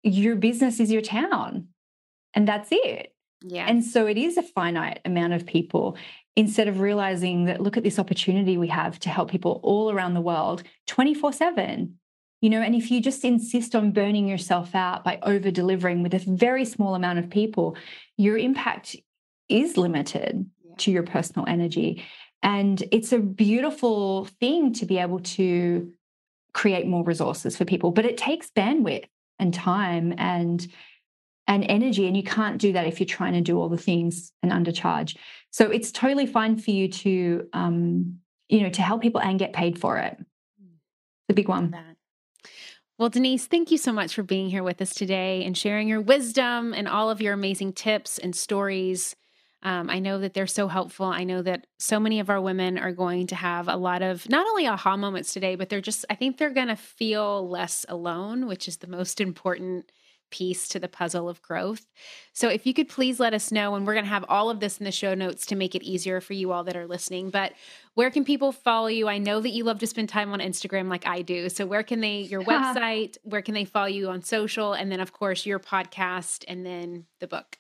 your 0.03 0.36
business 0.36 0.80
is 0.80 0.91
your 0.91 1.01
town 1.01 1.68
and 2.34 2.47
that's 2.47 2.70
it 2.72 3.14
yeah. 3.42 3.66
And 3.68 3.84
so 3.84 4.06
it 4.06 4.18
is 4.18 4.38
a 4.38 4.44
finite 4.44 5.00
amount 5.06 5.34
of 5.34 5.46
people 5.46 5.98
instead 6.36 6.68
of 6.68 6.80
realizing 6.80 7.46
that 7.46 7.62
look 7.62 7.78
at 7.78 7.84
this 7.84 8.00
opportunity 8.00 8.58
we 8.58 8.68
have 8.68 9.00
to 9.00 9.10
help 9.10 9.32
people 9.32 9.60
all 9.64 9.92
around 9.92 10.14
the 10.14 10.22
world 10.22 10.64
24 10.88 11.34
7. 11.34 11.96
You 12.42 12.50
know, 12.50 12.62
and 12.62 12.74
if 12.74 12.90
you 12.90 13.02
just 13.02 13.26
insist 13.26 13.76
on 13.76 13.92
burning 13.92 14.28
yourself 14.28 14.74
out 14.74 15.04
by 15.04 15.20
over 15.24 15.52
delivering 15.52 16.04
with 16.04 16.14
a 16.14 16.20
very 16.20 16.64
small 16.64 16.96
amount 16.96 17.20
of 17.20 17.30
people, 17.30 17.76
your 18.16 18.38
impact 18.38 18.96
is 19.50 19.76
limited 19.76 20.50
yeah. 20.64 20.76
to 20.78 20.92
your 20.92 21.04
personal 21.04 21.46
energy. 21.50 22.06
And 22.42 22.82
it's 22.94 23.12
a 23.12 23.20
beautiful 23.20 24.26
thing 24.40 24.72
to 24.76 24.86
be 24.86 25.00
able 25.00 25.20
to 25.20 25.92
create 26.54 26.88
more 26.88 27.04
resources 27.04 27.58
for 27.58 27.66
people, 27.66 27.92
but 27.92 28.06
it 28.06 28.18
takes 28.18 28.50
bandwidth 28.52 29.06
and 29.38 29.54
time 29.54 30.14
and 30.18 30.66
and 31.50 31.66
energy. 31.68 32.08
And 32.08 32.16
you 32.16 32.24
can't 32.24 32.60
do 32.60 32.72
that 32.74 32.86
if 32.86 33.00
you're 33.00 33.08
trying 33.08 33.34
to 33.34 33.41
do 33.41 33.60
all 33.60 33.68
the 33.68 33.78
things 33.78 34.32
and 34.43 34.52
undercharge. 34.52 35.18
So 35.50 35.70
it's 35.70 35.91
totally 35.91 36.28
fine 36.28 36.58
for 36.58 36.70
you 36.70 36.88
to, 36.88 37.50
um, 37.54 38.20
you 38.47 38.62
know, 38.62 38.70
to 38.70 38.82
help 38.84 39.02
people 39.02 39.20
and 39.20 39.39
get 39.39 39.52
paid 39.52 39.78
for 39.78 39.97
it. 39.97 40.16
The 41.28 41.34
big 41.34 41.50
one. 41.50 41.76
Well, 43.00 43.10
Denise, 43.10 43.47
thank 43.47 43.72
you 43.72 43.78
so 43.78 43.91
much 43.91 44.14
for 44.14 44.24
being 44.24 44.50
here 44.50 44.62
with 44.62 44.82
us 44.82 44.93
today 44.93 45.43
and 45.43 45.58
sharing 45.58 45.88
your 45.88 46.02
wisdom 46.02 46.74
and 46.74 46.88
all 46.88 47.10
of 47.10 47.22
your 47.22 47.34
amazing 47.34 47.74
tips 47.74 48.20
and 48.20 48.36
stories. 48.36 49.16
Um, 49.64 49.89
I 49.89 50.00
know 50.00 50.20
that 50.20 50.34
they're 50.34 50.47
so 50.47 50.68
helpful. 50.68 51.08
I 51.08 51.24
know 51.24 51.41
that 51.41 51.66
so 51.80 52.00
many 52.00 52.20
of 52.20 52.30
our 52.30 52.39
women 52.39 52.78
are 52.78 52.91
going 52.91 53.28
to 53.28 53.36
have 53.36 53.68
a 53.68 53.76
lot 53.76 54.02
of 54.02 54.30
not 54.30 54.47
only 54.47 54.68
aha 54.68 54.97
moments 54.97 55.34
today, 55.34 55.56
but 55.56 55.70
they're 55.70 55.82
just, 55.82 56.06
I 56.10 56.16
think 56.16 56.38
they're 56.38 56.50
going 56.50 56.68
to 56.68 56.76
feel 56.76 57.50
less 57.50 57.86
alone, 57.89 58.47
which 58.47 58.68
is 58.68 58.78
the 58.78 58.88
most 58.88 59.20
important 59.20 59.91
piece 60.30 60.68
to 60.70 60.80
the 60.80 60.88
puzzle 60.88 61.30
of 61.30 61.42
growth. 61.42 61.86
So 62.34 62.50
if 62.50 62.66
you 62.66 62.74
could 62.74 62.90
please 62.90 63.20
let 63.20 63.34
us 63.34 63.52
know, 63.52 63.76
and 63.76 63.86
we're 63.86 63.94
going 63.94 64.06
to 64.06 64.10
have 64.10 64.26
all 64.30 64.50
of 64.50 64.60
this 64.60 64.78
in 64.78 64.86
the 64.86 64.92
show 64.92 65.14
notes 65.14 65.46
to 65.48 65.56
make 65.56 65.76
it 65.76 65.84
easier 65.84 66.22
for 66.22 66.34
you 66.34 66.52
all 66.52 66.64
that 66.64 66.76
are 66.76 66.88
listening. 66.88 67.30
But 67.30 67.54
where 67.94 68.10
can 68.10 68.24
people 68.24 68.52
follow 68.52 68.88
you? 68.88 69.08
I 69.08 69.18
know 69.18 69.40
that 69.42 69.50
you 69.50 69.64
love 69.64 69.80
to 69.80 69.88
spend 69.88 70.10
time 70.10 70.32
on 70.32 70.40
Instagram 70.40 70.90
like 70.90 71.06
I 71.06 71.22
do. 71.22 71.50
So 71.50 71.66
where 71.66 71.84
can 71.84 72.02
they, 72.02 72.22
your 72.22 72.44
website, 72.44 73.18
where 73.24 73.42
can 73.42 73.54
they 73.54 73.66
follow 73.66 73.88
you 73.88 74.10
on 74.10 74.22
social? 74.22 74.74
And 74.74 74.92
then, 74.92 75.00
of 75.00 75.14
course, 75.14 75.46
your 75.46 75.60
podcast 75.60 76.46
and 76.48 76.66
then 76.66 77.06
the 77.20 77.28
book. 77.28 77.58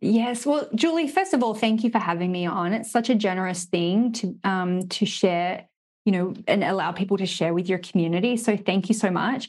Yes, 0.00 0.46
well, 0.46 0.68
Julie. 0.74 1.08
First 1.08 1.34
of 1.34 1.42
all, 1.42 1.54
thank 1.54 1.84
you 1.84 1.90
for 1.90 1.98
having 1.98 2.32
me 2.32 2.46
on. 2.46 2.72
It's 2.72 2.90
such 2.90 3.10
a 3.10 3.14
generous 3.14 3.64
thing 3.64 4.12
to 4.12 4.36
um, 4.44 4.88
to 4.88 5.04
share, 5.04 5.68
you 6.04 6.12
know, 6.12 6.34
and 6.46 6.64
allow 6.64 6.92
people 6.92 7.18
to 7.18 7.26
share 7.26 7.52
with 7.52 7.68
your 7.68 7.78
community. 7.78 8.36
So 8.36 8.56
thank 8.56 8.88
you 8.88 8.94
so 8.94 9.10
much. 9.10 9.48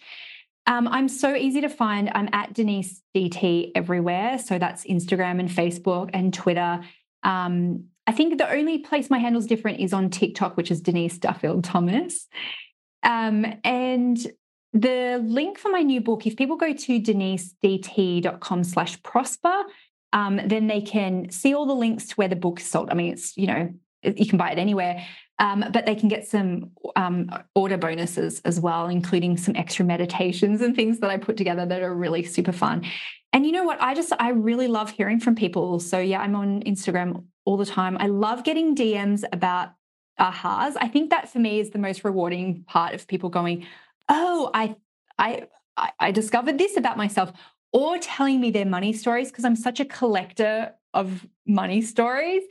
Um, 0.67 0.87
I'm 0.87 1.07
so 1.07 1.35
easy 1.35 1.61
to 1.61 1.69
find. 1.69 2.11
I'm 2.13 2.29
at 2.33 2.53
Denise 2.53 3.01
DT 3.15 3.71
everywhere. 3.75 4.37
So 4.37 4.59
that's 4.59 4.85
Instagram 4.85 5.39
and 5.39 5.49
Facebook 5.49 6.11
and 6.13 6.33
Twitter. 6.33 6.81
Um, 7.23 7.85
I 8.07 8.11
think 8.11 8.37
the 8.37 8.51
only 8.51 8.79
place 8.79 9.09
my 9.09 9.19
handle's 9.19 9.47
different 9.47 9.79
is 9.79 9.93
on 9.93 10.09
TikTok, 10.09 10.57
which 10.57 10.71
is 10.71 10.81
Denise 10.81 11.17
Duffield 11.17 11.63
Thomas. 11.63 12.27
Um, 13.03 13.45
and 13.63 14.17
the 14.73 15.21
link 15.23 15.57
for 15.57 15.69
my 15.69 15.81
new 15.81 16.01
book, 16.01 16.25
if 16.25 16.35
people 16.35 16.57
go 16.57 16.73
to 16.73 17.01
denisedt.com 17.01 18.63
slash 18.63 19.01
prosper, 19.03 19.63
um, 20.13 20.39
then 20.45 20.67
they 20.67 20.81
can 20.81 21.29
see 21.29 21.53
all 21.53 21.65
the 21.65 21.73
links 21.73 22.07
to 22.07 22.15
where 22.15 22.27
the 22.27 22.35
book 22.35 22.59
is 22.59 22.69
sold. 22.69 22.89
I 22.89 22.93
mean, 22.93 23.13
it's, 23.13 23.37
you 23.37 23.47
know, 23.47 23.73
you 24.03 24.25
can 24.25 24.37
buy 24.37 24.51
it 24.51 24.57
anywhere, 24.57 25.05
um, 25.39 25.65
but 25.71 25.85
they 25.85 25.95
can 25.95 26.09
get 26.09 26.27
some 26.27 26.71
um, 26.95 27.29
order 27.55 27.77
bonuses 27.77 28.41
as 28.45 28.59
well, 28.59 28.87
including 28.87 29.37
some 29.37 29.55
extra 29.55 29.85
meditations 29.85 30.61
and 30.61 30.75
things 30.75 30.99
that 30.99 31.09
I 31.09 31.17
put 31.17 31.37
together 31.37 31.65
that 31.65 31.81
are 31.81 31.93
really 31.93 32.23
super 32.23 32.51
fun. 32.51 32.85
And 33.33 33.45
you 33.45 33.51
know 33.51 33.63
what? 33.63 33.81
I 33.81 33.93
just, 33.93 34.11
I 34.19 34.29
really 34.29 34.67
love 34.67 34.91
hearing 34.91 35.19
from 35.19 35.35
people. 35.35 35.79
So, 35.79 35.99
yeah, 35.99 36.19
I'm 36.21 36.35
on 36.35 36.61
Instagram 36.63 37.23
all 37.45 37.57
the 37.57 37.65
time. 37.65 37.97
I 37.99 38.07
love 38.07 38.43
getting 38.43 38.75
DMs 38.75 39.23
about 39.31 39.69
ahas. 40.19 40.75
I 40.79 40.87
think 40.87 41.09
that 41.09 41.31
for 41.31 41.39
me 41.39 41.59
is 41.59 41.71
the 41.71 41.79
most 41.79 42.03
rewarding 42.03 42.63
part 42.67 42.93
of 42.93 43.07
people 43.07 43.29
going, 43.29 43.65
oh, 44.09 44.51
I, 44.53 44.75
I, 45.17 45.47
I 45.99 46.11
discovered 46.11 46.57
this 46.57 46.77
about 46.77 46.97
myself, 46.97 47.31
or 47.73 47.97
telling 47.97 48.41
me 48.41 48.51
their 48.51 48.65
money 48.65 48.91
stories 48.93 49.29
because 49.31 49.45
I'm 49.45 49.55
such 49.55 49.79
a 49.79 49.85
collector 49.85 50.73
of 50.93 51.25
money 51.47 51.81
stories. 51.81 52.43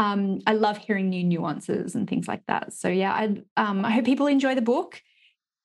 Um, 0.00 0.40
I 0.46 0.54
love 0.54 0.78
hearing 0.78 1.10
new 1.10 1.22
nuances 1.22 1.94
and 1.94 2.08
things 2.08 2.26
like 2.26 2.46
that. 2.46 2.72
So 2.72 2.88
yeah, 2.88 3.12
I, 3.12 3.42
um, 3.58 3.84
I 3.84 3.90
hope 3.90 4.06
people 4.06 4.26
enjoy 4.28 4.54
the 4.54 4.62
book. 4.62 5.02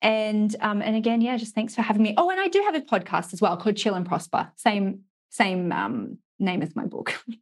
And 0.02 0.54
um, 0.60 0.82
and 0.82 0.98
again, 0.98 1.22
yeah, 1.22 1.38
just 1.38 1.56
thanks 1.56 1.74
for 1.74 1.82
having 1.82 2.04
me. 2.04 2.14
Oh, 2.18 2.30
and 2.30 2.40
I 2.40 2.50
do 2.50 2.62
have 2.64 2.76
a 2.76 2.82
podcast 2.82 3.32
as 3.32 3.42
well 3.42 3.56
called 3.56 3.78
Chill 3.78 3.96
and 3.96 4.06
Prosper. 4.06 4.52
Same 4.58 5.04
same 5.30 5.72
um, 5.72 6.18
name 6.38 6.62
as 6.62 6.76
my 6.76 6.86
book. 6.86 7.18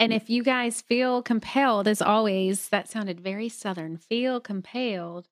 And 0.00 0.12
if 0.12 0.28
you 0.28 0.42
guys 0.42 0.82
feel 0.82 1.22
compelled, 1.22 1.86
as 1.86 2.02
always, 2.02 2.70
that 2.70 2.88
sounded 2.88 3.20
very 3.20 3.48
Southern, 3.48 3.96
feel 3.96 4.40
compelled 4.40 5.28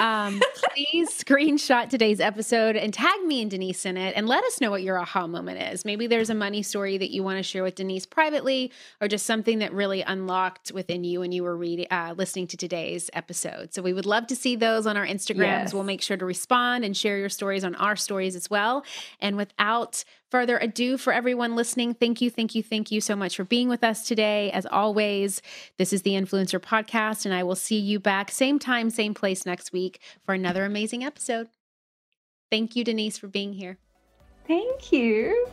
um, 0.00 0.40
please 0.74 1.10
screenshot 1.10 1.88
today's 1.88 2.20
episode 2.20 2.76
and 2.76 2.92
tag 2.92 3.22
me 3.24 3.42
and 3.42 3.50
Denise 3.50 3.86
in 3.86 3.96
it 3.96 4.14
and 4.16 4.28
let 4.28 4.44
us 4.44 4.60
know 4.60 4.70
what 4.70 4.82
your 4.82 4.98
aha 4.98 5.26
moment 5.26 5.60
is. 5.72 5.84
Maybe 5.84 6.06
there's 6.06 6.30
a 6.30 6.34
money 6.34 6.62
story 6.62 6.98
that 6.98 7.10
you 7.10 7.22
want 7.22 7.38
to 7.38 7.42
share 7.42 7.62
with 7.62 7.76
Denise 7.76 8.06
privately 8.06 8.72
or 9.00 9.08
just 9.08 9.26
something 9.26 9.60
that 9.60 9.72
really 9.72 10.02
unlocked 10.02 10.72
within 10.72 11.04
you 11.04 11.20
when 11.20 11.32
you 11.32 11.42
were 11.42 11.56
reading, 11.56 11.86
uh, 11.90 12.14
listening 12.16 12.46
to 12.48 12.56
today's 12.56 13.10
episode. 13.12 13.72
So 13.74 13.82
we 13.82 13.92
would 13.92 14.06
love 14.06 14.26
to 14.28 14.36
see 14.36 14.56
those 14.56 14.86
on 14.86 14.96
our 14.96 15.06
Instagrams. 15.06 15.38
Yes. 15.38 15.74
We'll 15.74 15.84
make 15.84 16.02
sure 16.02 16.16
to 16.16 16.24
respond 16.24 16.84
and 16.84 16.96
share 16.96 17.18
your 17.18 17.28
stories 17.28 17.64
on 17.64 17.74
our 17.76 17.96
stories 17.96 18.36
as 18.36 18.50
well. 18.50 18.84
And 19.20 19.36
without 19.36 20.04
further 20.30 20.58
ado, 20.58 20.98
for 20.98 21.12
everyone 21.12 21.56
listening, 21.56 21.94
thank 21.94 22.20
you, 22.20 22.30
thank 22.30 22.54
you, 22.54 22.62
thank 22.62 22.90
you 22.90 23.00
so 23.00 23.16
much 23.16 23.36
for 23.36 23.44
being 23.44 23.68
with 23.68 23.84
us 23.84 24.06
today. 24.06 24.50
As 24.50 24.66
always, 24.66 25.42
this 25.78 25.92
is 25.92 26.02
the 26.02 26.12
Influencer 26.12 26.60
Podcast, 26.60 27.24
and 27.24 27.34
I 27.34 27.42
will 27.42 27.54
see 27.54 27.78
you 27.78 28.00
back 28.00 28.30
same 28.30 28.58
time, 28.58 28.90
same 28.90 29.14
place 29.14 29.46
next 29.46 29.72
week 29.72 30.00
for 30.24 30.34
another 30.34 30.64
amazing 30.64 31.04
episode. 31.04 31.48
Thank 32.50 32.76
you, 32.76 32.84
Denise, 32.84 33.18
for 33.18 33.28
being 33.28 33.52
here. 33.52 33.78
Thank 34.46 34.92
you. 34.92 35.48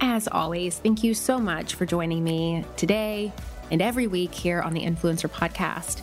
As 0.00 0.28
always, 0.28 0.78
thank 0.78 1.02
you 1.02 1.14
so 1.14 1.38
much 1.38 1.74
for 1.74 1.86
joining 1.86 2.22
me 2.22 2.64
today 2.76 3.32
and 3.70 3.80
every 3.80 4.06
week 4.06 4.34
here 4.34 4.60
on 4.60 4.74
the 4.74 4.82
Influencer 4.82 5.30
Podcast. 5.30 6.02